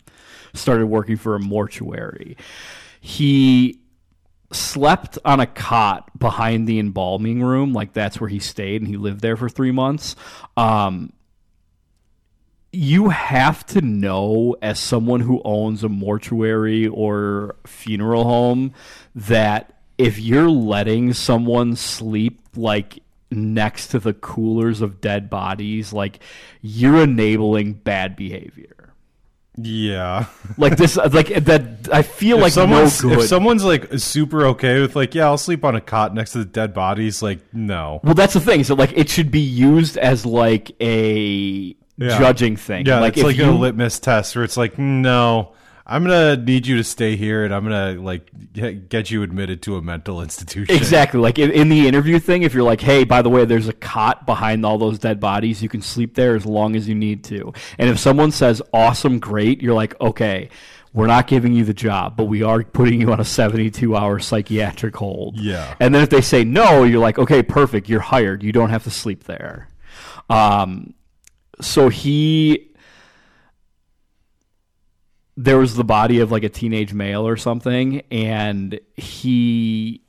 started 0.54 0.86
working 0.86 1.18
for 1.18 1.34
a 1.34 1.40
mortuary. 1.40 2.38
He 3.02 3.80
slept 4.52 5.18
on 5.26 5.40
a 5.40 5.46
cot 5.46 6.18
behind 6.18 6.66
the 6.66 6.78
embalming 6.80 7.40
room 7.42 7.72
like 7.72 7.92
that's 7.92 8.20
where 8.20 8.28
he 8.28 8.40
stayed 8.40 8.82
and 8.82 8.88
he 8.88 8.96
lived 8.96 9.20
there 9.20 9.36
for 9.36 9.48
three 9.48 9.70
months 9.70 10.16
um, 10.56 11.12
you 12.72 13.08
have 13.08 13.66
to 13.66 13.80
know 13.80 14.54
as 14.62 14.78
someone 14.78 15.20
who 15.20 15.42
owns 15.44 15.82
a 15.82 15.88
mortuary 15.88 16.86
or 16.86 17.56
funeral 17.66 18.24
home 18.24 18.72
that 19.14 19.72
if 19.98 20.18
you're 20.20 20.48
letting 20.50 21.12
someone 21.12 21.74
sleep 21.76 22.40
like 22.56 23.00
next 23.32 23.88
to 23.88 23.98
the 23.98 24.12
coolers 24.14 24.80
of 24.80 25.00
dead 25.00 25.28
bodies 25.30 25.92
like 25.92 26.20
you're 26.62 27.02
enabling 27.02 27.72
bad 27.72 28.14
behavior 28.16 28.92
Yeah. 29.56 30.26
like 30.56 30.76
this 30.76 30.96
like 30.96 31.28
that 31.44 31.88
i 31.92 32.02
feel 32.02 32.36
If 32.38 32.42
like 32.42 32.56
no 32.56 32.62
someone's 32.62 33.00
good 33.00 33.18
if 33.18 33.24
someone's 33.26 33.64
like 33.64 33.86
super 33.98 34.46
okay 34.46 34.80
with 34.80 34.94
like, 34.96 35.14
yeah, 35.14 35.26
I'll 35.26 35.38
sleep 35.38 35.64
on 35.64 35.74
a 35.76 35.80
cot 35.80 36.14
next 36.14 36.32
to 36.32 36.38
the 36.38 36.44
dead 36.44 36.72
bodies. 36.74 37.20
Like, 37.22 37.40
no. 37.52 38.00
Well, 38.04 38.14
that's 38.14 38.34
the 38.34 38.40
thing. 38.40 38.64
So, 38.64 38.74
like, 38.74 38.92
it 38.96 39.08
should 39.08 39.30
be 39.30 39.40
used 39.40 39.96
as 39.96 40.24
like 40.26 40.72
a 40.80 41.74
Yeah. 42.00 42.18
judging 42.18 42.56
thing. 42.56 42.86
Yeah, 42.86 43.00
like 43.00 43.16
it's 43.16 43.24
like 43.24 43.36
you, 43.36 43.50
a 43.50 43.52
litmus 43.52 44.00
test 44.00 44.34
where 44.34 44.44
it's 44.44 44.56
like, 44.56 44.78
no, 44.78 45.52
I'm 45.86 46.04
gonna 46.04 46.36
need 46.36 46.66
you 46.68 46.76
to 46.76 46.84
stay 46.84 47.16
here, 47.16 47.44
and 47.44 47.52
I'm 47.52 47.64
gonna 47.64 48.00
like 48.00 48.30
get 48.52 48.88
get 48.88 49.10
you 49.10 49.22
admitted 49.22 49.60
to 49.62 49.76
a 49.76 49.82
mental 49.82 50.22
institution. 50.22 50.74
exactly 50.74 51.18
like 51.18 51.38
in, 51.38 51.50
in 51.50 51.68
the 51.68 51.88
interview 51.88 52.20
thing. 52.20 52.42
If 52.42 52.54
you're 52.54 52.62
like, 52.62 52.80
hey, 52.80 53.02
by 53.02 53.22
the 53.22 53.28
way, 53.28 53.44
there's 53.44 53.66
a 53.66 53.72
cot 53.72 54.24
behind 54.24 54.64
all 54.64 54.78
those 54.78 54.98
dead 55.00 55.18
bodies. 55.18 55.62
You 55.62 55.68
can 55.68 55.82
sleep 55.82 56.14
there 56.14 56.36
as 56.36 56.46
long 56.46 56.76
as 56.76 56.88
you 56.88 56.94
need 56.94 57.24
to. 57.24 57.52
And 57.76 57.90
if 57.90 57.98
someone 57.98 58.30
says 58.30 58.62
awesome, 58.72 59.18
great, 59.18 59.60
you're 59.62 59.74
like, 59.74 60.00
okay. 60.00 60.48
We're 60.92 61.06
not 61.06 61.28
giving 61.28 61.52
you 61.52 61.64
the 61.64 61.72
job, 61.72 62.16
but 62.16 62.24
we 62.24 62.42
are 62.42 62.64
putting 62.64 63.00
you 63.00 63.12
on 63.12 63.20
a 63.20 63.24
72 63.24 63.94
hour 63.94 64.18
psychiatric 64.18 64.96
hold. 64.96 65.38
Yeah. 65.38 65.76
And 65.78 65.94
then 65.94 66.02
if 66.02 66.10
they 66.10 66.20
say 66.20 66.42
no, 66.42 66.82
you're 66.82 66.98
like, 66.98 67.16
okay, 67.16 67.44
perfect. 67.44 67.88
You're 67.88 68.00
hired. 68.00 68.42
You 68.42 68.50
don't 68.50 68.70
have 68.70 68.82
to 68.82 68.90
sleep 68.90 69.22
there. 69.22 69.68
Um, 70.28 70.94
so 71.60 71.88
he 71.88 72.70
there 75.36 75.58
was 75.58 75.74
the 75.74 75.84
body 75.84 76.20
of 76.20 76.30
like 76.30 76.44
a 76.44 76.48
teenage 76.48 76.92
male 76.92 77.26
or 77.26 77.36
something 77.36 78.02
and 78.10 78.78
he 78.96 80.02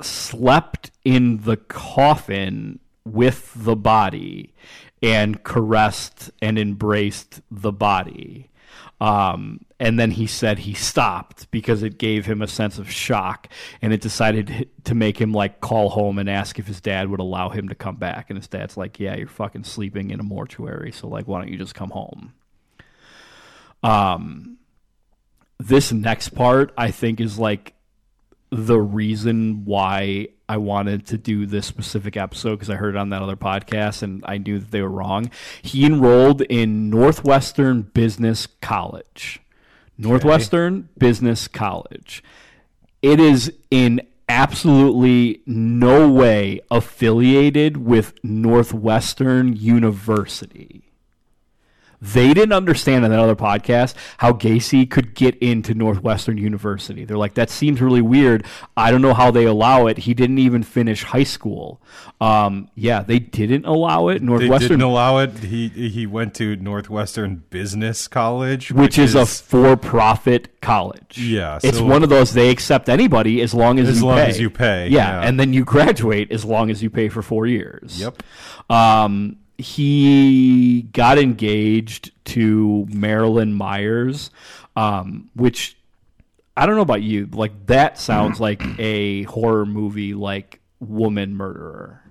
slept 0.00 0.90
in 1.04 1.42
the 1.42 1.56
coffin 1.56 2.78
with 3.04 3.52
the 3.56 3.76
body 3.76 4.54
and 5.02 5.42
caressed 5.42 6.30
and 6.40 6.58
embraced 6.58 7.40
the 7.50 7.72
body 7.72 8.47
um, 9.00 9.60
and 9.78 9.98
then 9.98 10.10
he 10.10 10.26
said 10.26 10.60
he 10.60 10.74
stopped 10.74 11.50
because 11.50 11.82
it 11.82 11.98
gave 11.98 12.26
him 12.26 12.42
a 12.42 12.48
sense 12.48 12.78
of 12.78 12.90
shock 12.90 13.48
and 13.80 13.92
it 13.92 14.00
decided 14.00 14.68
to 14.84 14.94
make 14.94 15.20
him 15.20 15.32
like 15.32 15.60
call 15.60 15.90
home 15.90 16.18
and 16.18 16.28
ask 16.28 16.58
if 16.58 16.66
his 16.66 16.80
dad 16.80 17.08
would 17.08 17.20
allow 17.20 17.48
him 17.48 17.68
to 17.68 17.74
come 17.74 17.96
back. 17.96 18.28
And 18.28 18.36
his 18.36 18.48
dad's 18.48 18.76
like 18.76 18.98
yeah 18.98 19.16
you're 19.16 19.28
fucking 19.28 19.64
sleeping 19.64 20.10
in 20.10 20.18
a 20.20 20.24
mortuary 20.24 20.90
so 20.92 21.06
like 21.06 21.28
why 21.28 21.38
don't 21.38 21.50
you 21.50 21.58
just 21.58 21.74
come 21.74 21.90
home? 21.90 22.34
Um 23.82 24.58
this 25.60 25.92
next 25.92 26.30
part 26.30 26.72
i 26.78 26.90
think 26.90 27.20
is 27.20 27.38
like 27.38 27.74
the 28.50 28.78
reason 28.78 29.64
why 29.64 30.28
I 30.48 30.56
wanted 30.56 31.06
to 31.08 31.18
do 31.18 31.44
this 31.46 31.66
specific 31.66 32.16
episode 32.16 32.56
because 32.56 32.70
I 32.70 32.76
heard 32.76 32.94
it 32.94 32.98
on 32.98 33.10
that 33.10 33.22
other 33.22 33.36
podcast 33.36 34.02
and 34.02 34.24
I 34.26 34.38
knew 34.38 34.58
that 34.58 34.70
they 34.70 34.80
were 34.80 34.88
wrong. 34.88 35.30
He 35.60 35.84
enrolled 35.84 36.40
in 36.42 36.88
Northwestern 36.88 37.82
Business 37.82 38.46
College. 38.62 39.40
Northwestern 39.98 40.88
Business 40.96 41.48
College. 41.48 42.22
It 43.02 43.20
is 43.20 43.52
in 43.70 44.00
absolutely 44.28 45.42
no 45.46 46.10
way 46.10 46.60
affiliated 46.70 47.76
with 47.76 48.14
Northwestern 48.22 49.54
University 49.54 50.87
they 52.00 52.32
didn't 52.34 52.52
understand 52.52 53.04
in 53.04 53.10
that 53.10 53.18
other 53.20 53.34
podcast 53.34 53.94
how 54.18 54.32
Gacy 54.32 54.88
could 54.88 55.14
get 55.14 55.36
into 55.38 55.74
Northwestern 55.74 56.38
University. 56.38 57.04
They're 57.04 57.16
like, 57.18 57.34
that 57.34 57.50
seems 57.50 57.80
really 57.80 58.02
weird. 58.02 58.44
I 58.76 58.90
don't 58.90 59.02
know 59.02 59.14
how 59.14 59.30
they 59.30 59.44
allow 59.46 59.86
it. 59.86 59.98
He 59.98 60.14
didn't 60.14 60.38
even 60.38 60.62
finish 60.62 61.02
high 61.02 61.24
school. 61.24 61.80
Um, 62.20 62.68
yeah, 62.74 63.02
they 63.02 63.18
didn't 63.18 63.64
allow 63.64 64.08
it. 64.08 64.20
They 64.20 64.24
Northwestern, 64.26 64.68
didn't 64.78 64.82
allow 64.82 65.18
it. 65.18 65.38
He 65.38 65.68
he 65.68 66.06
went 66.06 66.34
to 66.34 66.56
Northwestern 66.56 67.44
Business 67.50 68.06
College, 68.08 68.70
which, 68.72 68.98
is, 68.98 69.14
a 69.14 69.24
for-profit 69.26 70.60
college. 70.60 71.18
Yeah, 71.18 71.58
it's 71.62 71.80
one 71.80 72.02
of 72.02 72.08
those 72.08 72.32
they 72.32 72.50
accept 72.50 72.88
anybody 72.88 73.40
as 73.40 73.54
long 73.54 73.78
as 73.78 73.88
As 73.88 74.00
you 74.00 74.06
long 74.06 74.16
pay. 74.18 74.26
as 74.28 74.40
you 74.40 74.50
pay, 74.50 74.88
Yeah, 74.88 75.20
yeah. 75.20 75.28
and 75.28 75.38
then 75.38 75.52
you 75.52 75.64
graduate 75.76 76.30
as 76.32 76.44
long 76.44 76.70
as 76.70 76.82
you 76.82 76.90
pay 76.90 77.08
for 77.08 77.22
four 77.22 77.46
years. 77.46 78.00
Yep. 78.00 78.22
Um, 78.70 79.36
he 79.58 80.82
got 80.92 81.18
engaged 81.18 82.12
to 82.26 82.86
Marilyn 82.90 83.52
Myers, 83.52 84.30
um, 84.76 85.28
which 85.34 85.76
I 86.56 86.66
don't 86.66 86.76
know 86.76 86.82
about 86.82 87.02
you. 87.02 87.26
Like 87.32 87.66
that 87.66 87.98
sounds 87.98 88.40
like 88.40 88.62
a 88.78 89.24
horror 89.24 89.66
movie, 89.66 90.14
like 90.14 90.60
woman 90.80 91.34
murderer. 91.34 92.02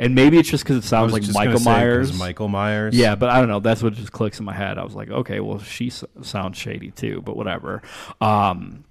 And 0.00 0.14
maybe 0.14 0.38
it's 0.38 0.48
just 0.48 0.62
because 0.62 0.76
it 0.76 0.84
sounds 0.86 1.12
like 1.12 1.24
Michael 1.32 1.58
Myers. 1.60 2.16
Michael 2.16 2.46
Myers. 2.48 2.94
Yeah, 2.94 3.16
but 3.16 3.30
I 3.30 3.40
don't 3.40 3.48
know. 3.48 3.58
That's 3.58 3.82
what 3.82 3.94
just 3.94 4.12
clicks 4.12 4.38
in 4.38 4.44
my 4.44 4.54
head. 4.54 4.78
I 4.78 4.84
was 4.84 4.94
like, 4.94 5.10
okay, 5.10 5.40
well, 5.40 5.58
she 5.58 5.88
s- 5.88 6.04
sounds 6.22 6.56
shady 6.56 6.92
too, 6.92 7.20
but 7.20 7.36
whatever. 7.36 7.82
Um, 8.20 8.84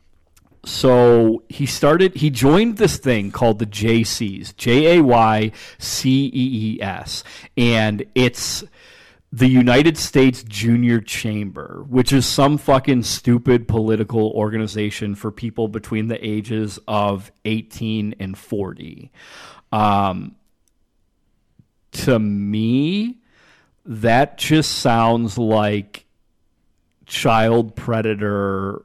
so 0.67 1.43
he 1.47 1.65
started. 1.65 2.15
He 2.15 2.29
joined 2.29 2.77
this 2.77 2.97
thing 2.97 3.31
called 3.31 3.59
the 3.59 3.65
Jaycees, 3.65 4.55
J 4.57 4.97
A 4.97 5.03
Y 5.03 5.51
C 5.77 6.25
E 6.25 6.31
E 6.33 6.81
S, 6.81 7.23
and 7.55 8.03
it's 8.15 8.63
the 9.31 9.47
United 9.47 9.97
States 9.97 10.43
Junior 10.43 10.99
Chamber, 10.99 11.85
which 11.87 12.11
is 12.11 12.25
some 12.25 12.57
fucking 12.57 13.03
stupid 13.03 13.67
political 13.67 14.31
organization 14.31 15.15
for 15.15 15.31
people 15.31 15.67
between 15.67 16.07
the 16.07 16.25
ages 16.25 16.79
of 16.87 17.31
18 17.45 18.15
and 18.19 18.37
40. 18.37 19.11
Um, 19.71 20.35
to 21.91 22.19
me, 22.19 23.19
that 23.85 24.37
just 24.37 24.79
sounds 24.79 25.37
like 25.37 26.05
child 27.05 27.75
predator 27.75 28.83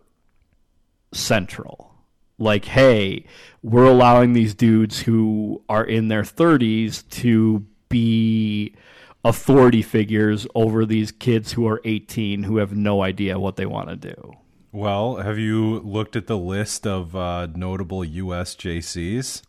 central. 1.13 1.93
Like, 2.39 2.65
hey, 2.65 3.27
we're 3.63 3.87
allowing 3.87 4.33
these 4.33 4.55
dudes 4.55 5.01
who 5.01 5.63
are 5.69 5.85
in 5.85 6.09
their 6.09 6.23
30s 6.23 7.09
to 7.11 7.65
be 7.89 8.75
authority 9.25 9.83
figures 9.83 10.47
over 10.55 10.85
these 10.85 11.13
kids 11.13 11.53
who 11.53 11.67
are 11.69 11.81
18 11.85 12.43
who 12.43 12.57
have 12.57 12.75
no 12.75 13.03
idea 13.03 13.39
what 13.39 13.57
they 13.57 13.67
want 13.67 13.89
to 13.89 13.97
do. 13.97 14.33
Well, 14.73 15.17
have 15.17 15.39
you 15.39 15.81
looked 15.81 16.17
at 16.17 16.27
the 16.27 16.39
list 16.39 16.87
of 16.87 17.15
uh, 17.15 17.47
notable 17.55 18.05
U.S. 18.05 18.57
Jaycees? 18.57 19.43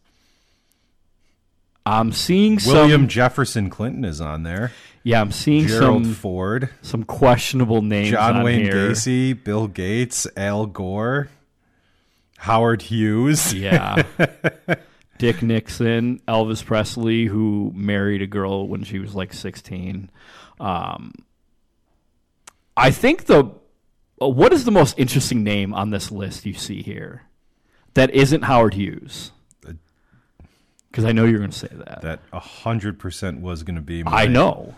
I'm 1.85 2.11
seeing 2.11 2.59
William 2.65 3.01
some 3.03 3.07
Jefferson 3.07 3.69
Clinton 3.69 4.05
is 4.05 4.21
on 4.21 4.43
there. 4.43 4.71
yeah, 5.03 5.19
I'm 5.19 5.31
seeing 5.31 5.67
Gerald 5.67 6.05
some 6.05 6.13
Ford, 6.13 6.69
some 6.81 7.03
questionable 7.03 7.81
names 7.81 8.11
John 8.11 8.43
Wayne 8.43 8.61
here. 8.61 8.89
Gacy, 8.91 9.41
Bill 9.41 9.67
Gates, 9.67 10.27
Al 10.37 10.65
Gore, 10.65 11.29
Howard 12.43 12.81
Hughes. 12.81 13.53
Yeah. 13.53 14.03
Dick 15.17 15.41
Nixon, 15.41 16.19
Elvis 16.27 16.65
Presley, 16.65 17.25
who 17.25 17.71
married 17.73 18.21
a 18.21 18.27
girl 18.27 18.67
when 18.67 18.83
she 18.83 18.99
was 18.99 19.15
like 19.15 19.31
16. 19.33 20.09
Um, 20.59 21.13
I 22.75 22.91
think 22.91 23.25
the 23.27 23.49
uh, 24.21 24.27
what 24.27 24.51
is 24.51 24.65
the 24.65 24.71
most 24.71 24.99
interesting 24.99 25.43
name 25.43 25.73
on 25.73 25.91
this 25.91 26.11
list 26.11 26.45
you 26.45 26.53
see 26.53 26.81
here 26.81 27.21
that 27.93 28.09
isn't 28.09 28.41
Howard 28.41 28.73
Hughes? 28.73 29.31
Because 30.91 31.05
I 31.05 31.13
know 31.13 31.23
you're 31.23 31.39
going 31.39 31.51
to 31.51 31.57
say 31.57 31.69
that. 31.71 32.01
That 32.01 32.19
hundred 32.33 32.99
percent 32.99 33.39
was 33.39 33.63
going 33.63 33.77
to 33.77 33.81
be. 33.81 34.01
I 34.01 34.25
my- 34.25 34.25
know 34.27 34.75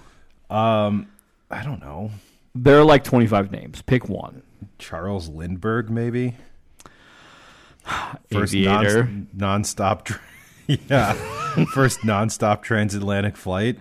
I 0.52 1.64
don't 1.64 1.82
know. 1.82 2.12
there 2.54 2.80
are 2.80 2.84
like 2.86 3.04
25 3.04 3.52
names. 3.52 3.82
Pick 3.82 4.08
one. 4.08 4.44
Charles 4.78 5.30
Lindbergh, 5.30 5.90
maybe. 5.90 6.36
First 8.32 8.54
Aviator. 8.54 9.10
Non, 9.34 9.64
stop 9.64 10.08
yeah, 10.68 11.14
first 11.74 12.00
nonstop 12.00 12.64
transatlantic 12.64 13.38
flight. 13.38 13.78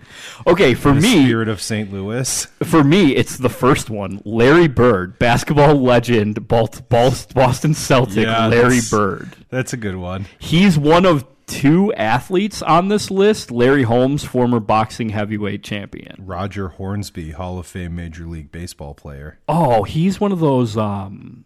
Okay, 0.47 0.75
for 0.75 0.93
me, 0.95 1.25
Spirit 1.25 1.49
of 1.49 1.61
St. 1.61 1.91
Louis. 1.93 2.45
For 2.63 2.85
me, 2.85 3.17
it's 3.17 3.39
the 3.39 3.49
first 3.49 3.89
one. 3.89 4.21
Larry 4.25 4.69
Bird, 4.69 5.19
basketball 5.19 5.77
legend, 5.77 6.47
Boston 6.47 7.73
Celtic, 7.75 8.27
Yeah, 8.27 8.49
Larry 8.49 8.63
that's- 8.81 8.91
Bird. 8.91 9.37
That's 9.49 9.73
a 9.73 9.77
good 9.79 9.97
one. 9.97 10.27
He's 10.39 10.79
one 10.79 11.07
of 11.07 11.25
two 11.47 11.93
athletes 11.95 12.61
on 12.63 12.89
this 12.89 13.11
list. 13.11 13.51
Larry 13.51 13.85
Holmes, 13.85 14.25
former 14.25 14.61
boxing 14.61 15.11
heavyweight 15.11 15.63
champion. 15.63 16.17
Roger 16.19 16.69
Hornsby, 16.69 17.31
Hall 17.33 17.59
of 17.59 17.67
Fame 17.67 17.95
Major 17.97 18.27
League 18.27 18.51
Baseball 18.53 18.95
player. 18.95 19.39
Oh, 19.49 19.85
he's 19.85 20.21
one 20.21 20.33
of 20.33 20.41
those. 20.41 20.77
Um, 20.77 21.45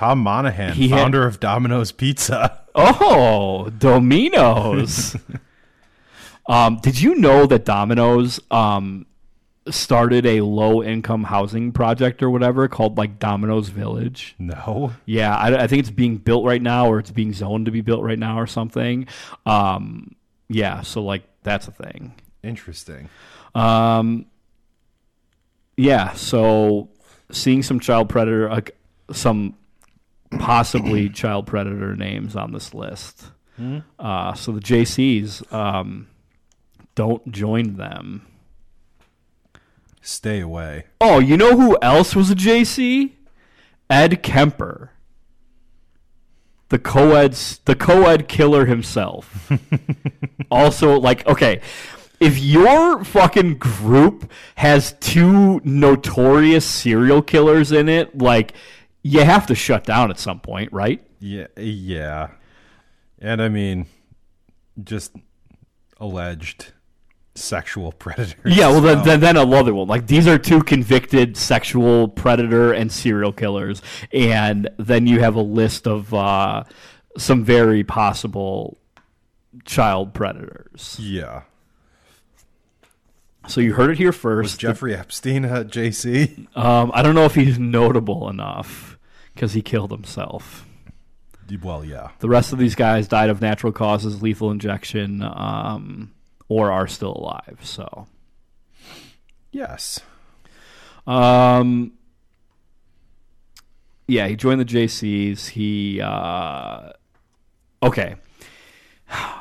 Tom 0.00 0.20
Monaghan, 0.20 0.72
He 0.72 0.88
had- 0.88 0.98
founder 0.98 1.26
of 1.26 1.40
Domino's 1.40 1.92
Pizza. 1.92 2.62
oh, 2.74 3.68
Domino's. 3.68 5.14
um, 6.48 6.78
did 6.78 6.98
you 6.98 7.16
know 7.16 7.44
that 7.44 7.66
Domino's 7.66 8.40
um, 8.50 9.04
started 9.68 10.24
a 10.24 10.40
low 10.40 10.82
income 10.82 11.24
housing 11.24 11.70
project 11.70 12.22
or 12.22 12.30
whatever 12.30 12.66
called 12.66 12.96
like 12.96 13.18
Domino's 13.18 13.68
Village? 13.68 14.36
No. 14.38 14.94
Yeah, 15.04 15.36
I, 15.36 15.64
I 15.64 15.66
think 15.66 15.80
it's 15.80 15.90
being 15.90 16.16
built 16.16 16.46
right 16.46 16.62
now, 16.62 16.86
or 16.86 16.98
it's 16.98 17.10
being 17.10 17.34
zoned 17.34 17.66
to 17.66 17.70
be 17.70 17.82
built 17.82 18.02
right 18.02 18.18
now, 18.18 18.40
or 18.40 18.46
something. 18.46 19.06
Um, 19.44 20.14
yeah, 20.48 20.80
so 20.80 21.02
like 21.02 21.24
that's 21.42 21.68
a 21.68 21.72
thing. 21.72 22.14
Interesting. 22.42 23.10
Um, 23.54 24.24
yeah, 25.76 26.14
so 26.14 26.88
seeing 27.30 27.62
some 27.62 27.80
child 27.80 28.08
predator, 28.08 28.50
uh, 28.50 28.60
some 29.12 29.56
possibly 30.38 31.08
child 31.08 31.46
predator 31.46 31.96
names 31.96 32.36
on 32.36 32.52
this 32.52 32.74
list. 32.74 33.32
Uh, 33.98 34.32
so 34.32 34.52
the 34.52 34.60
Jaycees, 34.60 35.52
um, 35.52 36.08
don't 36.94 37.30
join 37.30 37.76
them. 37.76 38.26
Stay 40.00 40.40
away. 40.40 40.86
Oh, 41.00 41.18
you 41.18 41.36
know 41.36 41.56
who 41.56 41.76
else 41.82 42.16
was 42.16 42.30
a 42.30 42.34
Jaycee? 42.34 43.12
Ed 43.90 44.22
Kemper. 44.22 44.92
The 46.70 46.78
co-ed 46.78 47.34
the 47.64 47.74
co-ed 47.74 48.28
killer 48.28 48.64
himself. 48.64 49.50
also 50.50 50.98
like 50.98 51.26
okay, 51.26 51.60
if 52.20 52.38
your 52.38 53.04
fucking 53.04 53.58
group 53.58 54.30
has 54.54 54.94
two 55.00 55.60
notorious 55.64 56.64
serial 56.64 57.22
killers 57.22 57.72
in 57.72 57.88
it, 57.88 58.16
like 58.16 58.54
you 59.02 59.24
have 59.24 59.46
to 59.46 59.54
shut 59.54 59.84
down 59.84 60.10
at 60.10 60.18
some 60.18 60.40
point, 60.40 60.72
right? 60.72 61.02
Yeah, 61.20 61.46
yeah. 61.56 62.28
And 63.18 63.42
I 63.42 63.48
mean, 63.48 63.86
just 64.82 65.12
alleged 65.98 66.72
sexual 67.34 67.92
predators. 67.98 68.56
Yeah, 68.56 68.68
well, 68.68 68.80
then, 68.80 69.02
then, 69.04 69.20
then 69.20 69.36
another 69.36 69.74
one. 69.74 69.88
Like 69.88 70.06
these 70.06 70.26
are 70.26 70.38
two 70.38 70.62
convicted 70.62 71.36
sexual 71.36 72.08
predator 72.08 72.72
and 72.72 72.90
serial 72.90 73.32
killers, 73.32 73.82
and 74.12 74.68
then 74.78 75.06
you 75.06 75.20
have 75.20 75.34
a 75.34 75.42
list 75.42 75.86
of 75.86 76.12
uh, 76.14 76.64
some 77.16 77.44
very 77.44 77.84
possible 77.84 78.78
child 79.64 80.14
predators. 80.14 80.96
yeah. 81.00 81.42
So 83.48 83.60
you 83.62 83.72
heard 83.72 83.90
it 83.90 83.96
here 83.96 84.08
Was 84.08 84.16
first. 84.16 84.60
Jeffrey 84.60 84.94
Epstein 84.94 85.44
at 85.46 85.68
Jaycee? 85.68 86.54
Um, 86.56 86.92
I 86.94 87.02
don't 87.02 87.14
know 87.14 87.24
if 87.24 87.34
he's 87.34 87.58
notable 87.58 88.28
enough 88.28 88.89
because 89.40 89.54
he 89.54 89.62
killed 89.62 89.90
himself. 89.90 90.66
Well, 91.62 91.82
yeah. 91.82 92.10
The 92.18 92.28
rest 92.28 92.52
of 92.52 92.58
these 92.58 92.74
guys 92.74 93.08
died 93.08 93.30
of 93.30 93.40
natural 93.40 93.72
causes, 93.72 94.20
lethal 94.20 94.50
injection, 94.50 95.22
um, 95.22 96.12
or 96.50 96.70
are 96.70 96.86
still 96.86 97.16
alive. 97.16 97.58
So. 97.62 98.06
Yes. 99.50 100.00
Um, 101.06 101.92
yeah, 104.06 104.28
he 104.28 104.36
joined 104.36 104.60
the 104.60 104.66
Jaycees. 104.66 105.48
He 105.48 106.02
uh, 106.02 106.92
okay. 107.82 108.16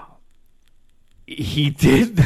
He 1.27 1.69
did 1.69 2.25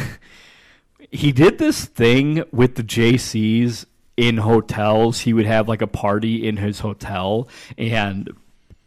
he 1.10 1.30
did 1.30 1.58
this 1.58 1.84
thing 1.84 2.42
with 2.52 2.76
the 2.76 2.82
Jaycees 2.82 3.84
in 4.16 4.38
hotels. 4.38 5.20
He 5.20 5.32
would 5.32 5.46
have 5.46 5.68
like 5.68 5.82
a 5.82 5.86
party 5.86 6.46
in 6.46 6.56
his 6.56 6.80
hotel 6.80 7.48
and 7.76 8.30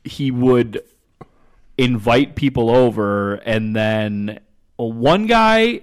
he 0.04 0.32
would 0.32 0.82
invite 1.78 2.36
people 2.36 2.70
over 2.70 3.36
and 3.36 3.76
then 3.76 4.40
one 4.78 5.26
guy 5.26 5.82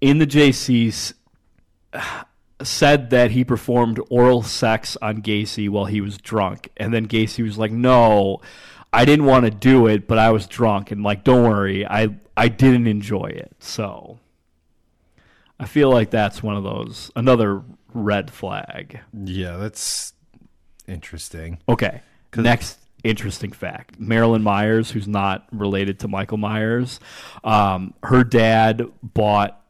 in 0.00 0.18
the 0.18 0.26
Jaycees 0.26 1.12
said 2.62 3.10
that 3.10 3.30
he 3.32 3.44
performed 3.44 4.00
oral 4.08 4.42
sex 4.42 4.96
on 5.02 5.22
Gacy 5.22 5.68
while 5.68 5.84
he 5.86 6.00
was 6.00 6.18
drunk. 6.18 6.70
And 6.76 6.92
then 6.92 7.06
Gacy 7.06 7.42
was 7.42 7.58
like, 7.58 7.72
"No, 7.72 8.40
I 8.92 9.04
didn't 9.04 9.26
want 9.26 9.44
to 9.44 9.50
do 9.50 9.86
it, 9.86 10.06
but 10.08 10.18
I 10.18 10.30
was 10.30 10.46
drunk." 10.46 10.90
And 10.90 11.02
like, 11.02 11.24
"Don't 11.24 11.44
worry, 11.44 11.86
I 11.86 12.16
I 12.36 12.48
didn't 12.48 12.86
enjoy 12.86 13.26
it." 13.26 13.52
So 13.60 14.18
I 15.58 15.66
feel 15.66 15.90
like 15.90 16.10
that's 16.10 16.42
one 16.42 16.56
of 16.56 16.64
those 16.64 17.10
another 17.16 17.62
red 17.94 18.30
flag. 18.30 19.00
Yeah, 19.12 19.56
that's 19.56 20.12
interesting. 20.86 21.58
Okay. 21.68 22.02
Next 22.36 22.78
interesting 23.02 23.52
fact. 23.52 23.98
Marilyn 23.98 24.42
Myers, 24.42 24.90
who's 24.90 25.08
not 25.08 25.46
related 25.52 26.00
to 26.00 26.08
Michael 26.08 26.38
Myers, 26.38 27.00
um, 27.44 27.94
her 28.02 28.24
dad 28.24 28.86
bought 29.02 29.62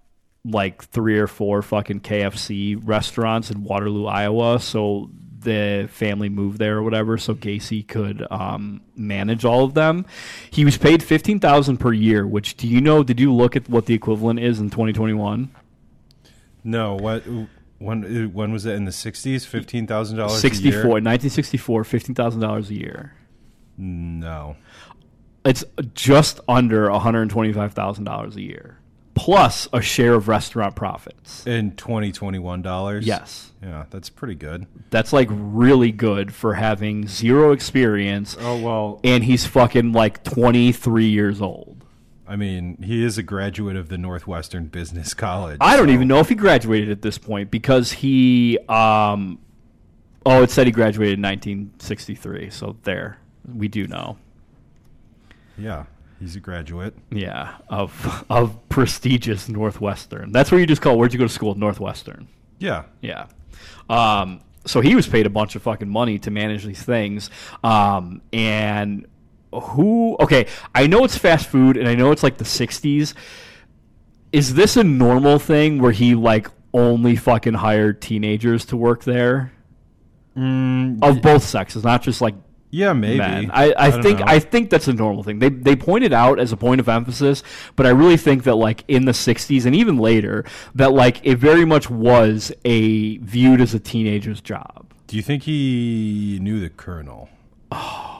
like 0.44 0.82
three 0.84 1.18
or 1.18 1.26
four 1.26 1.62
fucking 1.62 2.00
KFC 2.00 2.80
restaurants 2.82 3.50
in 3.50 3.62
Waterloo, 3.64 4.06
Iowa. 4.06 4.60
So 4.60 5.10
the 5.40 5.88
family 5.90 6.28
moved 6.28 6.58
there 6.58 6.78
or 6.78 6.82
whatever, 6.82 7.18
so 7.18 7.34
Gacy 7.34 7.86
could 7.86 8.26
um, 8.30 8.80
manage 8.96 9.44
all 9.44 9.64
of 9.64 9.74
them. 9.74 10.06
He 10.50 10.64
was 10.64 10.76
paid 10.76 11.02
fifteen 11.02 11.40
thousand 11.40 11.78
per 11.78 11.92
year. 11.92 12.26
Which 12.26 12.56
do 12.56 12.66
you 12.66 12.80
know? 12.80 13.02
Did 13.02 13.20
you 13.20 13.32
look 13.32 13.54
at 13.54 13.68
what 13.68 13.86
the 13.86 13.94
equivalent 13.94 14.40
is 14.40 14.60
in 14.60 14.70
twenty 14.70 14.92
twenty 14.92 15.14
one? 15.14 15.50
No, 16.66 16.96
what 16.96 17.22
when 17.78 18.32
when 18.32 18.52
was 18.52 18.66
it 18.66 18.74
in 18.74 18.84
the 18.86 18.92
sixties? 18.92 19.44
Fifteen 19.46 19.86
thousand 19.86 20.18
dollars. 20.18 20.40
64, 20.40 20.80
1964, 21.00 21.84
$15,000 21.84 22.70
a 22.70 22.74
year. 22.74 23.14
No. 23.78 24.56
It's 25.44 25.64
just 25.94 26.40
under 26.48 26.88
$125,000 26.88 28.34
a 28.36 28.40
year, 28.42 28.78
plus 29.14 29.68
a 29.72 29.80
share 29.80 30.14
of 30.14 30.26
restaurant 30.26 30.74
profits. 30.74 31.46
In 31.46 31.72
twenty 31.76 32.10
twenty 32.10 32.38
one 32.40 32.62
dollars. 32.62 33.06
Yes. 33.06 33.52
Yeah, 33.62 33.84
that's 33.90 34.10
pretty 34.10 34.34
good. 34.34 34.66
That's 34.90 35.12
like 35.12 35.28
really 35.30 35.92
good 35.92 36.34
for 36.34 36.54
having 36.54 37.06
zero 37.06 37.52
experience, 37.52 38.36
Oh 38.40 38.58
well. 38.58 39.00
and 39.04 39.22
he's 39.24 39.46
fucking 39.46 39.92
like 39.92 40.24
23 40.24 41.06
years 41.06 41.40
old. 41.40 41.75
I 42.28 42.36
mean, 42.36 42.82
he 42.82 43.04
is 43.04 43.18
a 43.18 43.22
graduate 43.22 43.76
of 43.76 43.88
the 43.88 43.98
Northwestern 43.98 44.66
Business 44.66 45.14
College. 45.14 45.58
I 45.60 45.76
don't 45.76 45.88
so- 45.88 45.92
even 45.94 46.08
know 46.08 46.18
if 46.18 46.28
he 46.28 46.34
graduated 46.34 46.90
at 46.90 47.02
this 47.02 47.18
point 47.18 47.50
because 47.50 47.92
he, 47.92 48.58
um, 48.68 49.38
oh, 50.24 50.42
it 50.42 50.50
said 50.50 50.66
he 50.66 50.72
graduated 50.72 51.18
in 51.18 51.22
1963. 51.22 52.50
So 52.50 52.76
there, 52.82 53.18
we 53.54 53.68
do 53.68 53.86
know. 53.86 54.18
Yeah, 55.58 55.84
he's 56.20 56.36
a 56.36 56.40
graduate. 56.40 56.94
Yeah, 57.10 57.54
of 57.68 58.24
of 58.30 58.68
prestigious 58.68 59.48
Northwestern. 59.48 60.32
That's 60.32 60.50
where 60.50 60.60
you 60.60 60.66
just 60.66 60.82
call. 60.82 60.98
Where'd 60.98 61.12
you 61.12 61.18
go 61.18 61.26
to 61.26 61.32
school? 61.32 61.54
Northwestern. 61.54 62.28
Yeah. 62.58 62.84
Yeah. 63.00 63.26
Um, 63.88 64.40
so 64.66 64.80
he 64.80 64.94
was 64.96 65.06
paid 65.06 65.26
a 65.26 65.30
bunch 65.30 65.54
of 65.54 65.62
fucking 65.62 65.88
money 65.88 66.18
to 66.20 66.30
manage 66.30 66.64
these 66.64 66.82
things. 66.82 67.30
Um, 67.62 68.20
and 68.32 69.06
who? 69.60 70.16
Okay, 70.20 70.46
I 70.74 70.86
know 70.86 71.04
it's 71.04 71.16
fast 71.18 71.46
food, 71.48 71.76
and 71.76 71.88
I 71.88 71.94
know 71.94 72.12
it's 72.12 72.22
like 72.22 72.38
the 72.38 72.44
'60s. 72.44 73.14
Is 74.32 74.54
this 74.54 74.76
a 74.76 74.84
normal 74.84 75.38
thing 75.38 75.80
where 75.80 75.92
he 75.92 76.14
like 76.14 76.48
only 76.74 77.16
fucking 77.16 77.54
hired 77.54 78.02
teenagers 78.02 78.64
to 78.66 78.76
work 78.76 79.04
there 79.04 79.52
Mm, 80.36 81.02
of 81.02 81.22
both 81.22 81.42
sexes, 81.42 81.82
not 81.82 82.02
just 82.02 82.20
like 82.20 82.34
yeah, 82.70 82.92
maybe. 82.92 83.22
I, 83.22 83.72
I, 83.74 83.90
don't 83.90 84.02
think 84.02 84.18
know. 84.18 84.26
I 84.28 84.38
think 84.38 84.68
that's 84.68 84.86
a 84.86 84.92
normal 84.92 85.22
thing. 85.22 85.38
They 85.38 85.48
they 85.48 85.74
point 85.76 86.04
it 86.04 86.12
out 86.12 86.38
as 86.38 86.52
a 86.52 86.58
point 86.58 86.78
of 86.78 86.90
emphasis, 86.90 87.42
but 87.74 87.86
I 87.86 87.90
really 87.90 88.18
think 88.18 88.44
that 88.44 88.56
like 88.56 88.84
in 88.86 89.06
the 89.06 89.12
'60s 89.12 89.64
and 89.64 89.74
even 89.74 89.96
later, 89.96 90.44
that 90.74 90.92
like 90.92 91.24
it 91.24 91.36
very 91.36 91.64
much 91.64 91.88
was 91.88 92.52
a 92.66 93.16
viewed 93.18 93.62
as 93.62 93.72
a 93.72 93.80
teenager's 93.80 94.42
job. 94.42 94.92
Do 95.06 95.16
you 95.16 95.22
think 95.22 95.44
he 95.44 96.38
knew 96.42 96.60
the 96.60 96.68
colonel? 96.68 97.30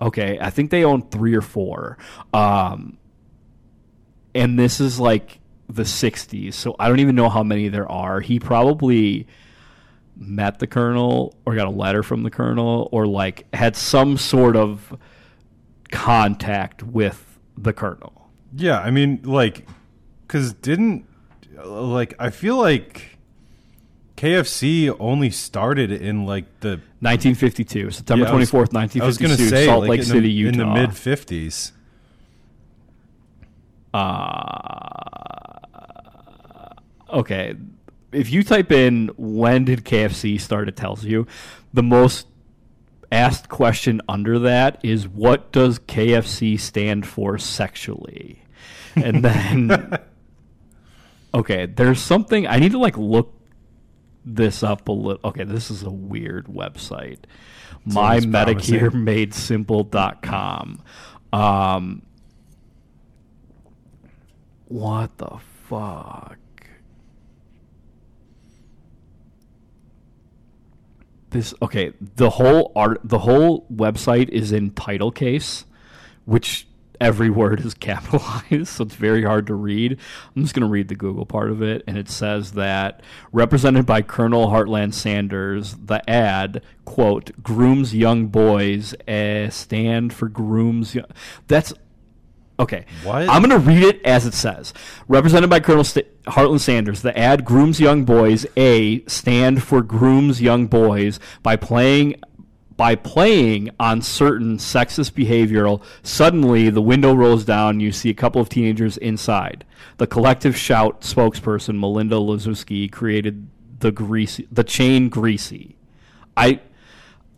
Okay, 0.00 0.38
I 0.40 0.50
think 0.50 0.70
they 0.70 0.84
own 0.84 1.08
three 1.08 1.34
or 1.34 1.40
four, 1.40 1.96
um, 2.34 2.98
and 4.34 4.58
this 4.58 4.80
is 4.80 5.00
like 5.00 5.40
the 5.68 5.84
'60s, 5.84 6.54
so 6.54 6.76
I 6.78 6.88
don't 6.88 7.00
even 7.00 7.14
know 7.14 7.28
how 7.28 7.42
many 7.42 7.68
there 7.68 7.90
are. 7.90 8.20
He 8.20 8.38
probably 8.38 9.26
met 10.16 10.58
the 10.58 10.66
colonel 10.66 11.34
or 11.44 11.54
got 11.54 11.66
a 11.66 11.70
letter 11.70 12.02
from 12.02 12.22
the 12.22 12.30
colonel 12.30 12.88
or 12.92 13.06
like 13.06 13.46
had 13.54 13.76
some 13.76 14.16
sort 14.16 14.56
of 14.56 14.96
contact 15.90 16.82
with 16.82 17.38
the 17.56 17.72
colonel. 17.72 18.30
Yeah, 18.54 18.80
I 18.80 18.90
mean, 18.90 19.20
like, 19.24 19.66
because 20.26 20.52
didn't 20.54 21.06
like 21.64 22.14
I 22.18 22.30
feel 22.30 22.56
like 22.56 23.15
KFC 24.16 24.94
only 24.98 25.30
started 25.30 25.92
in 25.92 26.24
like 26.24 26.44
the 26.60 26.80
1952, 27.00 27.90
September 27.90 28.24
Yeah, 28.24 28.32
was- 28.32 28.50
24th, 28.50 28.56
I 28.56 28.60
was 28.60 28.72
1952, 28.72 29.22
gonna 29.26 29.50
say 29.50 29.66
Salt 29.66 29.80
like 29.82 29.90
Lake 29.90 30.02
City, 30.04 30.20
the, 30.20 30.30
Utah. 30.30 30.52
in 30.52 30.58
the 30.58 30.74
mid 30.74 30.96
fifties. 30.96 31.72
Uh, 35.76 36.68
okay, 37.10 37.54
if 38.12 38.30
you 38.30 38.42
type 38.42 38.72
in 38.72 39.08
when 39.16 39.64
did 39.64 39.84
KFC 39.84 40.40
start, 40.40 40.68
it 40.68 40.76
tells 40.76 41.04
you. 41.04 41.26
The 41.74 41.82
most 41.82 42.26
asked 43.12 43.48
question 43.48 44.00
under 44.08 44.38
that 44.40 44.80
is 44.82 45.06
what 45.08 45.52
does 45.52 45.78
KFC 45.78 46.58
stand 46.58 47.06
for 47.06 47.38
sexually? 47.38 48.42
And 48.96 49.22
then, 49.24 49.98
okay, 51.34 51.66
there's 51.66 52.00
something 52.00 52.46
I 52.46 52.58
need 52.58 52.72
to 52.72 52.78
like 52.78 52.96
look 52.96 53.35
this 54.26 54.62
up 54.62 54.88
a 54.88 54.92
little. 54.92 55.20
Okay, 55.24 55.44
this 55.44 55.70
is 55.70 55.84
a 55.84 55.90
weird 55.90 56.46
website. 56.46 57.20
MyMedicareMadeSimple.com. 57.88 60.82
Um, 61.32 62.02
what 64.66 65.18
the 65.18 65.38
fuck? 65.68 66.38
This 71.30 71.52
okay. 71.60 71.92
The 72.00 72.30
whole 72.30 72.72
art, 72.74 73.00
the 73.04 73.18
whole 73.18 73.66
website 73.66 74.30
is 74.30 74.52
in 74.52 74.70
title 74.70 75.10
case, 75.10 75.66
which 76.24 76.66
every 77.00 77.30
word 77.30 77.60
is 77.60 77.74
capitalized, 77.88 78.68
so 78.68 78.84
it's 78.84 78.94
very 78.94 79.24
hard 79.24 79.46
to 79.48 79.54
read. 79.54 79.98
I'm 80.34 80.42
just 80.42 80.54
going 80.54 80.66
to 80.66 80.72
read 80.72 80.88
the 80.88 80.94
Google 80.94 81.26
part 81.26 81.50
of 81.50 81.62
it, 81.62 81.82
and 81.86 81.96
it 81.96 82.08
says 82.08 82.52
that 82.52 83.02
represented 83.32 83.86
by 83.86 84.02
Colonel 84.02 84.50
Harland 84.50 84.94
Sanders, 84.94 85.74
the 85.74 86.08
ad 86.08 86.62
quote 86.84 87.42
grooms 87.42 87.94
young 87.94 88.26
boys, 88.26 88.94
uh, 89.08 89.50
stand 89.50 90.12
for 90.12 90.28
grooms. 90.28 90.94
Young. 90.94 91.06
That's 91.48 91.72
Okay. 92.58 92.86
What? 93.04 93.28
I'm 93.28 93.42
going 93.42 93.50
to 93.50 93.58
read 93.58 93.82
it 93.82 94.02
as 94.04 94.24
it 94.24 94.34
says. 94.34 94.72
Represented 95.08 95.50
by 95.50 95.60
Colonel 95.60 95.84
St- 95.84 96.06
Harland 96.26 96.62
Sanders, 96.62 97.02
the 97.02 97.16
ad 97.16 97.44
grooms 97.44 97.80
young 97.80 98.04
boys. 98.04 98.46
A 98.56 99.04
stand 99.06 99.62
for 99.62 99.82
grooms 99.82 100.40
young 100.40 100.66
boys 100.66 101.20
by 101.42 101.56
playing 101.56 102.16
by 102.76 102.94
playing 102.94 103.70
on 103.80 104.02
certain 104.02 104.58
sexist 104.58 105.12
behavioral. 105.12 105.82
Suddenly, 106.02 106.70
the 106.70 106.82
window 106.82 107.14
rolls 107.14 107.44
down. 107.44 107.80
You 107.80 107.92
see 107.92 108.10
a 108.10 108.14
couple 108.14 108.40
of 108.40 108.48
teenagers 108.48 108.96
inside. 108.98 109.64
The 109.96 110.06
collective 110.06 110.56
shout 110.56 111.00
spokesperson 111.00 111.78
Melinda 111.78 112.16
Liszewski 112.16 112.90
created 112.90 113.48
the 113.80 113.92
greasy 113.92 114.46
the 114.50 114.64
chain 114.64 115.08
greasy. 115.08 115.76
I 116.36 116.60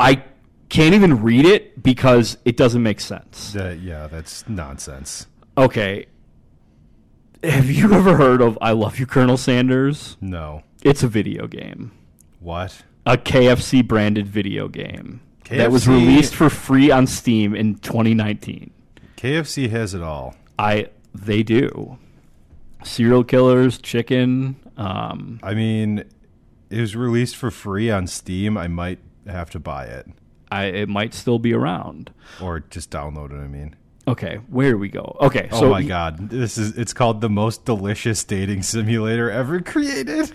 I 0.01 0.25
can't 0.69 0.95
even 0.95 1.23
read 1.23 1.47
it 1.47 1.83
because 1.83 2.37
it 2.45 2.57
doesn't 2.57 2.83
make 2.83 3.01
sense. 3.01 3.53
That 3.53 3.81
yeah, 3.81 4.07
that's 4.07 4.49
nonsense. 4.49 5.27
Okay. 5.57 6.07
Have 7.45 7.71
you 7.71 7.93
ever 7.93 8.17
heard 8.17 8.41
of 8.41 8.59
I 8.61 8.73
Love 8.73 8.99
You, 8.99 9.07
Colonel 9.07 9.37
Sanders? 9.37 10.17
No. 10.21 10.65
It's 10.83 11.05
a 11.05 11.09
video 11.09 11.47
game. 11.47 11.93
What? 12.41 12.83
A 13.07 13.17
KFC 13.17 13.87
branded 13.87 14.27
video 14.27 14.67
game 14.67 15.21
that 15.51 15.71
was 15.71 15.89
released 15.89 16.35
for 16.35 16.51
free 16.51 16.91
on 16.91 17.07
Steam 17.07 17.55
in 17.55 17.77
2019. 17.77 18.71
KFC 19.17 19.69
has 19.71 19.95
it 19.95 20.03
all. 20.03 20.37
I 20.59 20.89
they 21.15 21.43
do. 21.43 21.99
Serial 22.85 23.25
killers, 23.25 23.79
chicken, 23.79 24.57
um, 24.77 25.41
I 25.43 25.55
mean, 25.55 26.05
it 26.71 26.81
was 26.81 26.95
released 26.95 27.35
for 27.37 27.51
free 27.51 27.91
on 27.91 28.07
Steam. 28.07 28.57
I 28.57 28.69
might 28.69 29.01
have 29.27 29.51
to 29.51 29.59
buy 29.59 29.85
it 29.85 30.07
I 30.51 30.65
it 30.67 30.89
might 30.89 31.13
still 31.13 31.39
be 31.39 31.53
around. 31.53 32.11
or 32.41 32.61
just 32.61 32.91
download 32.91 33.33
it. 33.33 33.43
I 33.43 33.49
mean, 33.49 33.75
Okay, 34.07 34.37
where 34.49 34.71
do 34.71 34.79
we 34.79 34.89
go? 34.89 35.17
Okay, 35.21 35.49
oh 35.53 35.61
so 35.61 35.71
my 35.71 35.83
god, 35.83 36.31
this 36.31 36.57
is 36.57 36.79
it's 36.79 36.95
called 36.95 37.21
the 37.21 37.29
most 37.29 37.65
delicious 37.67 38.25
dating 38.25 38.63
simulator 38.63 39.31
ever 39.31 39.61
created. 39.61 40.33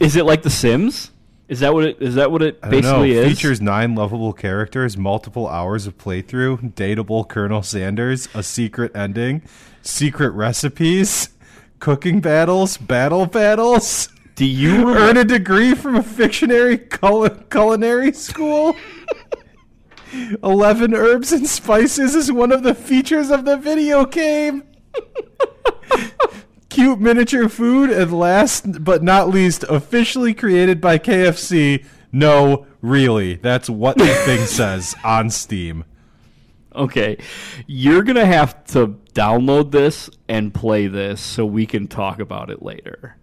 is 0.00 0.16
it 0.16 0.26
like 0.26 0.42
The 0.42 0.50
Sims? 0.50 1.10
Is 1.48 1.60
that 1.60 1.74
what 1.74 1.84
it 1.84 1.96
is 2.00 2.14
that 2.14 2.30
what 2.30 2.40
it 2.42 2.60
basically 2.62 3.12
is? 3.12 3.28
Features 3.28 3.60
nine 3.60 3.94
lovable 3.94 4.32
characters, 4.32 4.96
multiple 4.96 5.48
hours 5.48 5.86
of 5.86 5.98
playthrough, 5.98 6.72
dateable 6.74 7.28
Colonel 7.28 7.62
Sanders, 7.62 8.28
a 8.34 8.42
secret 8.42 8.94
ending, 8.94 9.42
secret 9.82 10.30
recipes, 10.30 11.30
cooking 11.78 12.20
battles, 12.20 12.78
battle 12.78 13.26
battles. 13.26 14.08
do 14.34 14.46
you 14.46 14.88
Earn 14.96 15.16
a 15.18 15.24
degree 15.24 15.74
from 15.74 15.96
a 15.96 16.02
fictionary 16.02 16.78
cul- 16.78 17.28
culinary 17.28 18.12
school. 18.12 18.74
Eleven 20.42 20.94
herbs 20.94 21.32
and 21.32 21.46
spices 21.46 22.14
is 22.14 22.30
one 22.30 22.52
of 22.52 22.62
the 22.62 22.74
features 22.74 23.30
of 23.30 23.44
the 23.44 23.56
video 23.56 24.04
game. 24.06 24.62
Cute 26.72 27.00
miniature 27.00 27.50
food, 27.50 27.90
and 27.90 28.10
last 28.10 28.82
but 28.82 29.02
not 29.02 29.28
least, 29.28 29.62
officially 29.64 30.32
created 30.32 30.80
by 30.80 30.98
KFC. 30.98 31.84
No, 32.10 32.66
really, 32.80 33.34
that's 33.34 33.68
what 33.68 33.98
the 33.98 34.06
thing 34.06 34.46
says 34.46 34.94
on 35.04 35.28
Steam. 35.28 35.84
Okay, 36.74 37.18
you're 37.66 38.02
gonna 38.02 38.24
have 38.24 38.64
to 38.68 38.98
download 39.12 39.70
this 39.70 40.08
and 40.28 40.54
play 40.54 40.86
this 40.86 41.20
so 41.20 41.44
we 41.44 41.66
can 41.66 41.88
talk 41.88 42.18
about 42.20 42.48
it 42.48 42.62
later. 42.62 43.16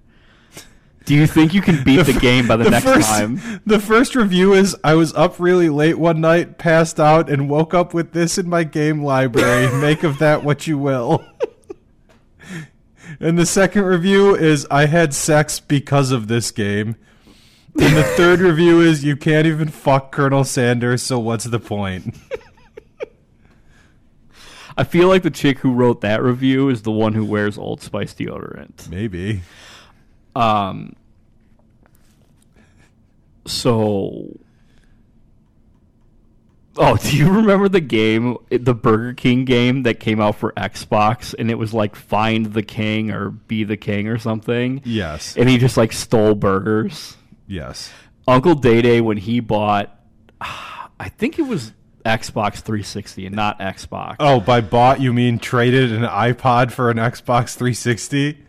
Do 1.06 1.16
you 1.16 1.26
think 1.26 1.56
you 1.56 1.62
can 1.62 1.84
beat 1.84 2.06
the, 2.06 2.14
fir- 2.14 2.20
game 2.20 2.47
by 2.47 2.56
the, 2.56 2.70
next 2.70 2.86
first, 2.86 3.10
time? 3.10 3.62
The 3.66 3.80
first 3.80 4.14
review 4.16 4.54
is 4.54 4.78
I 4.84 4.93
was 4.93 5.12
up 5.16 5.39
really 5.39 5.70
late 5.70 5.97
one 5.97 6.22
night, 6.22 6.60
passed 6.60 7.00
out, 7.00 7.32
and 7.32 7.50
woke 7.50 7.74
up 7.74 7.95
with 7.95 8.12
this 8.12 8.38
in 8.38 8.47
my 8.47 8.64
game 8.64 9.04
library. 9.04 9.76
Make 9.82 10.04
of 10.04 10.20
that 10.20 10.43
what 10.43 10.68
you 10.68 10.78
will. 10.78 11.26
And 13.20 13.38
the 13.38 13.45
second 13.45 13.84
review 13.84 14.36
is 14.36 14.68
I 14.70 14.86
had 14.86 15.14
sex 15.14 15.60
because 15.60 16.12
of 16.12 16.28
this 16.28 16.51
game. 16.51 16.95
And 17.80 17.95
the 17.95 18.03
third 18.03 18.39
review 18.39 18.82
is 18.82 19.03
you 19.03 19.16
can't 19.16 19.47
even 19.47 19.70
fuck 19.70 20.12
Colonel 20.12 20.43
Sanders, 20.43 21.03
so 21.03 21.20
what's 21.20 21.45
the 21.45 21.60
point? 21.60 22.16
I 24.78 24.84
feel 24.84 25.07
like 25.07 25.24
the 25.24 25.30
chick 25.30 25.60
who 25.60 25.74
wrote 25.74 26.01
that 26.01 26.24
review 26.24 26.70
is 26.70 26.82
the 26.84 26.91
one 26.91 27.14
who 27.14 27.26
wears 27.26 27.57
Old 27.57 27.82
Spice 27.82 28.14
deodorant. 28.14 28.89
Maybe. 28.89 29.41
Um. 30.36 30.95
So. 33.45 34.39
Oh, 36.78 36.97
do 37.01 37.15
you 37.15 37.32
remember 37.32 37.70
the 37.70 37.82
game, 37.82 38.38
the 38.49 38.74
Burger 38.74 39.13
King 39.13 39.45
game 39.45 39.84
that 39.84 39.99
came 39.99 40.22
out 40.22 40.36
for 40.36 40.51
Xbox, 40.53 41.36
and 41.38 41.49
it 41.49 41.55
was 41.55 41.74
like 41.74 41.95
Find 41.95 42.47
the 42.47 42.63
King 42.63 43.11
or 43.11 43.30
Be 43.32 43.63
the 43.63 43.78
King 43.78 44.07
or 44.07 44.17
something? 44.17 44.82
Yes. 44.86 45.36
And 45.36 45.49
he 45.49 45.57
just 45.57 45.78
like 45.78 45.91
stole 45.91 46.36
burgers. 46.36 47.17
Yes. 47.47 47.91
Uncle 48.28 48.55
Day 48.55 48.82
Day 48.82 49.01
when 49.01 49.17
he 49.17 49.39
bought, 49.39 49.99
I 50.41 51.09
think 51.09 51.39
it 51.39 51.43
was 51.43 51.74
Xbox 52.05 52.55
360 52.55 53.26
and 53.26 53.36
not 53.36 53.59
Xbox. 53.59 54.17
Oh, 54.20 54.39
by 54.39 54.61
bought 54.61 55.01
you 55.01 55.13
mean 55.13 55.39
traded 55.39 55.91
an 55.91 56.03
iPod 56.03 56.72
for 56.72 56.89
an 56.89 56.97
Xbox 56.97 57.55
360? 57.55 58.45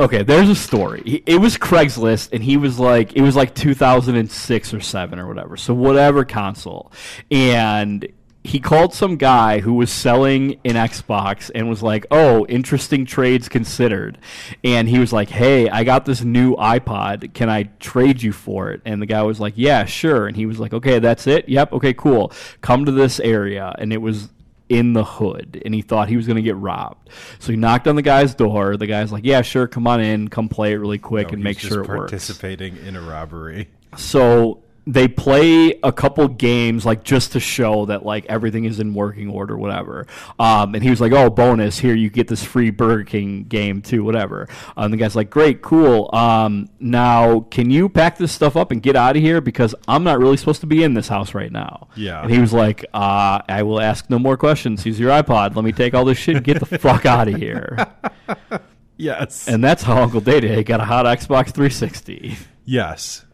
Okay, 0.00 0.22
there's 0.22 0.48
a 0.48 0.54
story. 0.54 1.22
It 1.26 1.42
was 1.42 1.58
Craigslist, 1.58 2.30
and 2.32 2.42
he 2.42 2.56
was 2.56 2.78
like, 2.78 3.12
it 3.12 3.20
was 3.20 3.36
like 3.36 3.54
2006 3.54 4.72
or 4.72 4.80
seven 4.80 5.18
or 5.18 5.26
whatever. 5.26 5.58
So 5.58 5.74
whatever 5.74 6.24
console, 6.24 6.90
and 7.30 8.10
he 8.42 8.60
called 8.60 8.94
some 8.94 9.16
guy 9.16 9.60
who 9.60 9.74
was 9.74 9.92
selling 9.92 10.52
an 10.64 10.72
Xbox 10.72 11.50
and 11.54 11.68
was 11.68 11.82
like, 11.82 12.06
"Oh, 12.10 12.46
interesting 12.46 13.04
trades 13.04 13.46
considered." 13.50 14.16
And 14.64 14.88
he 14.88 14.98
was 14.98 15.12
like, 15.12 15.28
"Hey, 15.28 15.68
I 15.68 15.84
got 15.84 16.06
this 16.06 16.22
new 16.22 16.56
iPod. 16.56 17.34
Can 17.34 17.50
I 17.50 17.64
trade 17.78 18.22
you 18.22 18.32
for 18.32 18.70
it?" 18.70 18.80
And 18.86 19.02
the 19.02 19.06
guy 19.06 19.22
was 19.22 19.38
like, 19.38 19.52
"Yeah, 19.56 19.84
sure." 19.84 20.26
And 20.26 20.34
he 20.34 20.46
was 20.46 20.58
like, 20.58 20.72
"Okay, 20.72 20.98
that's 20.98 21.26
it. 21.26 21.46
Yep. 21.46 21.74
Okay, 21.74 21.92
cool. 21.92 22.32
Come 22.62 22.86
to 22.86 22.92
this 22.92 23.20
area." 23.20 23.74
And 23.78 23.92
it 23.92 24.00
was 24.00 24.30
in 24.70 24.92
the 24.94 25.04
hood 25.04 25.60
and 25.64 25.74
he 25.74 25.82
thought 25.82 26.08
he 26.08 26.16
was 26.16 26.26
going 26.26 26.36
to 26.36 26.42
get 26.42 26.56
robbed. 26.56 27.10
So 27.40 27.52
he 27.52 27.56
knocked 27.56 27.86
on 27.88 27.96
the 27.96 28.02
guy's 28.02 28.34
door. 28.34 28.76
The 28.76 28.86
guy's 28.86 29.12
like, 29.12 29.24
"Yeah, 29.24 29.42
sure, 29.42 29.66
come 29.66 29.86
on 29.86 30.00
in, 30.00 30.28
come 30.28 30.48
play 30.48 30.72
it 30.72 30.76
really 30.76 30.96
quick 30.98 31.28
No, 31.28 31.34
and 31.34 31.44
make 31.44 31.58
sure 31.58 31.82
it 31.82 31.88
works." 31.88 32.12
participating 32.12 32.76
in 32.86 32.96
a 32.96 33.00
robbery. 33.02 33.68
So 33.96 34.62
they 34.92 35.06
play 35.06 35.78
a 35.82 35.92
couple 35.92 36.26
games 36.26 36.84
like 36.84 37.04
just 37.04 37.32
to 37.32 37.40
show 37.40 37.86
that 37.86 38.04
like 38.04 38.26
everything 38.26 38.64
is 38.64 38.80
in 38.80 38.92
working 38.94 39.28
order, 39.28 39.56
whatever. 39.56 40.06
Um, 40.38 40.74
and 40.74 40.82
he 40.82 40.90
was 40.90 41.00
like, 41.00 41.12
"Oh, 41.12 41.30
bonus! 41.30 41.78
Here 41.78 41.94
you 41.94 42.10
get 42.10 42.28
this 42.28 42.42
free 42.42 42.70
Burger 42.70 43.04
King 43.04 43.44
game 43.44 43.82
too, 43.82 44.02
whatever." 44.02 44.48
And 44.76 44.92
the 44.92 44.96
guy's 44.96 45.14
like, 45.14 45.30
"Great, 45.30 45.62
cool. 45.62 46.10
Um, 46.12 46.68
now 46.80 47.40
can 47.50 47.70
you 47.70 47.88
pack 47.88 48.18
this 48.18 48.32
stuff 48.32 48.56
up 48.56 48.70
and 48.70 48.82
get 48.82 48.96
out 48.96 49.16
of 49.16 49.22
here 49.22 49.40
because 49.40 49.74
I'm 49.86 50.02
not 50.02 50.18
really 50.18 50.36
supposed 50.36 50.60
to 50.62 50.66
be 50.66 50.82
in 50.82 50.94
this 50.94 51.08
house 51.08 51.34
right 51.34 51.52
now." 51.52 51.88
Yeah. 51.94 52.22
And 52.22 52.30
he 52.30 52.38
was 52.38 52.52
like, 52.52 52.84
uh, 52.92 53.40
"I 53.48 53.62
will 53.62 53.80
ask 53.80 54.10
no 54.10 54.18
more 54.18 54.36
questions. 54.36 54.82
Here's 54.82 54.98
your 54.98 55.10
iPod. 55.10 55.54
Let 55.54 55.64
me 55.64 55.72
take 55.72 55.94
all 55.94 56.04
this 56.04 56.18
shit 56.18 56.36
and 56.36 56.44
get 56.44 56.58
the 56.60 56.78
fuck 56.78 57.06
out 57.06 57.28
of 57.28 57.36
here." 57.36 57.86
Yes. 59.00 59.48
And 59.48 59.64
that's 59.64 59.82
how 59.82 60.02
Uncle 60.02 60.20
Day 60.20 60.40
Day 60.40 60.62
got 60.62 60.80
a 60.80 60.84
hot 60.84 61.06
Xbox 61.06 61.54
360. 61.54 62.36
yes. 62.66 63.24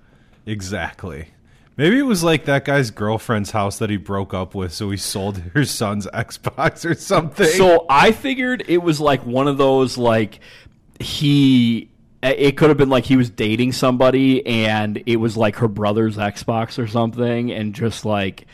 Exactly. 0.47 1.31
Maybe 1.77 1.99
it 1.99 2.05
was 2.05 2.25
like 2.25 2.47
that 2.47 2.65
guy's 2.65 2.91
girlfriend's 2.91 3.51
house 3.51 3.79
that 3.79 3.91
he 3.91 3.99
broke 3.99 4.33
up 4.33 4.55
with, 4.55 4.73
so 4.73 4.91
he 4.91 4.97
sold 4.97 5.39
her 5.55 5.65
son's 5.65 6.07
Xbox 6.07 6.89
or 6.89 6.95
something. 6.95 7.47
So 7.47 7.85
I 7.91 8.13
figured 8.13 8.65
it 8.67 8.79
was 8.79 9.01
like 9.01 9.25
one 9.27 9.47
of 9.47 9.59
those 9.59 9.99
like 9.99 10.41
he 10.99 11.91
eh, 12.23 12.35
it 12.37 12.57
could 12.57 12.71
have 12.71 12.79
been 12.79 12.89
like 12.89 13.05
he 13.05 13.17
was 13.17 13.29
dating 13.29 13.73
somebody 13.73 14.47
and 14.47 15.03
it 15.05 15.17
was 15.17 15.37
like 15.37 15.57
her 15.57 15.69
brother's 15.69 16.17
Xbox 16.17 16.79
or 16.79 16.87
something 16.87 17.53
and 17.53 17.75
just 17.75 18.07
like 18.07 18.47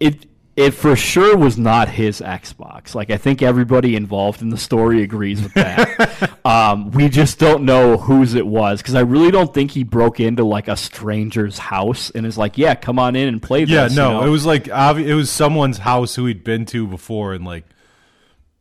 it 0.00 0.26
it 0.54 0.72
for 0.72 0.94
sure 0.94 1.36
was 1.36 1.56
not 1.56 1.88
his 1.88 2.20
Xbox. 2.20 2.94
Like 2.94 3.10
I 3.10 3.16
think 3.16 3.40
everybody 3.40 3.96
involved 3.96 4.42
in 4.42 4.50
the 4.50 4.58
story 4.58 5.02
agrees 5.02 5.42
with 5.42 5.54
that. 5.54 6.30
um, 6.44 6.90
we 6.90 7.08
just 7.08 7.38
don't 7.38 7.64
know 7.64 7.96
whose 7.96 8.34
it 8.34 8.46
was 8.46 8.82
because 8.82 8.94
I 8.94 9.00
really 9.00 9.30
don't 9.30 9.52
think 9.54 9.70
he 9.70 9.82
broke 9.82 10.20
into 10.20 10.44
like 10.44 10.68
a 10.68 10.76
stranger's 10.76 11.58
house 11.58 12.10
and 12.10 12.26
is 12.26 12.36
like, 12.36 12.58
"Yeah, 12.58 12.74
come 12.74 12.98
on 12.98 13.16
in 13.16 13.28
and 13.28 13.42
play 13.42 13.64
yeah, 13.64 13.84
this." 13.84 13.96
no, 13.96 14.08
you 14.08 14.20
know? 14.20 14.26
it 14.26 14.30
was 14.30 14.44
like 14.44 14.64
obvi- 14.64 15.06
it 15.06 15.14
was 15.14 15.30
someone's 15.30 15.78
house 15.78 16.14
who 16.14 16.26
he'd 16.26 16.44
been 16.44 16.66
to 16.66 16.86
before, 16.86 17.32
and 17.32 17.46
like 17.46 17.64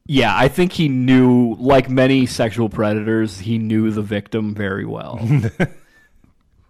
Yeah, 0.05 0.35
I 0.35 0.47
think 0.47 0.71
he 0.71 0.87
knew, 0.87 1.55
like 1.59 1.89
many 1.89 2.25
sexual 2.25 2.69
predators, 2.69 3.39
he 3.39 3.57
knew 3.57 3.91
the 3.91 4.01
victim 4.01 4.55
very 4.55 4.85
well. 4.85 5.19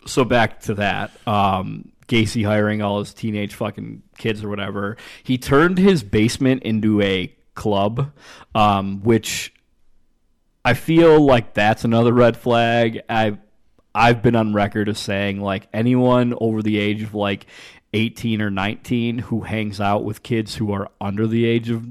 so 0.06 0.24
back 0.26 0.62
to 0.62 0.76
that, 0.76 1.12
um, 1.28 1.92
Gacy 2.08 2.46
hiring 2.46 2.82
all 2.82 3.00
his 3.00 3.14
teenage 3.14 3.56
fucking 3.56 4.04
kids 4.18 4.44
or 4.44 4.50
whatever. 4.50 4.98
He 5.24 5.38
turned 5.38 5.78
his 5.78 6.04
basement 6.04 6.64
into 6.64 7.02
a 7.02 7.34
club, 7.56 8.12
um, 8.54 9.02
which 9.04 9.54
I 10.66 10.74
feel 10.74 11.20
like 11.20 11.54
that's 11.54 11.84
another 11.84 12.14
red 12.14 12.38
flag. 12.38 13.02
I 13.10 13.38
I've 13.94 14.22
been 14.22 14.36
on 14.36 14.54
record 14.54 14.90
as 14.90 15.00
saying 15.00 15.42
like 15.42 15.68
anyone 15.74 16.34
over 16.40 16.62
the 16.62 16.78
age 16.78 17.04
of 17.04 17.14
like 17.14 17.46
18 17.94 18.42
or 18.42 18.50
19 18.50 19.18
who 19.20 19.42
hangs 19.42 19.82
out 19.82 20.06
with 20.06 20.24
kids 20.24 20.56
who 20.56 20.72
are 20.72 20.90
under 21.02 21.28
the 21.28 21.46
age 21.46 21.70
of 21.70 21.86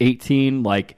18 0.00 0.62
like 0.62 0.96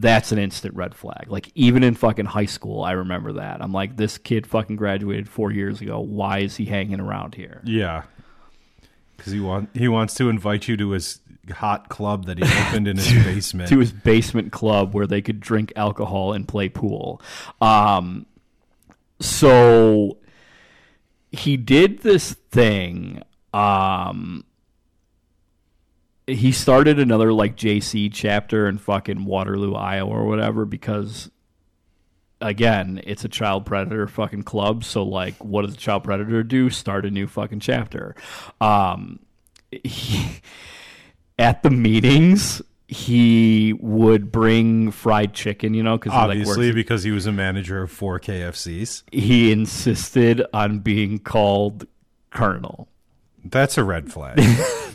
that's 0.00 0.32
an 0.32 0.38
instant 0.38 0.74
red 0.74 0.94
flag. 0.94 1.26
Like 1.28 1.50
even 1.54 1.82
in 1.82 1.94
fucking 1.94 2.26
high 2.26 2.46
school, 2.46 2.82
I 2.82 2.92
remember 2.92 3.32
that. 3.34 3.62
I'm 3.62 3.72
like 3.72 3.96
this 3.96 4.18
kid 4.18 4.46
fucking 4.46 4.76
graduated 4.76 5.28
4 5.28 5.50
years 5.52 5.80
ago. 5.80 6.00
Why 6.00 6.38
is 6.40 6.56
he 6.56 6.64
hanging 6.66 7.00
around 7.00 7.34
here? 7.34 7.60
yeah, 7.64 8.04
because 9.16 9.32
he 9.32 9.40
want 9.40 9.70
he 9.74 9.88
wants 9.88 10.14
to 10.14 10.28
invite 10.28 10.68
you 10.68 10.76
to 10.76 10.90
his 10.90 11.20
hot 11.52 11.88
club 11.90 12.24
that 12.26 12.38
he 12.38 12.44
opened 12.68 12.88
in 12.88 12.96
his 12.96 13.12
basement. 13.24 13.68
to 13.68 13.78
his 13.78 13.92
basement 13.92 14.50
club 14.52 14.94
where 14.94 15.06
they 15.06 15.20
could 15.22 15.40
drink 15.40 15.72
alcohol 15.76 16.32
and 16.32 16.48
play 16.48 16.68
pool. 16.68 17.20
Um, 17.60 18.26
so 19.20 20.18
he 21.30 21.56
did 21.56 22.00
this 22.00 22.32
thing. 22.32 23.22
Um, 23.52 24.44
he 26.26 26.52
started 26.52 26.98
another 26.98 27.32
like 27.32 27.56
Jaycee 27.56 28.10
chapter 28.12 28.66
in 28.68 28.78
fucking 28.78 29.24
Waterloo, 29.24 29.74
Iowa, 29.74 30.10
or 30.10 30.24
whatever, 30.24 30.64
because 30.64 31.30
again, 32.40 33.00
it's 33.04 33.24
a 33.24 33.28
child 33.28 33.66
predator 33.66 34.06
fucking 34.06 34.42
club. 34.42 34.84
So 34.84 35.02
like, 35.02 35.34
what 35.44 35.66
does 35.66 35.74
a 35.74 35.78
child 35.78 36.04
predator 36.04 36.42
do? 36.42 36.70
Start 36.70 37.04
a 37.06 37.10
new 37.10 37.26
fucking 37.26 37.60
chapter. 37.60 38.14
Um, 38.60 39.20
he, 39.70 40.40
at 41.38 41.62
the 41.62 41.70
meetings, 41.70 42.62
he 42.88 43.72
would 43.80 44.30
bring 44.30 44.90
fried 44.92 45.34
chicken, 45.34 45.74
you 45.74 45.82
know, 45.82 45.98
because 45.98 46.12
he 46.12 46.18
like 46.18 46.28
Obviously, 46.30 46.66
works. 46.68 46.74
because 46.74 47.02
he 47.02 47.10
was 47.10 47.26
a 47.26 47.32
manager 47.32 47.82
of 47.82 47.90
four 47.90 48.20
KFCs. 48.20 49.02
He 49.12 49.50
insisted 49.52 50.42
on 50.52 50.78
being 50.80 51.18
called 51.18 51.86
Colonel. 52.30 52.88
That's 53.44 53.76
a 53.76 53.84
red 53.84 54.12
flag. 54.12 54.40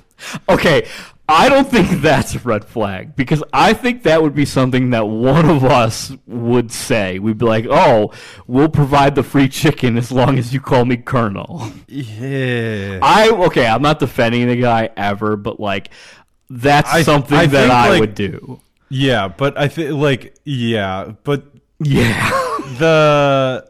Okay, 0.49 0.85
I 1.31 1.47
don't 1.47 1.69
think 1.69 1.89
that's 2.01 2.33
a 2.35 2.39
red 2.39 2.65
flag 2.65 3.15
because 3.15 3.43
I 3.53 3.73
think 3.73 4.03
that 4.03 4.21
would 4.23 4.33
be 4.33 4.45
something 4.45 4.89
that 4.89 5.07
one 5.07 5.47
of 5.49 5.63
us 5.63 6.11
would 6.27 6.71
say. 6.71 7.19
We'd 7.19 7.37
be 7.37 7.45
like, 7.45 7.65
"Oh, 7.69 8.11
we'll 8.47 8.67
provide 8.69 9.15
the 9.15 9.23
free 9.23 9.47
chicken 9.47 9.97
as 9.97 10.11
long 10.11 10.39
as 10.39 10.53
you 10.53 10.59
call 10.59 10.85
me 10.85 10.97
Colonel." 10.97 11.71
yeah. 11.87 12.99
I 13.01 13.29
okay, 13.29 13.67
I'm 13.67 13.81
not 13.81 13.99
defending 13.99 14.47
the 14.47 14.55
guy 14.55 14.89
ever, 14.97 15.35
but 15.37 15.59
like 15.59 15.91
that's 16.49 16.89
I- 16.91 17.03
something 17.03 17.37
I 17.37 17.45
that 17.45 17.61
think, 17.61 17.71
I 17.73 17.89
like- 17.89 17.99
would 17.99 18.15
do. 18.15 18.59
Yeah, 18.89 19.27
but 19.27 19.55
I 19.57 19.67
think 19.67 19.91
like 19.93 20.35
yeah, 20.45 21.11
but 21.23 21.43
Yeah. 21.79 22.29
the 22.79 23.67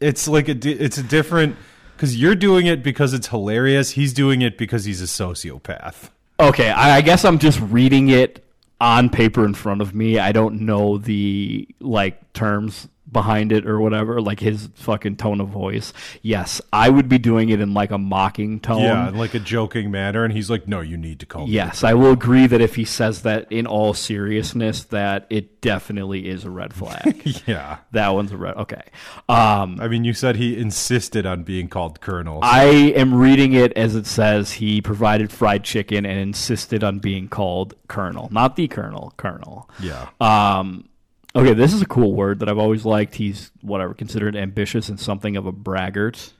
it's 0.00 0.28
like 0.28 0.48
a 0.48 0.56
it's 0.68 0.98
a 0.98 1.02
different 1.02 1.56
because 1.96 2.16
you're 2.20 2.34
doing 2.36 2.66
it 2.66 2.82
because 2.82 3.12
it's 3.12 3.28
hilarious. 3.28 3.90
He's 3.90 4.12
doing 4.12 4.40
it 4.42 4.56
because 4.56 4.84
he's 4.84 5.02
a 5.02 5.06
sociopath. 5.06 6.10
Okay, 6.42 6.70
I, 6.70 6.96
I 6.96 7.00
guess 7.02 7.24
I'm 7.24 7.38
just 7.38 7.60
reading 7.60 8.08
it 8.08 8.44
on 8.80 9.10
paper 9.10 9.44
in 9.44 9.54
front 9.54 9.80
of 9.80 9.94
me. 9.94 10.18
I 10.18 10.32
don't 10.32 10.62
know 10.62 10.98
the 10.98 11.68
like 11.78 12.32
terms 12.32 12.88
behind 13.12 13.52
it 13.52 13.66
or 13.66 13.78
whatever, 13.80 14.20
like 14.20 14.40
his 14.40 14.68
fucking 14.74 15.16
tone 15.16 15.40
of 15.40 15.48
voice. 15.48 15.92
Yes, 16.22 16.60
I 16.72 16.88
would 16.88 17.08
be 17.08 17.18
doing 17.18 17.50
it 17.50 17.60
in 17.60 17.74
like 17.74 17.90
a 17.90 17.98
mocking 17.98 18.58
tone. 18.60 18.82
Yeah, 18.82 19.10
like 19.10 19.34
a 19.34 19.38
joking 19.38 19.90
manner, 19.90 20.24
and 20.24 20.32
he's 20.32 20.48
like, 20.50 20.66
"No, 20.66 20.80
you 20.80 20.96
need 20.96 21.20
to 21.20 21.26
call 21.26 21.46
me." 21.46 21.52
Yes, 21.52 21.84
I 21.84 21.94
will 21.94 22.12
agree 22.12 22.46
that 22.46 22.60
if 22.60 22.76
he 22.76 22.84
says 22.84 23.22
that 23.22 23.50
in 23.52 23.66
all 23.66 23.94
seriousness, 23.94 24.84
that 24.84 25.26
it 25.30 25.60
definitely 25.60 26.28
is 26.28 26.44
a 26.44 26.50
red 26.50 26.72
flag. 26.74 27.22
Yeah. 27.46 27.78
that 27.92 28.08
one's 28.10 28.32
a 28.32 28.36
red. 28.36 28.56
Okay. 28.56 28.82
Um, 29.28 29.78
I 29.80 29.88
mean, 29.88 30.04
you 30.04 30.14
said 30.14 30.36
he 30.36 30.56
insisted 30.56 31.26
on 31.26 31.42
being 31.44 31.68
called 31.68 32.00
Colonel. 32.00 32.40
I 32.42 32.64
am 32.96 33.14
reading 33.14 33.52
it 33.52 33.72
as 33.74 33.94
it 33.94 34.06
says 34.06 34.52
he 34.52 34.80
provided 34.80 35.30
fried 35.30 35.64
chicken 35.64 36.04
and 36.06 36.18
insisted 36.18 36.82
on 36.82 36.98
being 36.98 37.28
called 37.28 37.74
Colonel, 37.88 38.28
not 38.32 38.56
the 38.56 38.68
Colonel, 38.68 39.12
Colonel. 39.16 39.68
yeah. 39.80 40.08
Um, 40.20 40.88
okay, 41.34 41.54
this 41.54 41.72
is 41.72 41.82
a 41.82 41.86
cool 41.86 42.14
word 42.14 42.40
that 42.40 42.48
I've 42.48 42.58
always 42.58 42.84
liked. 42.84 43.14
He's 43.16 43.50
whatever 43.60 43.94
considered 43.94 44.36
ambitious 44.36 44.88
and 44.88 44.98
something 44.98 45.36
of 45.36 45.46
a 45.46 45.52
braggart. 45.52 46.32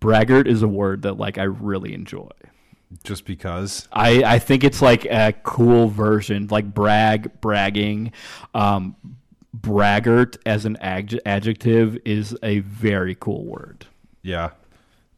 Braggart 0.00 0.46
is 0.46 0.62
a 0.62 0.68
word 0.68 1.02
that 1.02 1.14
like 1.14 1.38
I 1.38 1.44
really 1.44 1.94
enjoy. 1.94 2.30
Just 3.04 3.24
because. 3.24 3.86
I, 3.92 4.24
I 4.24 4.38
think 4.40 4.64
it's 4.64 4.82
like 4.82 5.04
a 5.04 5.32
cool 5.44 5.88
version, 5.88 6.48
like 6.50 6.74
brag, 6.74 7.40
bragging. 7.40 8.12
Um, 8.52 8.96
braggart 9.54 10.38
as 10.44 10.64
an 10.64 10.76
adj- 10.82 11.20
adjective 11.24 11.98
is 12.04 12.36
a 12.42 12.60
very 12.60 13.14
cool 13.14 13.44
word. 13.44 13.86
Yeah. 14.22 14.50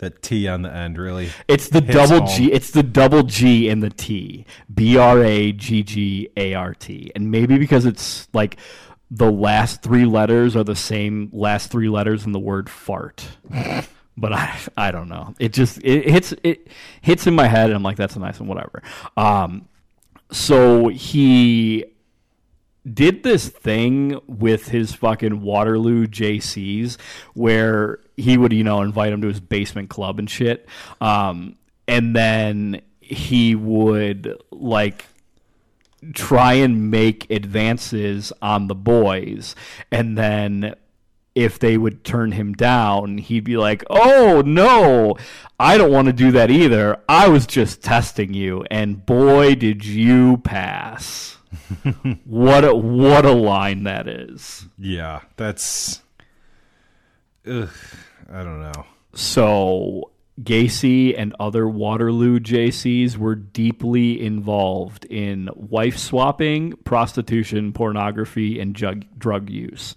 That 0.02 0.20
T 0.20 0.48
on 0.48 0.62
the 0.62 0.74
end 0.74 0.98
really. 0.98 1.30
It's 1.46 1.68
the 1.68 1.80
double 1.80 2.26
home. 2.26 2.36
G. 2.36 2.50
It's 2.50 2.72
the 2.72 2.82
double 2.82 3.22
G 3.22 3.68
in 3.68 3.78
the 3.78 3.88
T. 3.88 4.44
B 4.74 4.96
R 4.96 5.22
A 5.22 5.52
G 5.52 5.84
G 5.84 6.28
A 6.36 6.54
R 6.54 6.74
T. 6.74 7.12
And 7.14 7.30
maybe 7.30 7.56
because 7.56 7.86
it's 7.86 8.26
like 8.32 8.56
the 9.12 9.30
last 9.30 9.80
three 9.80 10.04
letters 10.04 10.56
are 10.56 10.64
the 10.64 10.74
same 10.74 11.30
last 11.32 11.70
three 11.70 11.88
letters 11.88 12.26
in 12.26 12.32
the 12.32 12.40
word 12.40 12.68
fart. 12.68 13.24
but 14.16 14.32
I 14.32 14.58
I 14.76 14.90
don't 14.90 15.08
know. 15.08 15.36
It 15.38 15.52
just 15.52 15.78
it 15.84 16.10
hits 16.10 16.34
it 16.42 16.66
hits 17.00 17.28
in 17.28 17.36
my 17.36 17.46
head 17.46 17.66
and 17.66 17.76
I'm 17.76 17.84
like 17.84 17.96
that's 17.96 18.16
a 18.16 18.18
nice 18.18 18.40
one 18.40 18.48
whatever. 18.48 18.82
Um 19.16 19.68
so 20.32 20.88
he 20.88 21.84
did 22.92 23.22
this 23.22 23.48
thing 23.48 24.20
with 24.26 24.66
his 24.66 24.92
fucking 24.94 25.42
Waterloo 25.42 26.08
Jaycees 26.08 27.00
where 27.34 28.00
he 28.22 28.38
would, 28.38 28.52
you 28.52 28.64
know, 28.64 28.82
invite 28.82 29.12
him 29.12 29.20
to 29.22 29.28
his 29.28 29.40
basement 29.40 29.90
club 29.90 30.18
and 30.18 30.30
shit. 30.30 30.68
Um, 31.00 31.56
and 31.86 32.14
then 32.14 32.82
he 33.00 33.54
would 33.54 34.40
like 34.50 35.06
try 36.14 36.54
and 36.54 36.90
make 36.90 37.30
advances 37.30 38.32
on 38.42 38.66
the 38.66 38.74
boys 38.74 39.54
and 39.90 40.18
then 40.18 40.74
if 41.34 41.58
they 41.58 41.78
would 41.78 42.04
turn 42.04 42.32
him 42.32 42.52
down, 42.52 43.18
he'd 43.18 43.44
be 43.44 43.56
like, 43.56 43.84
"Oh 43.88 44.42
no, 44.44 45.16
I 45.58 45.78
don't 45.78 45.90
want 45.90 46.06
to 46.06 46.12
do 46.12 46.30
that 46.32 46.50
either. 46.50 47.00
I 47.08 47.28
was 47.28 47.46
just 47.46 47.82
testing 47.82 48.34
you, 48.34 48.64
and 48.70 49.06
boy, 49.06 49.54
did 49.54 49.84
you 49.84 50.38
pass." 50.38 51.38
what 52.24 52.64
a 52.64 52.74
what 52.74 53.24
a 53.24 53.32
line 53.32 53.84
that 53.84 54.08
is. 54.08 54.66
Yeah. 54.78 55.20
That's. 55.36 56.02
Ugh. 57.46 57.70
I 58.32 58.42
don't 58.42 58.60
know. 58.62 58.86
So 59.14 60.10
Gacy 60.40 61.14
and 61.18 61.34
other 61.38 61.68
Waterloo 61.68 62.40
Jaycees 62.40 63.16
were 63.16 63.34
deeply 63.34 64.24
involved 64.24 65.04
in 65.04 65.50
wife 65.54 65.98
swapping, 65.98 66.72
prostitution, 66.84 67.72
pornography, 67.72 68.58
and 68.58 68.74
drug 68.74 69.04
drug 69.18 69.50
use. 69.50 69.94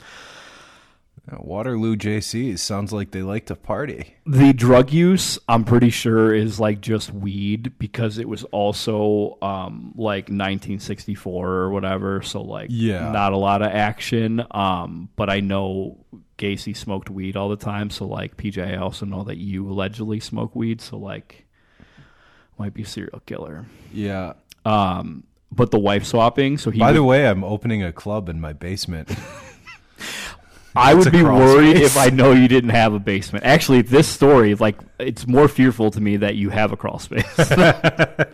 Waterloo 1.32 1.96
Jaycees 1.96 2.60
sounds 2.60 2.94
like 2.94 3.10
they 3.10 3.24
like 3.24 3.48
to 3.48 3.56
party. 3.56 4.16
The 4.28 4.54
drug 4.54 4.92
use, 4.92 5.40
I'm 5.50 5.64
pretty 5.64 5.90
sure, 5.90 6.36
is 6.36 6.60
like 6.60 6.82
just 6.82 7.12
weed 7.12 7.80
because 7.80 8.20
it 8.20 8.30
was 8.30 8.44
also 8.46 9.40
um, 9.42 9.94
like 9.96 10.26
1964 10.26 11.50
or 11.50 11.72
whatever. 11.72 12.22
So 12.22 12.42
like, 12.44 12.68
Yeah. 12.70 13.12
not 13.12 13.34
a 13.34 13.38
lot 13.38 13.64
of 13.64 13.70
action. 13.70 14.46
Um, 14.52 15.10
but 15.16 15.32
I 15.32 15.40
know 15.40 15.98
Gacy 16.38 16.76
smoked 16.76 17.10
weed 17.10 17.36
all 17.38 17.50
the 17.50 17.56
time. 17.56 17.90
So 17.90 18.06
like, 18.06 18.38
PJ, 18.38 18.74
I 18.74 18.78
also 18.78 19.06
know 19.06 19.24
that 19.24 19.38
you 19.38 19.68
allegedly 19.70 20.20
smoke 20.20 20.56
weed. 20.56 20.82
So 20.82 20.98
like, 20.98 21.46
might 22.58 22.74
be 22.74 22.84
a 22.84 22.86
serial 22.86 23.22
killer. 23.26 23.66
Yeah. 23.94 24.34
Um, 24.66 25.24
but 25.52 25.72
the 25.72 25.80
wife 25.80 26.06
swapping. 26.06 26.58
So 26.58 26.72
he. 26.72 26.80
By 26.80 26.88
would- 26.88 26.98
the 26.98 27.04
way, 27.04 27.28
I'm 27.28 27.44
opening 27.44 27.84
a 27.84 27.92
club 27.94 28.30
in 28.30 28.40
my 28.42 28.54
basement. 28.54 29.14
I 30.78 30.94
would 30.94 31.10
be 31.10 31.24
worried 31.24 31.78
space. 31.78 31.86
if 31.86 31.98
I 31.98 32.10
know 32.10 32.34
you 32.34 32.50
didn't 32.50 32.72
have 32.72 32.94
a 32.94 33.00
basement. 33.00 33.46
Actually, 33.46 33.82
this 33.82 34.10
story, 34.10 34.56
like, 34.56 34.78
it's 35.00 35.26
more 35.26 35.48
fearful 35.48 35.90
to 35.92 36.02
me 36.02 36.18
that 36.18 36.36
you 36.36 36.50
have 36.50 36.74
a 36.74 36.76
crawl 36.78 37.00
space. 37.00 37.40
uh, 37.40 38.26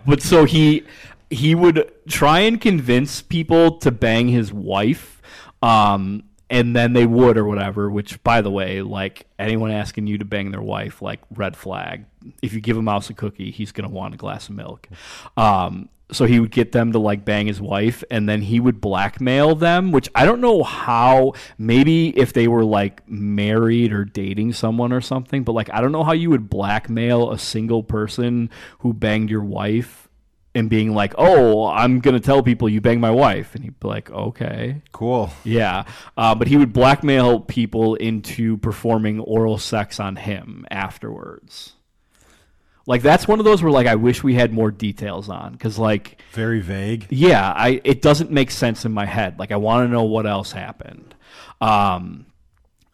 but 0.06 0.22
so 0.22 0.44
he 0.44 0.84
he 1.28 1.56
would 1.56 1.90
try 2.08 2.40
and 2.40 2.60
convince 2.60 3.22
people 3.22 3.78
to 3.78 3.90
bang 3.90 4.28
his 4.28 4.52
wife, 4.52 5.20
um, 5.62 6.22
and 6.48 6.74
then 6.74 6.92
they 6.92 7.06
would 7.06 7.36
or 7.36 7.44
whatever. 7.44 7.90
Which, 7.90 8.22
by 8.22 8.40
the 8.40 8.50
way, 8.50 8.82
like 8.82 9.26
anyone 9.38 9.70
asking 9.70 10.06
you 10.06 10.18
to 10.18 10.24
bang 10.24 10.50
their 10.50 10.62
wife, 10.62 11.02
like 11.02 11.20
red 11.34 11.56
flag. 11.56 12.04
If 12.42 12.52
you 12.54 12.60
give 12.60 12.76
a 12.76 12.82
mouse 12.82 13.10
a 13.10 13.14
cookie, 13.14 13.50
he's 13.50 13.72
gonna 13.72 13.88
want 13.88 14.14
a 14.14 14.16
glass 14.16 14.48
of 14.48 14.56
milk. 14.56 14.88
Um, 15.36 15.88
so 16.12 16.24
he 16.24 16.38
would 16.38 16.50
get 16.50 16.72
them 16.72 16.92
to 16.92 16.98
like 16.98 17.24
bang 17.24 17.46
his 17.46 17.60
wife 17.60 18.04
and 18.10 18.28
then 18.28 18.40
he 18.40 18.60
would 18.60 18.80
blackmail 18.80 19.54
them 19.54 19.90
which 19.90 20.08
i 20.14 20.24
don't 20.24 20.40
know 20.40 20.62
how 20.62 21.32
maybe 21.58 22.16
if 22.16 22.32
they 22.32 22.46
were 22.46 22.64
like 22.64 23.06
married 23.08 23.92
or 23.92 24.04
dating 24.04 24.52
someone 24.52 24.92
or 24.92 25.00
something 25.00 25.42
but 25.42 25.52
like 25.52 25.68
i 25.72 25.80
don't 25.80 25.92
know 25.92 26.04
how 26.04 26.12
you 26.12 26.30
would 26.30 26.48
blackmail 26.48 27.32
a 27.32 27.38
single 27.38 27.82
person 27.82 28.48
who 28.80 28.92
banged 28.92 29.30
your 29.30 29.42
wife 29.42 30.05
and 30.56 30.68
being 30.70 30.94
like 30.94 31.14
oh 31.18 31.66
i'm 31.66 32.00
gonna 32.00 32.18
tell 32.18 32.42
people 32.42 32.68
you 32.68 32.80
banged 32.80 33.00
my 33.00 33.10
wife 33.10 33.54
and 33.54 33.62
he'd 33.62 33.78
be 33.78 33.86
like 33.86 34.10
okay 34.10 34.80
cool. 34.92 35.30
yeah 35.44 35.84
uh, 36.16 36.34
but 36.34 36.48
he 36.48 36.56
would 36.56 36.72
blackmail 36.72 37.38
people 37.40 37.94
into 37.96 38.56
performing 38.56 39.20
oral 39.20 39.58
sex 39.58 40.00
on 40.00 40.16
him 40.16 40.66
afterwards 40.70 41.74
like 42.86 43.02
that's 43.02 43.26
one 43.28 43.38
of 43.38 43.44
those 43.44 43.62
where 43.62 43.72
like 43.72 43.86
i 43.86 43.94
wish 43.96 44.22
we 44.22 44.34
had 44.34 44.52
more 44.52 44.70
details 44.70 45.28
on 45.28 45.52
because 45.52 45.78
like 45.78 46.20
Very 46.32 46.60
vague. 46.60 47.06
yeah, 47.10 47.52
I 47.52 47.80
it 47.84 48.00
doesn't 48.00 48.30
make 48.30 48.50
sense 48.50 48.84
in 48.84 48.92
my 48.92 49.06
head. 49.06 49.38
Like 49.38 49.50
I 49.52 49.56
want 49.56 49.86
to 49.88 49.92
know 49.92 50.04
what 50.04 50.26
else 50.26 50.52
happened. 50.52 51.14
Um, 51.60 52.26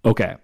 okay. 0.05 0.37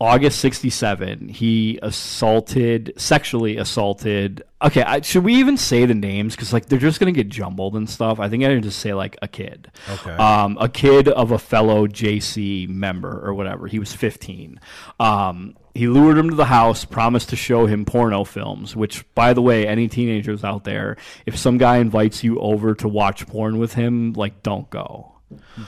August 0.00 0.40
67, 0.40 1.28
he 1.28 1.78
assaulted, 1.82 2.94
sexually 2.96 3.58
assaulted. 3.58 4.42
Okay, 4.62 4.82
I, 4.82 5.02
should 5.02 5.24
we 5.24 5.34
even 5.34 5.58
say 5.58 5.84
the 5.84 5.94
names? 5.94 6.34
Because, 6.34 6.54
like, 6.54 6.66
they're 6.66 6.78
just 6.78 7.00
going 7.00 7.12
to 7.12 7.16
get 7.16 7.28
jumbled 7.28 7.76
and 7.76 7.88
stuff. 7.88 8.18
I 8.18 8.30
think 8.30 8.42
I 8.42 8.48
can 8.48 8.62
just 8.62 8.78
say, 8.78 8.94
like, 8.94 9.18
a 9.20 9.28
kid. 9.28 9.70
Okay. 9.90 10.12
Um, 10.12 10.56
a 10.58 10.70
kid 10.70 11.08
of 11.08 11.32
a 11.32 11.38
fellow 11.38 11.86
Jaycee 11.86 12.66
member 12.66 13.20
or 13.22 13.34
whatever. 13.34 13.66
He 13.66 13.78
was 13.78 13.92
15. 13.92 14.58
Um, 14.98 15.54
he 15.74 15.86
lured 15.86 16.16
him 16.16 16.30
to 16.30 16.36
the 16.36 16.46
house, 16.46 16.86
promised 16.86 17.28
to 17.28 17.36
show 17.36 17.66
him 17.66 17.84
porno 17.84 18.24
films, 18.24 18.74
which, 18.74 19.04
by 19.14 19.34
the 19.34 19.42
way, 19.42 19.66
any 19.66 19.86
teenagers 19.86 20.44
out 20.44 20.64
there, 20.64 20.96
if 21.26 21.36
some 21.36 21.58
guy 21.58 21.76
invites 21.76 22.24
you 22.24 22.38
over 22.40 22.74
to 22.76 22.88
watch 22.88 23.26
porn 23.26 23.58
with 23.58 23.74
him, 23.74 24.14
like, 24.14 24.42
don't 24.42 24.68
go. 24.70 25.12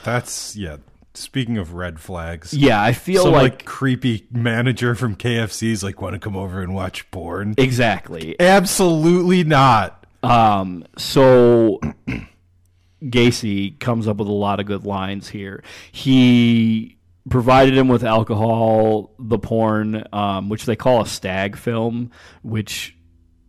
That's 0.03 0.55
yeah. 0.55 0.77
Speaking 1.15 1.57
of 1.59 1.73
red 1.73 1.99
flags, 1.99 2.53
Yeah, 2.53 2.81
I 2.81 2.91
feel 2.93 3.23
some 3.23 3.33
like, 3.33 3.41
like 3.43 3.65
creepy 3.65 4.25
manager 4.31 4.95
from 4.95 5.15
KFC's 5.15 5.83
like 5.83 6.01
want 6.01 6.13
to 6.13 6.19
come 6.19 6.35
over 6.35 6.61
and 6.61 6.73
watch 6.73 7.09
porn. 7.11 7.53
exactly. 7.57 8.35
Absolutely 8.39 9.43
not. 9.43 10.05
Um, 10.23 10.85
so 10.97 11.79
Gacy 13.03 13.77
comes 13.79 14.07
up 14.07 14.17
with 14.17 14.27
a 14.27 14.31
lot 14.31 14.59
of 14.59 14.65
good 14.65 14.85
lines 14.85 15.29
here. 15.29 15.63
He 15.91 16.97
provided 17.29 17.77
him 17.77 17.87
with 17.89 18.03
alcohol, 18.03 19.13
the 19.19 19.37
porn, 19.37 20.05
um, 20.13 20.49
which 20.49 20.65
they 20.65 20.75
call 20.75 21.01
a 21.01 21.05
stag 21.07 21.57
film, 21.57 22.11
which 22.41 22.95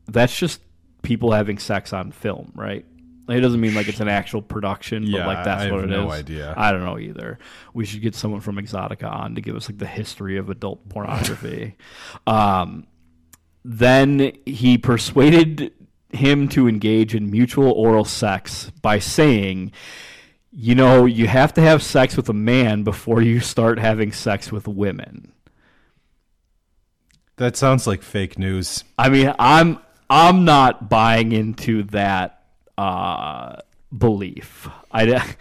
that's 0.07 0.37
just 0.37 0.61
people 1.03 1.33
having 1.33 1.59
sex 1.59 1.93
on 1.93 2.11
film, 2.11 2.53
right? 2.55 2.85
It 3.29 3.41
doesn't 3.41 3.61
mean 3.61 3.75
like 3.75 3.89
it's 3.89 4.01
an 4.01 4.09
actual 4.09 4.43
production, 4.43 5.05
but 5.05 5.11
Yeah, 5.11 5.27
like 5.27 5.45
that's 5.45 5.63
I 5.63 5.71
what 5.71 5.81
have 5.81 5.91
it 5.91 5.95
is. 5.95 5.99
no 6.05 6.11
idea. 6.11 6.55
I 6.57 6.73
don't 6.73 6.85
know 6.85 6.99
either. 6.99 7.39
We 7.73 7.87
should 7.87 8.03
get 8.03 8.15
someone 8.15 8.41
from 8.41 8.57
Exotica 8.57 9.11
on 9.11 9.35
to 9.37 9.41
give 9.41 9.57
us 9.57 9.69
like 9.69 9.79
the 9.79 9.87
history 9.87 10.37
of 10.37 10.51
adult 10.51 10.89
pornography. 10.91 11.77
um, 12.27 12.87
then 13.65 14.33
he 14.45 14.77
persuaded 14.77 15.73
him 16.11 16.49
to 16.51 16.69
engage 16.69 17.15
in 17.15 17.31
mutual 17.31 17.73
oral 17.73 18.05
sex 18.05 18.71
by 18.83 18.99
saying, 18.99 19.73
you 20.53 20.75
know, 20.75 21.07
you 21.07 21.27
have 21.27 21.55
to 21.55 21.61
have 21.63 21.83
sex 21.83 22.17
with 22.17 22.29
a 22.29 22.35
man 22.35 22.83
before 22.83 23.23
you 23.23 23.41
start 23.41 23.79
having 23.79 24.13
sex 24.13 24.53
with 24.53 24.69
women. 24.69 25.33
That 27.37 27.57
sounds 27.57 27.87
like 27.87 28.03
fake 28.03 28.39
news. 28.39 28.85
I 28.99 29.09
mean, 29.09 29.35
I'm 29.39 29.79
I'm 30.09 30.45
not 30.45 30.89
buying 30.89 31.33
into 31.33 31.83
that 31.85 32.34
uh, 32.79 33.57
belief. 33.97 34.69
I 34.91 35.35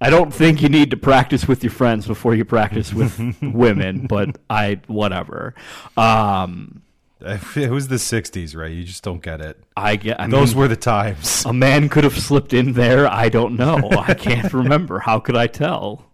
I 0.00 0.10
don't 0.10 0.32
think 0.34 0.60
you 0.60 0.68
need 0.68 0.90
to 0.90 0.96
practice 0.96 1.46
with 1.48 1.62
your 1.62 1.70
friends 1.70 2.06
before 2.06 2.34
you 2.34 2.44
practice 2.44 2.92
with 2.92 3.18
women, 3.42 4.06
but 4.06 4.36
I 4.50 4.80
whatever. 4.86 5.54
Um, 5.96 6.82
It 7.56 7.70
was 7.70 7.88
the 7.88 7.96
'60s, 7.96 8.54
right? 8.54 8.70
You 8.70 8.84
just 8.84 9.02
don't 9.02 9.22
get 9.22 9.40
it. 9.40 9.58
I 9.76 9.96
get. 9.96 10.20
I 10.20 10.26
Those 10.26 10.50
mean, 10.54 10.58
were 10.60 10.68
the 10.68 10.76
times. 10.76 11.44
a 11.46 11.52
man 11.54 11.88
could 11.88 12.04
have 12.04 12.18
slipped 12.18 12.52
in 12.52 12.72
there. 12.74 13.06
I 13.10 13.30
don't 13.30 13.56
know. 13.56 13.78
I 13.92 14.12
can't 14.12 14.52
remember. 14.62 14.98
How 14.98 15.20
could 15.20 15.36
I 15.36 15.46
tell? 15.46 16.04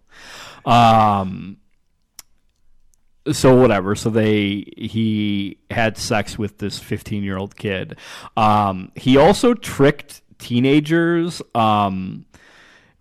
Um. 0.63 1.57
So 3.31 3.55
whatever. 3.55 3.95
So 3.95 4.09
they 4.09 4.63
he 4.77 5.57
had 5.69 5.97
sex 5.97 6.39
with 6.39 6.57
this 6.59 6.79
15 6.79 7.23
year 7.23 7.37
old 7.37 7.55
kid. 7.57 7.97
Um. 8.37 8.91
He 8.95 9.17
also 9.17 9.53
tricked 9.53 10.21
teenagers. 10.41 11.41
Um. 11.55 12.25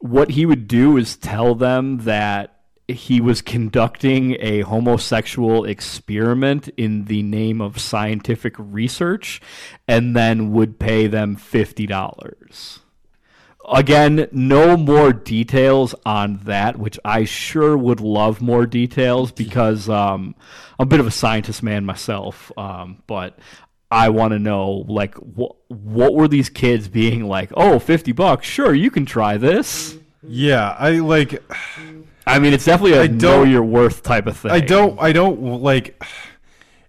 What 0.03 0.31
he 0.31 0.47
would 0.47 0.67
do 0.67 0.97
is 0.97 1.15
tell 1.15 1.55
them 1.55 1.99
that 2.05 2.61
he 2.93 3.21
was 3.21 3.43
conducting 3.43 4.37
a 4.41 4.63
homosexual 4.63 5.65
experiment 5.65 6.69
in 6.77 7.05
the 7.05 7.23
name 7.23 7.61
of 7.61 7.79
scientific 7.79 8.55
research 8.59 9.41
and 9.87 10.15
then 10.17 10.53
would 10.53 10.79
pay 10.79 11.07
them 11.07 11.37
$50. 11.37 12.81
Again, 13.73 14.27
no 14.33 14.77
more 14.77 15.13
details 15.13 15.95
on 16.05 16.39
that, 16.45 16.79
which 16.79 16.99
I 17.05 17.25
sure 17.25 17.77
would 17.77 18.01
love 18.01 18.41
more 18.41 18.67
details 18.67 19.31
because 19.31 19.89
um, 19.89 20.35
I'm 20.79 20.85
a 20.85 20.87
bit 20.87 20.99
of 20.99 21.07
a 21.07 21.13
scientist 21.13 21.63
man 21.63 21.85
myself. 21.85 22.51
Um, 22.57 23.03
but 23.07 23.39
I 23.91 24.09
want 24.11 24.33
to 24.33 24.39
know, 24.39 24.85
like, 24.89 25.15
wh- 25.17 25.59
what 25.69 26.15
were 26.15 26.29
these 26.29 26.49
kids 26.49 26.89
being 26.89 27.25
like? 27.25 27.51
Oh, 27.57 27.79
50 27.79 28.13
bucks, 28.13 28.47
sure, 28.47 28.73
you 28.73 28.91
can 28.91 29.05
try 29.05 29.37
this. 29.37 29.97
Yeah, 30.23 30.77
I 30.79 30.91
like. 30.99 31.43
I 32.27 32.39
mean, 32.39 32.53
it's 32.53 32.67
definitely 32.67 32.93
a 32.99 33.03
I 33.05 33.07
know 33.07 33.43
your 33.43 33.65
worth 33.65 34.03
type 34.03 34.27
of 34.27 34.37
thing. 34.37 34.51
I 34.51 34.61
don't. 34.61 35.01
I 35.01 35.13
don't 35.13 35.63
like. 35.63 36.03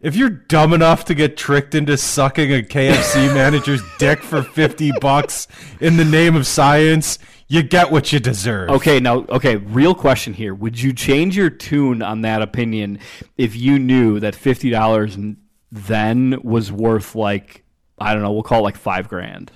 If 0.02 0.16
you're 0.16 0.30
dumb 0.30 0.74
enough 0.74 1.06
to 1.06 1.14
get 1.16 1.38
tricked 1.38 1.74
into 1.74 1.96
sucking 1.96 2.52
a 2.52 2.62
KFC 2.62 3.34
manager's 3.34 3.82
dick 4.00 4.22
for 4.22 4.44
fifty 4.44 4.92
bucks 5.00 5.48
in 5.80 5.96
the 5.96 6.04
name 6.04 6.36
of 6.36 6.46
science, 6.46 7.20
you 7.48 7.64
get 7.64 7.92
what 7.92 8.12
you 8.14 8.20
deserve. 8.20 8.70
Okay, 8.70 9.00
now, 9.00 9.26
okay, 9.30 9.58
real 9.58 9.94
question 9.94 10.34
here. 10.34 10.54
Would 10.54 10.82
you 10.82 10.94
change 10.94 11.36
your 11.36 11.50
tune 11.50 12.02
on 12.02 12.22
that 12.22 12.42
opinion 12.42 12.98
if 13.38 13.56
you 13.58 13.78
knew 13.78 14.22
that 14.22 14.36
$50 14.36 15.38
then 15.72 16.40
was 16.44 16.72
worth 16.72 17.16
like, 17.16 17.64
I 17.98 18.14
don't 18.14 18.22
know, 18.22 18.32
we'll 18.32 18.44
call 18.44 18.60
it 18.60 18.64
like 18.64 18.78
five 18.78 19.08
grand? 19.08 19.52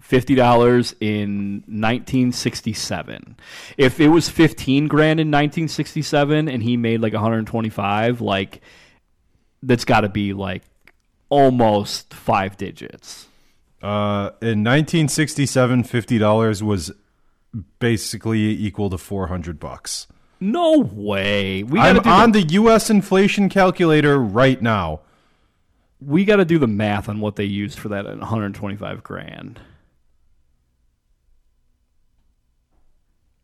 $50 0.00 0.94
in 1.00 1.64
1967. 1.66 3.36
If 3.78 4.00
it 4.00 4.08
was 4.08 4.28
15 4.28 4.86
grand 4.86 5.18
in 5.18 5.28
1967 5.28 6.48
and 6.48 6.62
he 6.62 6.76
made 6.76 7.00
like 7.00 7.14
125, 7.14 8.20
like, 8.20 8.60
that's 9.62 9.84
got 9.86 10.02
to 10.02 10.08
be 10.08 10.34
like 10.34 10.62
almost 11.30 12.12
five 12.12 12.56
digits. 12.56 13.26
Uh, 13.82 14.30
in 14.40 14.64
1967, 14.64 15.84
fifty 15.84 16.16
dollars 16.16 16.62
was 16.62 16.90
basically 17.78 18.40
equal 18.40 18.88
to 18.88 18.96
four 18.96 19.26
hundred 19.26 19.60
bucks. 19.60 20.06
No 20.40 20.78
way. 20.78 21.62
We 21.62 21.78
I'm 21.78 22.00
on 22.00 22.32
the, 22.32 22.42
the 22.42 22.52
U.S. 22.54 22.90
inflation 22.90 23.48
calculator 23.48 24.18
right 24.18 24.60
now. 24.60 25.00
we 26.00 26.24
got 26.24 26.36
to 26.36 26.44
do 26.44 26.58
the 26.58 26.66
math 26.66 27.08
on 27.08 27.20
what 27.20 27.36
they 27.36 27.44
used 27.44 27.78
for 27.78 27.88
that 27.90 28.04
125 28.04 29.02
grand. 29.02 29.60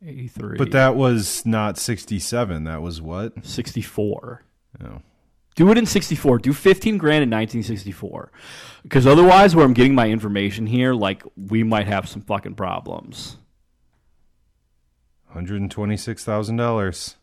83. 0.06 0.56
But 0.56 0.70
that 0.72 0.96
was 0.96 1.44
not 1.44 1.78
67. 1.78 2.64
That 2.64 2.82
was 2.82 3.02
what? 3.02 3.44
64. 3.44 4.42
Oh. 4.82 5.02
Do 5.56 5.70
it 5.70 5.78
in 5.78 5.84
64. 5.84 6.38
Do 6.38 6.52
15 6.52 6.96
grand 6.96 7.22
in 7.22 7.30
1964. 7.30 8.32
Because 8.82 9.06
otherwise, 9.06 9.54
where 9.54 9.64
I'm 9.64 9.74
getting 9.74 9.94
my 9.94 10.08
information 10.08 10.66
here, 10.66 10.94
like, 10.94 11.22
we 11.36 11.62
might 11.62 11.86
have 11.86 12.08
some 12.08 12.22
fucking 12.22 12.54
problems. 12.54 13.36
$126,000. 15.34 17.14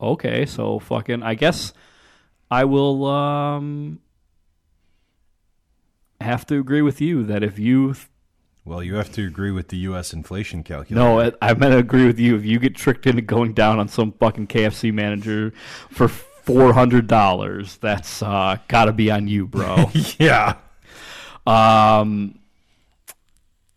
Okay, 0.00 0.44
so 0.46 0.78
fucking, 0.78 1.22
I 1.22 1.34
guess 1.34 1.72
I 2.50 2.64
will 2.64 3.06
um, 3.06 4.00
have 6.20 6.46
to 6.46 6.58
agree 6.58 6.82
with 6.82 7.00
you 7.00 7.24
that 7.24 7.42
if 7.42 7.58
you 7.58 7.94
Well, 8.64 8.82
you 8.82 8.96
have 8.96 9.10
to 9.12 9.26
agree 9.26 9.50
with 9.50 9.68
the 9.68 9.78
U.S. 9.78 10.12
inflation 10.12 10.62
calculator. 10.62 11.02
No, 11.02 11.20
I- 11.20 11.32
I'm 11.40 11.58
gonna 11.58 11.78
agree 11.78 12.06
with 12.06 12.18
you. 12.18 12.36
If 12.36 12.44
you 12.44 12.58
get 12.58 12.74
tricked 12.76 13.06
into 13.06 13.22
going 13.22 13.54
down 13.54 13.78
on 13.78 13.88
some 13.88 14.12
fucking 14.12 14.48
KFC 14.48 14.92
manager 14.92 15.52
for 15.90 16.08
four 16.08 16.74
hundred 16.74 17.06
dollars, 17.06 17.78
that's 17.78 18.22
uh, 18.22 18.58
gotta 18.68 18.92
be 18.92 19.10
on 19.10 19.28
you, 19.28 19.46
bro. 19.46 19.90
yeah. 20.18 20.56
um, 21.46 22.38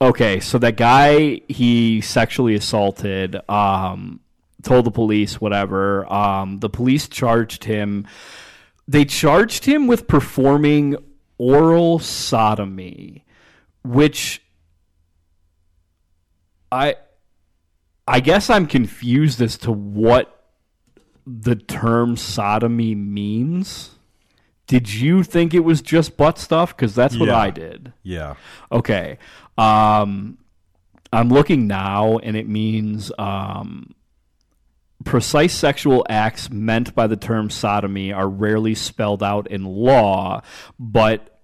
okay, 0.01 0.39
so 0.39 0.57
that 0.59 0.77
guy 0.77 1.41
he 1.47 2.01
sexually 2.01 2.55
assaulted, 2.55 3.37
um, 3.49 4.19
told 4.63 4.85
the 4.85 4.91
police 4.91 5.39
whatever. 5.39 6.11
Um, 6.11 6.59
the 6.59 6.69
police 6.69 7.07
charged 7.07 7.63
him. 7.63 8.07
They 8.87 9.05
charged 9.05 9.65
him 9.65 9.87
with 9.87 10.07
performing 10.07 10.95
oral 11.37 11.99
sodomy, 11.99 13.25
which 13.83 14.41
I 16.71 16.95
I 18.07 18.19
guess 18.19 18.49
I'm 18.49 18.65
confused 18.65 19.41
as 19.41 19.57
to 19.59 19.71
what 19.71 20.35
the 21.25 21.55
term 21.55 22.17
sodomy 22.17 22.95
means. 22.95 23.91
Did 24.65 24.91
you 24.91 25.23
think 25.23 25.53
it 25.53 25.61
was 25.61 25.81
just 25.81 26.15
butt 26.17 26.37
stuff? 26.37 26.75
Because 26.75 26.93
that's 26.93 27.17
what 27.17 27.27
Yeah. 27.29 27.37
I 27.37 27.49
did. 27.49 27.93
Yeah. 28.03 28.35
Okay. 28.71 29.17
Um, 29.59 30.37
I'm 31.11 31.29
looking 31.29 31.67
now, 31.67 32.17
and 32.19 32.37
it 32.37 32.47
means 32.47 33.11
um, 33.19 33.93
precise 35.03 35.53
sexual 35.53 36.05
acts 36.09 36.49
meant 36.49 36.95
by 36.95 37.07
the 37.07 37.17
term 37.17 37.49
sodomy 37.49 38.13
are 38.13 38.29
rarely 38.29 38.73
spelled 38.73 39.21
out 39.21 39.47
in 39.47 39.65
law, 39.65 40.41
but 40.79 41.41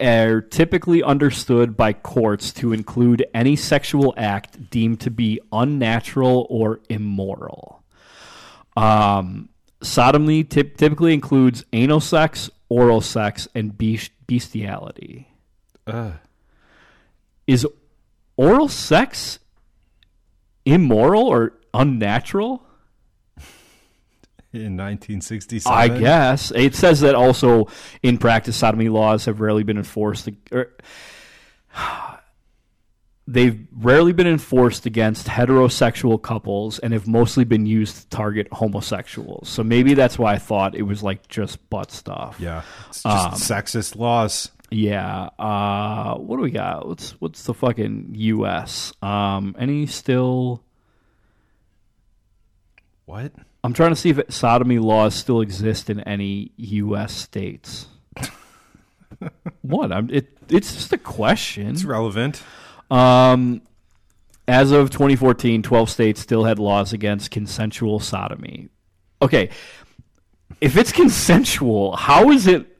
are 0.00 0.40
typically 0.40 1.02
understood 1.02 1.76
by 1.76 1.92
courts 1.92 2.52
to 2.52 2.72
include 2.72 3.26
any 3.34 3.56
sexual 3.56 4.14
act 4.16 4.70
deemed 4.70 5.00
to 5.00 5.10
be 5.10 5.40
unnatural 5.52 6.46
or 6.48 6.80
immoral. 6.88 7.82
Um, 8.76 9.48
sodomy 9.82 10.44
typ- 10.44 10.76
typically 10.76 11.12
includes 11.12 11.64
anal 11.72 12.00
sex, 12.00 12.50
oral 12.68 13.00
sex, 13.00 13.48
and 13.54 13.76
beast- 13.76 14.12
bestiality. 14.26 15.28
Uh, 15.86 16.12
Is 17.46 17.66
oral 18.36 18.68
sex 18.68 19.38
immoral 20.64 21.24
or 21.26 21.54
unnatural? 21.74 22.64
in 24.54 24.76
1967. 24.76 25.72
I 25.72 25.88
guess 25.88 26.52
it 26.54 26.74
says 26.74 27.00
that 27.00 27.14
also 27.14 27.68
in 28.02 28.18
practice, 28.18 28.54
sodomy 28.56 28.90
laws 28.90 29.24
have 29.24 29.40
rarely 29.40 29.62
been 29.62 29.78
enforced. 29.78 30.28
Or, 30.50 30.70
they've 33.26 33.66
rarely 33.72 34.12
been 34.12 34.26
enforced 34.26 34.84
against 34.84 35.26
heterosexual 35.26 36.20
couples 36.20 36.78
and 36.80 36.92
have 36.92 37.06
mostly 37.06 37.44
been 37.44 37.64
used 37.64 37.96
to 37.96 38.08
target 38.08 38.48
homosexuals. 38.52 39.48
So 39.48 39.62
maybe 39.64 39.94
that's 39.94 40.18
why 40.18 40.34
I 40.34 40.38
thought 40.38 40.74
it 40.74 40.82
was 40.82 41.02
like 41.02 41.28
just 41.28 41.70
butt 41.70 41.90
stuff. 41.90 42.36
Yeah. 42.38 42.62
It's 42.88 43.02
just 43.04 43.06
Um, 43.06 43.32
sexist 43.32 43.96
laws. 43.96 44.50
Yeah. 44.72 45.28
Uh, 45.38 46.16
what 46.16 46.36
do 46.36 46.42
we 46.42 46.50
got? 46.50 46.88
What's 46.88 47.10
what's 47.20 47.42
the 47.42 47.52
fucking 47.52 48.12
U.S. 48.14 48.92
Um, 49.02 49.54
any 49.58 49.86
still? 49.86 50.64
What? 53.04 53.32
I'm 53.62 53.74
trying 53.74 53.90
to 53.90 53.96
see 53.96 54.10
if 54.10 54.20
sodomy 54.28 54.78
laws 54.78 55.14
still 55.14 55.40
exist 55.40 55.90
in 55.90 56.00
any 56.00 56.52
U.S. 56.56 57.12
states. 57.12 57.86
what? 59.60 59.92
I'm, 59.92 60.08
it, 60.10 60.36
it's 60.48 60.72
just 60.74 60.92
a 60.92 60.98
question. 60.98 61.68
It's 61.68 61.84
relevant. 61.84 62.42
Um, 62.90 63.62
as 64.48 64.72
of 64.72 64.90
2014, 64.90 65.62
12 65.62 65.90
states 65.90 66.20
still 66.20 66.44
had 66.44 66.58
laws 66.58 66.92
against 66.92 67.30
consensual 67.30 68.00
sodomy. 68.00 68.68
Okay, 69.20 69.50
if 70.60 70.76
it's 70.76 70.92
consensual, 70.92 71.94
how 71.96 72.30
is 72.30 72.46
it? 72.46 72.71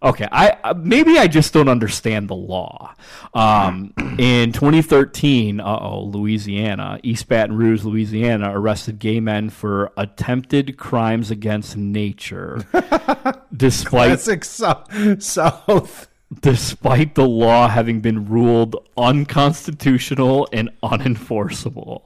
Okay, 0.00 0.28
I 0.30 0.50
uh, 0.62 0.74
maybe 0.74 1.18
I 1.18 1.26
just 1.26 1.52
don't 1.52 1.68
understand 1.68 2.28
the 2.28 2.34
law. 2.36 2.94
Um, 3.34 3.92
in 4.18 4.52
2013, 4.52 5.60
uh 5.60 5.64
oh, 5.80 6.04
Louisiana, 6.04 7.00
East 7.02 7.26
Baton 7.28 7.56
Rouge, 7.56 7.84
Louisiana, 7.84 8.52
arrested 8.56 9.00
gay 9.00 9.18
men 9.18 9.50
for 9.50 9.92
attempted 9.96 10.76
crimes 10.78 11.30
against 11.32 11.76
nature, 11.76 12.64
despite 13.56 14.08
Classic 14.08 14.44
so- 14.44 14.84
South. 15.18 16.08
despite 16.42 17.14
the 17.16 17.26
law 17.26 17.66
having 17.68 18.00
been 18.00 18.26
ruled 18.28 18.76
unconstitutional 18.96 20.48
and 20.52 20.70
unenforceable. 20.82 22.02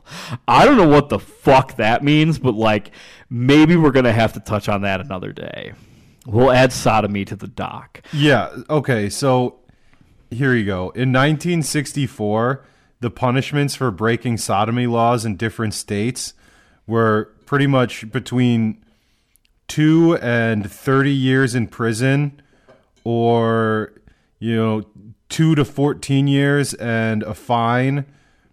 I 0.48 0.64
don't 0.64 0.76
know 0.78 0.88
what 0.88 1.08
the 1.10 1.18
fuck 1.18 1.76
that 1.76 2.02
means, 2.02 2.38
but 2.38 2.54
like 2.54 2.92
maybe 3.28 3.76
we're 3.76 3.90
going 3.90 4.04
to 4.06 4.12
have 4.12 4.32
to 4.34 4.40
touch 4.40 4.68
on 4.68 4.82
that 4.82 5.00
another 5.00 5.32
day. 5.32 5.72
We'll 6.26 6.52
add 6.52 6.72
sodomy 6.72 7.24
to 7.26 7.36
the 7.36 7.48
doc. 7.48 8.02
Yeah. 8.12 8.54
Okay. 8.70 9.08
So 9.08 9.56
here 10.30 10.54
you 10.54 10.64
go. 10.64 10.90
In 10.90 11.12
1964, 11.12 12.64
the 13.00 13.10
punishments 13.10 13.74
for 13.74 13.90
breaking 13.90 14.36
sodomy 14.38 14.86
laws 14.86 15.24
in 15.24 15.36
different 15.36 15.74
states 15.74 16.34
were 16.86 17.32
pretty 17.46 17.66
much 17.66 18.10
between 18.10 18.82
two 19.68 20.16
and 20.18 20.70
30 20.70 21.10
years 21.12 21.54
in 21.54 21.66
prison 21.66 22.40
or, 23.04 23.92
you 24.38 24.54
know, 24.54 24.82
two 25.28 25.54
to 25.54 25.64
14 25.64 26.28
years 26.28 26.74
and 26.74 27.22
a 27.22 27.34
fine, 27.34 28.04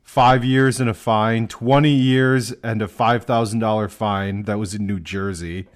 five 0.02 0.44
years 0.44 0.80
and 0.80 0.90
a 0.90 0.94
fine, 0.94 1.48
20 1.48 1.90
years 1.92 2.52
and 2.64 2.82
a 2.82 2.88
$5,000 2.88 3.92
fine. 3.92 4.44
That 4.44 4.58
was 4.58 4.74
in 4.74 4.88
New 4.88 5.00
Jersey. 5.00 5.68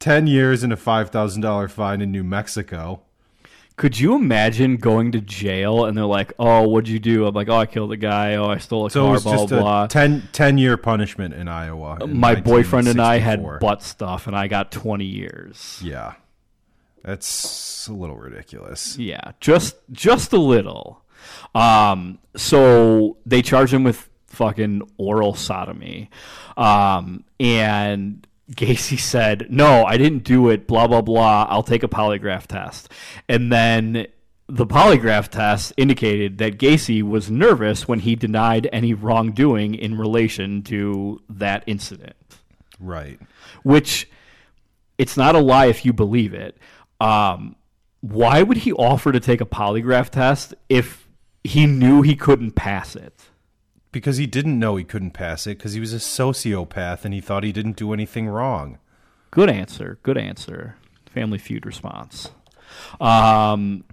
10 0.00 0.26
years 0.26 0.62
and 0.64 0.72
a 0.72 0.76
$5,000 0.76 1.70
fine 1.70 2.00
in 2.00 2.10
New 2.10 2.24
Mexico. 2.24 3.02
Could 3.76 3.98
you 3.98 4.14
imagine 4.14 4.76
going 4.76 5.12
to 5.12 5.20
jail 5.22 5.86
and 5.86 5.96
they're 5.96 6.04
like, 6.04 6.34
"Oh, 6.38 6.68
what'd 6.68 6.86
you 6.88 6.98
do?" 6.98 7.24
I'm 7.26 7.34
like, 7.34 7.48
"Oh, 7.48 7.56
I 7.56 7.64
killed 7.64 7.92
a 7.92 7.96
guy. 7.96 8.34
Oh, 8.34 8.44
I 8.50 8.58
stole 8.58 8.84
a 8.84 8.90
So 8.90 9.00
it 9.00 9.04
car." 9.04 9.12
was 9.12 9.22
Blah 9.24 9.36
just 9.36 9.48
blah. 9.48 9.84
a 9.84 9.88
10, 9.88 10.28
10 10.32 10.58
year 10.58 10.76
punishment 10.76 11.32
in 11.32 11.48
Iowa. 11.48 11.96
in 12.02 12.18
My 12.18 12.34
boyfriend 12.34 12.88
and 12.88 13.00
I 13.00 13.18
had 13.18 13.40
1964. 13.40 13.58
butt 13.60 13.82
stuff, 13.82 14.26
and 14.26 14.36
I 14.36 14.48
got 14.48 14.70
20 14.70 15.06
years. 15.06 15.80
Yeah. 15.82 16.12
That's 17.02 17.86
a 17.88 17.94
little 17.94 18.16
ridiculous. 18.16 18.98
Yeah, 18.98 19.32
just 19.40 19.76
just 19.92 20.34
a 20.34 20.38
little. 20.38 21.02
Um, 21.54 22.18
so 22.36 23.16
they 23.24 23.40
charge 23.40 23.72
him 23.72 23.84
with 23.84 24.06
fucking 24.26 24.82
oral 24.98 25.34
sodomy, 25.34 26.10
um, 26.58 27.24
and 27.38 28.26
Gacy 28.54 28.98
said, 28.98 29.46
"No, 29.50 29.84
I 29.84 29.96
didn't 29.96 30.24
do 30.24 30.48
it." 30.48 30.66
Blah 30.66 30.86
blah 30.88 31.02
blah. 31.02 31.46
I'll 31.48 31.62
take 31.62 31.82
a 31.82 31.88
polygraph 31.88 32.46
test, 32.46 32.90
and 33.28 33.52
then 33.52 34.06
the 34.48 34.66
polygraph 34.66 35.28
test 35.28 35.72
indicated 35.76 36.38
that 36.38 36.58
Gacy 36.58 37.02
was 37.02 37.30
nervous 37.30 37.86
when 37.86 38.00
he 38.00 38.16
denied 38.16 38.68
any 38.72 38.92
wrongdoing 38.94 39.76
in 39.76 39.96
relation 39.96 40.62
to 40.62 41.22
that 41.30 41.62
incident 41.68 42.16
Right. 42.80 43.20
which 43.62 44.08
it's 44.98 45.16
not 45.16 45.36
a 45.36 45.38
lie 45.38 45.66
if 45.66 45.84
you 45.86 45.92
believe 45.92 46.34
it. 46.34 46.58
Um, 47.00 47.54
why 48.00 48.42
would 48.42 48.56
he 48.58 48.72
offer 48.72 49.12
to 49.12 49.20
take 49.20 49.40
a 49.40 49.46
polygraph 49.46 50.10
test 50.10 50.54
if 50.68 51.08
he 51.44 51.66
knew 51.66 52.02
he 52.02 52.16
couldn't 52.16 52.52
pass 52.56 52.96
it? 52.96 53.14
Because 53.92 54.18
he 54.18 54.26
didn't 54.26 54.58
know 54.58 54.76
he 54.76 54.84
couldn't 54.84 55.10
pass 55.12 55.46
it 55.46 55.58
because 55.58 55.72
he 55.72 55.80
was 55.80 55.92
a 55.92 55.96
sociopath 55.96 57.04
and 57.04 57.12
he 57.12 57.20
thought 57.20 57.42
he 57.42 57.52
didn't 57.52 57.76
do 57.76 57.92
anything 57.92 58.28
wrong. 58.28 58.78
Good 59.30 59.50
answer. 59.50 59.98
Good 60.02 60.16
answer. 60.16 60.76
Family 61.12 61.38
Feud 61.38 61.66
response. 61.66 62.30
Um, 63.00 63.84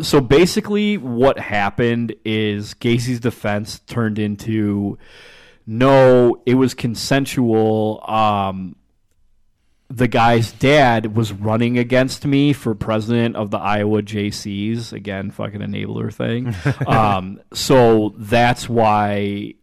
so 0.00 0.20
basically, 0.20 0.96
what 0.96 1.38
happened 1.38 2.14
is 2.24 2.74
Gacy's 2.74 3.20
defense 3.20 3.80
turned 3.80 4.18
into 4.18 4.98
no, 5.66 6.42
it 6.46 6.54
was 6.54 6.74
consensual. 6.74 8.04
Um, 8.08 8.76
the 9.90 10.06
guy's 10.06 10.52
dad 10.52 11.16
was 11.16 11.32
running 11.32 11.76
against 11.76 12.24
me 12.24 12.52
for 12.52 12.74
president 12.76 13.34
of 13.34 13.50
the 13.50 13.58
Iowa 13.58 14.02
Jaycees. 14.02 14.92
Again, 14.92 15.32
fucking 15.32 15.60
enabler 15.60 16.14
thing. 16.14 16.54
um, 16.86 17.40
so 17.52 18.14
that's 18.16 18.68
why 18.68 19.54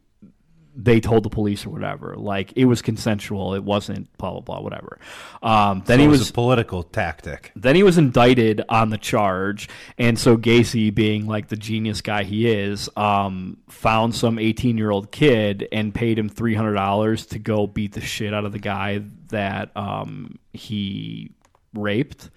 they 0.80 1.00
told 1.00 1.24
the 1.24 1.30
police 1.30 1.66
or 1.66 1.72
whatever. 1.72 2.16
Like 2.16 2.54
it 2.56 2.66
was 2.66 2.84
consensual. 2.84 3.56
It 3.56 3.64
wasn't 3.64 4.16
blah 4.18 4.32
blah 4.32 4.42
blah 4.42 4.62
whatever. 4.62 5.00
Um, 5.42 5.82
then 5.88 5.98
So 5.98 6.02
he 6.02 6.06
it 6.06 6.08
was, 6.10 6.20
was 6.20 6.30
a 6.30 6.34
political 6.34 6.84
tactic. 6.84 7.52
then 7.56 7.76
he 7.76 7.82
was 7.82 7.98
indicted 7.98 8.62
on 8.70 8.90
the 8.92 8.98
charge, 9.00 9.68
and 9.98 10.20
so 10.20 10.38
Gacy, 10.38 10.94
being 10.94 11.26
like 11.26 11.48
the 11.48 11.56
genius 11.56 12.02
guy 12.02 12.24
he 12.24 12.48
is, 12.48 12.90
um, 12.96 13.58
found 13.70 14.14
some 14.14 14.38
18 14.38 14.78
year 14.78 14.92
old 14.92 15.12
kid 15.12 15.68
and 15.72 15.94
paid 15.96 16.20
him 16.20 16.30
$300 16.30 17.30
to 17.30 17.40
go 17.40 17.66
beat 17.66 17.94
the 17.94 18.02
shit 18.02 18.34
out 18.34 18.46
of 18.46 18.52
the 18.52 18.60
guy 18.60 19.02
that 19.30 19.76
um, 19.76 20.38
he 20.54 21.32
raped 21.74 22.30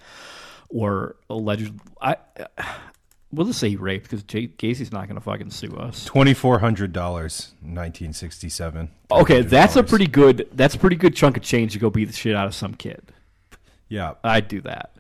or 0.70 1.16
alleged. 1.28 1.72
I 2.01 2.16
we'll 3.33 3.47
just 3.47 3.59
say 3.59 3.70
he 3.70 3.76
raped 3.76 4.11
because 4.11 4.22
Gacy's 4.22 4.93
not 4.93 5.07
going 5.07 5.16
to 5.16 5.20
fucking 5.20 5.51
sue 5.51 5.76
us. 5.76 6.05
Twenty 6.05 6.35
four 6.35 6.59
hundred 6.59 6.93
dollars, 6.93 7.53
nineteen 7.62 8.12
sixty 8.12 8.49
seven. 8.49 8.91
Okay, 9.11 9.43
that's 9.43 9.76
a 9.76 9.83
pretty 9.83 10.07
good. 10.07 10.49
That's 10.53 10.74
a 10.74 10.78
pretty 10.78 10.97
good 10.97 11.14
chunk 11.14 11.37
of 11.37 11.43
change 11.43 11.72
to 11.72 11.78
go 11.78 11.91
beat 11.91 12.07
the 12.07 12.12
shit 12.12 12.35
out 12.35 12.47
of 12.47 12.55
some 12.55 12.74
kid. 12.74 13.03
Yeah, 13.91 14.14
I'd 14.24 14.49
do 14.49 14.62
that. 14.62 14.97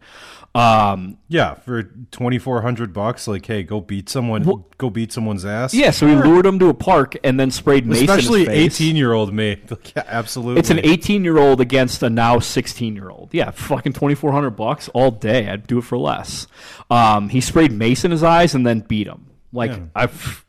Um, 0.52 1.18
yeah. 1.28 1.54
For 1.54 1.84
twenty 2.10 2.38
four 2.38 2.60
hundred 2.60 2.92
bucks, 2.92 3.28
like, 3.28 3.46
hey, 3.46 3.62
go 3.62 3.80
beat 3.80 4.08
someone, 4.08 4.64
go 4.78 4.90
beat 4.90 5.12
someone's 5.12 5.44
ass. 5.44 5.72
Yeah, 5.72 5.92
so 5.92 6.08
he 6.08 6.16
lured 6.16 6.44
him 6.44 6.58
to 6.58 6.68
a 6.68 6.74
park 6.74 7.16
and 7.22 7.38
then 7.38 7.52
sprayed 7.52 7.86
mace 7.86 8.00
especially 8.00 8.42
in 8.42 8.50
his 8.50 8.56
face. 8.56 8.80
eighteen 8.80 8.96
year 8.96 9.12
old 9.12 9.32
me. 9.32 9.62
Like, 9.70 9.94
yeah, 9.94 10.02
absolutely. 10.08 10.58
It's 10.58 10.70
an 10.70 10.80
18 10.82 11.22
year 11.22 11.38
old 11.38 11.60
against 11.60 12.02
a 12.02 12.10
now 12.10 12.40
16 12.40 12.96
year 12.96 13.08
old. 13.08 13.30
Yeah, 13.32 13.52
fucking 13.52 13.92
2400 13.92 14.50
bucks 14.50 14.88
all 14.88 15.12
day. 15.12 15.48
I'd 15.48 15.68
do 15.68 15.78
it 15.78 15.82
for 15.84 15.96
less. 15.96 16.48
Um, 16.90 17.28
he 17.28 17.40
sprayed 17.40 17.70
mace 17.70 18.04
in 18.04 18.10
his 18.10 18.24
eyes 18.24 18.54
and 18.56 18.66
then 18.66 18.80
beat 18.80 19.06
him. 19.06 19.26
Like 19.52 19.72
I've, 19.94 20.44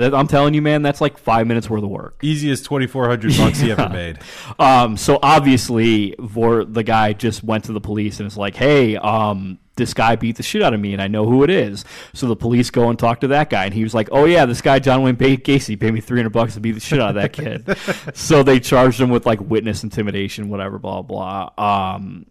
that, 0.00 0.14
I'm 0.14 0.26
telling 0.26 0.54
you, 0.54 0.62
man, 0.62 0.82
that's 0.82 1.00
like 1.00 1.16
five 1.18 1.46
minutes 1.46 1.70
worth 1.70 1.82
of 1.82 1.88
work. 1.90 2.18
easiest 2.22 2.64
twenty 2.64 2.86
four 2.86 3.08
hundred 3.08 3.36
bucks 3.36 3.60
he 3.60 3.70
ever 3.70 3.88
made. 3.92 4.18
Um, 4.58 4.96
so 4.96 5.18
obviously, 5.22 6.14
Vor, 6.18 6.64
the 6.64 6.82
guy 6.82 7.12
just 7.12 7.42
went 7.44 7.64
to 7.64 7.72
the 7.72 7.80
police 7.80 8.18
and 8.20 8.26
is 8.26 8.36
like, 8.36 8.56
"Hey, 8.56 8.96
um, 8.96 9.58
this 9.76 9.94
guy 9.94 10.16
beat 10.16 10.36
the 10.36 10.42
shit 10.42 10.62
out 10.62 10.74
of 10.74 10.80
me, 10.80 10.92
and 10.92 11.00
I 11.00 11.08
know 11.08 11.24
who 11.26 11.44
it 11.44 11.50
is." 11.50 11.84
So 12.12 12.26
the 12.26 12.36
police 12.36 12.70
go 12.70 12.88
and 12.90 12.98
talk 12.98 13.20
to 13.20 13.28
that 13.28 13.50
guy, 13.50 13.64
and 13.64 13.74
he 13.74 13.82
was 13.82 13.94
like, 13.94 14.08
"Oh 14.12 14.24
yeah, 14.24 14.46
this 14.46 14.60
guy 14.60 14.78
John 14.78 15.02
Wayne 15.02 15.16
Gacy 15.16 15.78
paid 15.78 15.94
me 15.94 16.00
three 16.00 16.18
hundred 16.18 16.32
bucks 16.32 16.54
to 16.54 16.60
beat 16.60 16.72
the 16.72 16.80
shit 16.80 17.00
out 17.00 17.16
of 17.16 17.22
that 17.22 17.32
kid." 17.32 17.76
so 18.16 18.42
they 18.42 18.60
charged 18.60 19.00
him 19.00 19.10
with 19.10 19.26
like 19.26 19.40
witness 19.40 19.82
intimidation, 19.84 20.48
whatever, 20.48 20.78
blah 20.78 21.02
blah. 21.02 21.50
Um, 21.56 22.26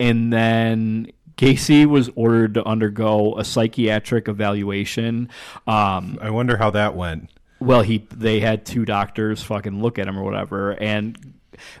and 0.00 0.32
then. 0.32 1.12
Gacy 1.38 1.86
was 1.86 2.10
ordered 2.16 2.54
to 2.54 2.64
undergo 2.66 3.38
a 3.38 3.44
psychiatric 3.44 4.28
evaluation. 4.28 5.30
Um, 5.66 6.18
I 6.20 6.30
wonder 6.30 6.56
how 6.56 6.70
that 6.70 6.96
went. 6.96 7.30
well, 7.60 7.82
he 7.82 8.06
they 8.14 8.40
had 8.40 8.66
two 8.66 8.84
doctors 8.84 9.42
fucking 9.42 9.80
look 9.80 9.98
at 9.98 10.06
him 10.06 10.18
or 10.18 10.24
whatever, 10.24 10.72
and 10.72 11.34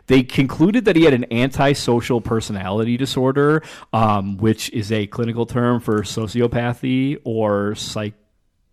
they 0.06 0.22
concluded 0.22 0.84
that 0.86 0.96
he 0.96 1.04
had 1.04 1.14
an 1.14 1.32
antisocial 1.32 2.20
personality 2.20 2.96
disorder, 2.96 3.62
um, 3.92 4.38
which 4.38 4.70
is 4.70 4.90
a 4.90 5.06
clinical 5.08 5.44
term 5.46 5.80
for 5.80 6.02
sociopathy 6.02 7.20
or 7.24 7.74
psych 7.74 8.14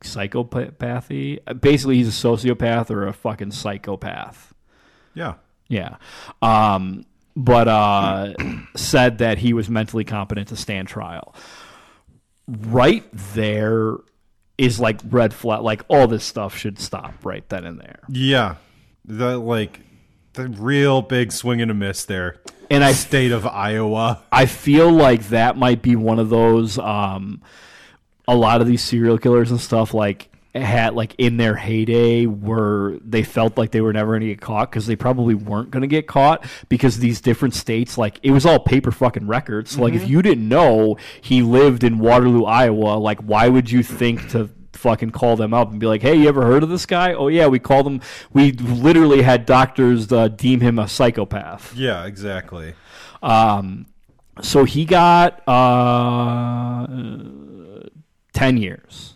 psychopathy. 0.01 1.39
Basically, 1.61 1.97
he's 1.97 2.07
a 2.07 2.27
sociopath 2.27 2.89
or 2.91 3.07
a 3.07 3.13
fucking 3.13 3.51
psychopath. 3.51 4.53
Yeah. 5.13 5.35
Yeah. 5.67 5.97
Um, 6.41 7.05
but 7.35 7.67
uh, 7.67 8.33
said 8.75 9.19
that 9.19 9.37
he 9.37 9.53
was 9.53 9.69
mentally 9.69 10.03
competent 10.03 10.49
to 10.49 10.55
stand 10.55 10.87
trial. 10.87 11.35
Right 12.47 13.03
there 13.11 13.97
is 14.57 14.79
like 14.79 14.99
red 15.09 15.33
flag. 15.33 15.61
Like 15.61 15.83
all 15.87 16.07
this 16.07 16.23
stuff 16.23 16.55
should 16.55 16.79
stop 16.79 17.25
right 17.25 17.47
then 17.49 17.65
and 17.65 17.79
there. 17.79 17.99
Yeah. 18.09 18.55
The 19.03 19.37
like 19.37 19.81
the 20.33 20.47
real 20.47 21.01
big 21.01 21.31
swing 21.31 21.61
and 21.61 21.71
a 21.71 21.73
miss 21.73 22.05
there. 22.05 22.41
And 22.69 22.83
I 22.83 22.93
State 22.93 23.31
of 23.31 23.45
Iowa. 23.45 24.23
I 24.31 24.45
feel 24.45 24.91
like 24.91 25.29
that 25.29 25.57
might 25.57 25.81
be 25.81 25.95
one 25.95 26.19
of 26.19 26.29
those. 26.29 26.79
Um, 26.79 27.41
a 28.27 28.35
lot 28.35 28.61
of 28.61 28.67
these 28.67 28.81
serial 28.81 29.17
killers 29.17 29.51
and 29.51 29.59
stuff 29.59 29.93
like 29.93 30.29
had 30.63 30.95
like 30.95 31.15
in 31.17 31.37
their 31.37 31.55
heyday 31.55 32.25
where 32.25 32.97
they 33.01 33.23
felt 33.23 33.57
like 33.57 33.71
they 33.71 33.81
were 33.81 33.93
never 33.93 34.11
going 34.11 34.21
to 34.21 34.27
get 34.27 34.41
caught 34.41 34.69
because 34.71 34.87
they 34.87 34.95
probably 34.95 35.35
weren't 35.35 35.71
going 35.71 35.81
to 35.81 35.87
get 35.87 36.07
caught 36.07 36.45
because 36.69 36.99
these 36.99 37.21
different 37.21 37.53
states 37.53 37.97
like 37.97 38.19
it 38.23 38.31
was 38.31 38.45
all 38.45 38.59
paper 38.59 38.91
fucking 38.91 39.27
records. 39.27 39.71
So 39.71 39.81
like 39.81 39.93
if 39.93 40.07
you 40.07 40.21
didn't 40.21 40.47
know 40.47 40.97
he 41.21 41.41
lived 41.41 41.83
in 41.83 41.99
Waterloo, 41.99 42.45
Iowa, 42.45 42.97
like 42.97 43.19
why 43.19 43.49
would 43.49 43.69
you 43.69 43.83
think 43.83 44.29
to 44.29 44.49
fucking 44.73 45.09
call 45.09 45.35
them 45.35 45.53
up 45.53 45.71
and 45.71 45.79
be 45.79 45.87
like, 45.87 46.01
"Hey, 46.01 46.15
you 46.15 46.27
ever 46.27 46.45
heard 46.45 46.63
of 46.63 46.69
this 46.69 46.85
guy?" 46.85 47.13
Oh 47.13 47.27
yeah, 47.27 47.47
we 47.47 47.59
called 47.59 47.87
him. 47.87 48.01
We 48.31 48.51
literally 48.51 49.23
had 49.23 49.45
doctors 49.45 50.11
uh, 50.11 50.27
deem 50.27 50.61
him 50.61 50.77
a 50.79 50.87
psychopath. 50.87 51.75
Yeah, 51.75 52.05
exactly. 52.05 52.75
Um, 53.23 53.87
so 54.41 54.63
he 54.65 54.85
got 54.85 55.47
uh, 55.47 56.85
10 58.33 58.57
years, 58.57 59.14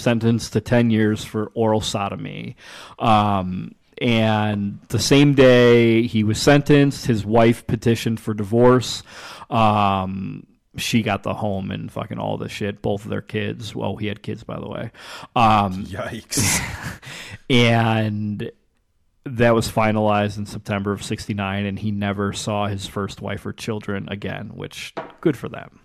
sentenced 0.00 0.52
to 0.54 0.60
10 0.60 0.90
years 0.90 1.24
for 1.24 1.50
oral 1.54 1.80
sodomy. 1.80 2.56
Um, 2.98 3.74
and 4.00 4.80
the 4.88 4.98
same 4.98 5.34
day 5.34 6.02
he 6.02 6.24
was 6.24 6.40
sentenced, 6.40 7.06
his 7.06 7.24
wife 7.24 7.66
petitioned 7.66 8.18
for 8.18 8.32
divorce. 8.32 9.02
Um, 9.50 10.46
she 10.76 11.02
got 11.02 11.22
the 11.22 11.34
home 11.34 11.70
and 11.70 11.90
fucking 11.92 12.18
all 12.18 12.38
the 12.38 12.48
shit. 12.48 12.80
Both 12.80 13.04
of 13.04 13.10
their 13.10 13.22
kids. 13.22 13.74
Well, 13.74 13.96
he 13.96 14.06
had 14.06 14.22
kids, 14.22 14.44
by 14.44 14.58
the 14.58 14.68
way. 14.68 14.90
Um, 15.36 15.84
Yikes. 15.84 16.60
and 17.50 18.50
that 19.24 19.54
was 19.54 19.70
finalized 19.70 20.38
in 20.38 20.46
September 20.46 20.92
of 20.92 21.02
69 21.02 21.66
and 21.66 21.78
he 21.78 21.90
never 21.90 22.32
saw 22.32 22.66
his 22.66 22.86
first 22.86 23.20
wife 23.20 23.44
or 23.44 23.52
children 23.52 24.08
again 24.08 24.52
which 24.54 24.94
good 25.20 25.36
for 25.36 25.48
them 25.48 25.80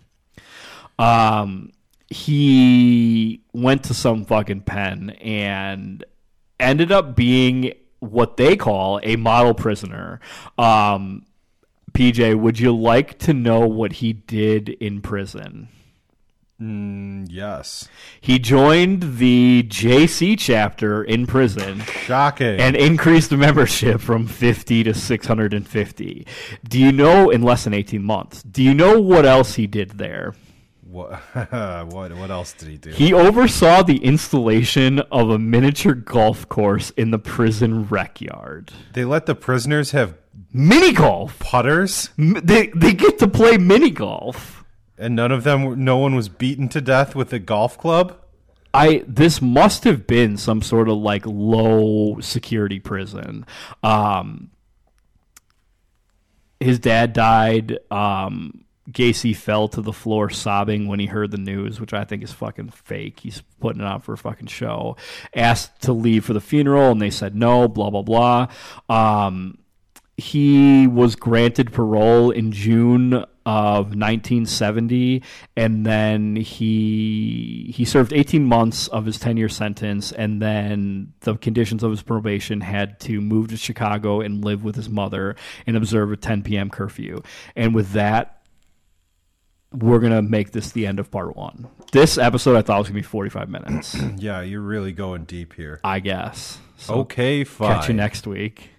um 0.98 1.72
he 2.10 3.42
went 3.54 3.84
to 3.84 3.94
some 3.94 4.26
fucking 4.26 4.62
pen 4.62 5.12
and 5.22 6.04
ended 6.60 6.92
up 6.92 7.16
being 7.16 7.74
what 8.00 8.38
they 8.38 8.56
call 8.56 9.00
a 9.04 9.16
model 9.16 9.54
prisoner 9.54 10.20
um 10.58 11.26
PJ 11.94 12.38
would 12.40 12.60
you 12.60 12.76
like 12.76 13.18
to 13.20 13.34
know 13.34 13.62
what 13.68 13.94
he 13.94 14.14
did 14.14 14.70
in 14.70 15.02
prison 15.02 15.70
Mm, 16.62 17.28
yes. 17.30 17.90
he 18.22 18.40
joined 18.40 19.18
the 19.18 19.64
Jaycee 19.68 20.38
chapter 20.40 21.04
in 21.04 21.28
prison 21.28 21.82
Shocking. 21.82 22.62
and 22.62 22.78
increased 22.78 23.30
the 23.30 23.36
membership 23.36 24.00
from 24.00 24.26
50 24.26 24.84
to 24.86 24.94
650. 24.94 26.26
Do 26.66 26.80
you 26.80 26.94
know 26.94 27.30
in 27.30 27.42
less 27.42 27.66
than 27.66 27.74
18 27.74 28.02
months? 28.02 28.42
Do 28.42 28.64
you 28.64 28.74
know 28.74 29.02
what 29.02 29.26
else 29.26 29.56
he 29.56 29.68
did 29.68 29.98
there? 29.98 30.34
What, 30.96 31.20
what 31.94 32.16
what 32.16 32.32
else 32.32 32.54
did 32.54 32.70
he 32.70 32.78
do? 32.78 32.90
He 32.92 33.14
oversaw 33.14 33.84
the 33.84 33.98
installation 34.04 35.00
of 35.12 35.30
a 35.30 35.38
miniature 35.38 35.94
golf 35.94 36.48
course 36.50 36.90
in 36.92 37.12
the 37.12 37.20
prison 37.20 37.86
rec 37.88 38.22
yard. 38.22 38.72
they 38.94 39.06
let 39.06 39.26
the 39.26 39.36
prisoners 39.36 39.92
have 39.92 40.16
Mini 40.52 40.92
golf. 40.94 41.38
putters 41.40 42.10
They 42.18 42.68
they 42.68 42.94
get 42.94 43.20
to 43.20 43.28
play 43.28 43.58
mini 43.58 43.90
golf. 43.90 44.64
and 44.98 45.16
none 45.16 45.32
of 45.32 45.44
them 45.44 45.84
no 45.84 45.98
one 45.98 46.16
was 46.16 46.30
beaten 46.30 46.68
to 46.70 46.82
death 46.82 47.14
with 47.16 47.32
a 47.34 47.40
golf 47.40 47.78
club? 47.78 48.18
I 48.74 49.04
this 49.08 49.42
must 49.42 49.86
have 49.86 50.06
been 50.08 50.36
some 50.38 50.62
sort 50.62 50.90
of 50.90 50.98
like 50.98 51.26
low 51.26 52.20
security 52.20 52.80
prison. 52.80 53.46
Um, 53.84 54.52
his 56.60 56.80
dad 56.80 57.14
died. 57.14 57.80
Um, 57.90 58.65
Gacy 58.92 59.36
fell 59.36 59.68
to 59.70 59.82
the 59.82 59.94
floor 59.94 60.30
sobbing 60.30 60.88
when 60.88 61.00
he 61.00 61.08
heard 61.08 61.32
the 61.32 61.38
news, 61.38 61.80
which 61.80 61.94
I 61.94 62.04
think 62.04 62.24
is 62.24 62.32
fucking 62.32 62.70
fake. 62.70 63.20
He's 63.22 63.42
putting 63.60 63.82
it 63.82 63.88
on 63.88 64.02
for 64.02 64.14
a 64.14 64.18
fucking 64.18 64.48
show. 64.48 64.96
Asked 65.36 65.82
to 65.84 65.94
leave 65.94 66.26
for 66.26 66.34
the 66.34 66.42
funeral, 66.42 66.92
and 66.92 67.02
they 67.02 67.10
said 67.10 67.36
no. 67.36 67.68
Blah 67.68 67.90
blah 67.90 68.04
blah. 68.04 68.48
Um, 68.90 69.58
he 70.18 70.88
was 70.88 71.16
granted 71.16 71.74
parole 71.74 72.32
in 72.32 72.52
June 72.52 73.26
of 73.46 73.88
1970 73.88 75.22
and 75.56 75.86
then 75.86 76.36
he 76.36 77.72
he 77.76 77.86
served 77.86 78.12
18 78.12 78.44
months 78.44 78.88
of 78.88 79.06
his 79.06 79.20
10 79.20 79.38
year 79.38 79.50
sentence 79.50 80.12
and 80.12 80.42
then 80.42 81.14
the 81.20 81.36
conditions 81.36 81.84
of 81.84 81.92
his 81.92 82.02
probation 82.02 82.62
had 82.62 83.00
to 83.00 83.22
move 83.22 83.50
to 83.50 83.58
Chicago 83.58 84.20
and 84.22 84.44
live 84.44 84.64
with 84.64 84.76
his 84.76 84.90
mother 84.90 85.36
and 85.68 85.78
observe 85.78 86.12
a 86.12 86.18
10 86.18 86.42
p.m. 86.42 86.72
curfew 86.72 87.22
and 87.56 87.76
with 87.76 87.92
that 87.92 88.45
we're 89.78 90.00
going 90.00 90.12
to 90.12 90.22
make 90.22 90.52
this 90.52 90.72
the 90.72 90.86
end 90.88 91.00
of 91.00 91.12
part 91.12 91.36
1 91.36 91.68
this 91.92 92.18
episode 92.18 92.56
I 92.56 92.62
thought 92.62 92.80
was 92.80 92.88
going 92.88 93.02
to 93.02 93.08
be 93.08 93.08
45 93.08 93.50
minutes 93.50 93.96
Yeah, 94.18 94.42
you're 94.42 94.62
really 94.62 94.92
going 94.92 95.26
deep 95.26 95.54
here. 95.54 95.80
I 95.84 96.00
guess 96.00 96.60
so 96.78 96.96
Okay, 96.96 97.44
fine. 97.44 97.80
catch 97.80 97.88
you 97.90 97.94
next 97.96 98.28
week 98.28 98.70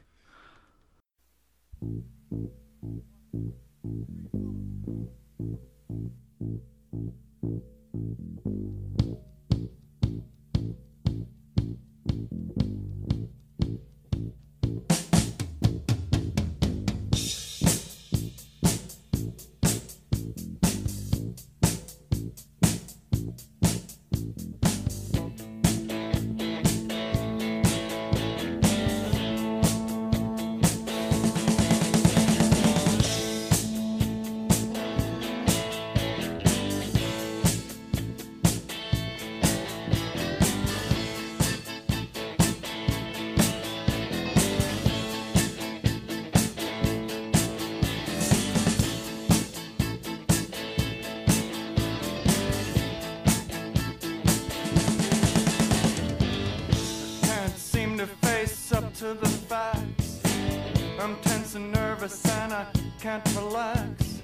can't 63.07 63.36
relax. 63.36 64.20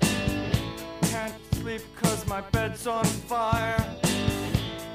Can't 1.02 1.34
sleep 1.54 1.82
cause 1.94 2.26
my 2.26 2.40
bed's 2.40 2.84
on 2.88 3.04
fire. 3.04 3.80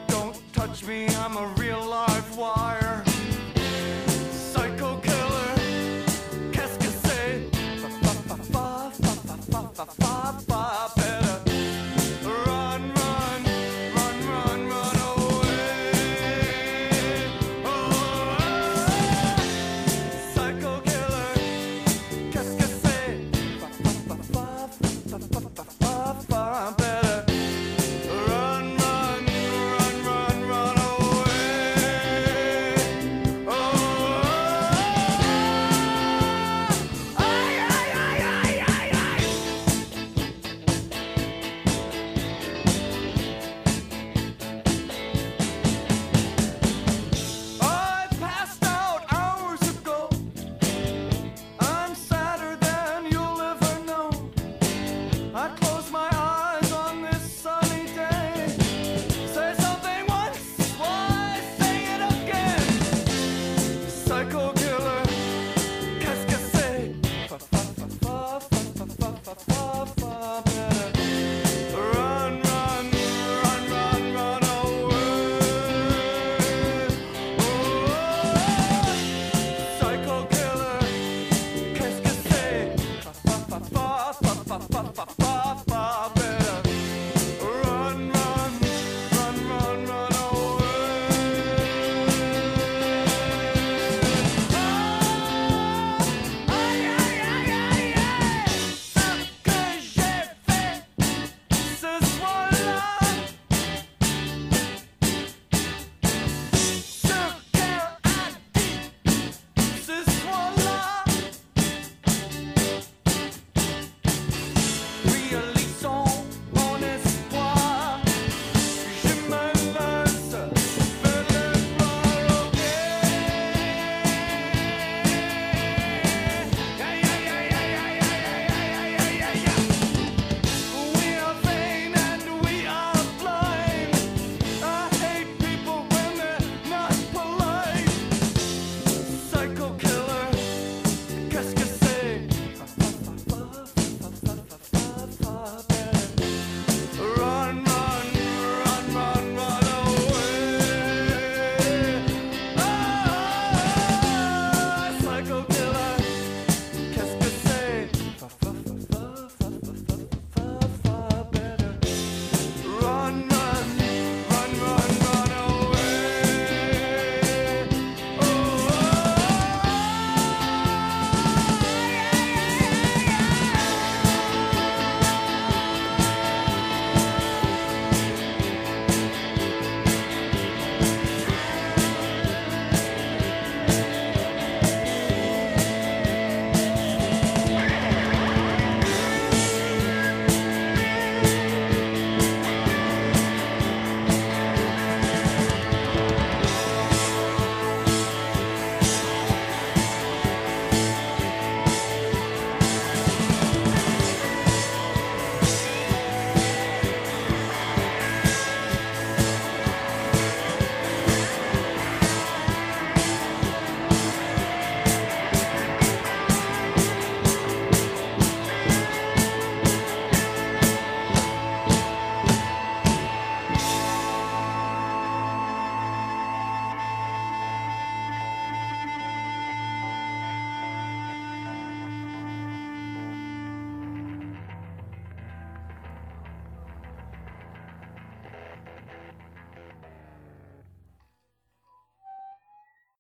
Don't 0.10 0.36
touch 0.52 0.84
me, 0.84 1.08
I'm 1.24 1.38
a 1.38 1.48
real 1.56 1.86
live 1.86 2.36
wire. 2.36 2.87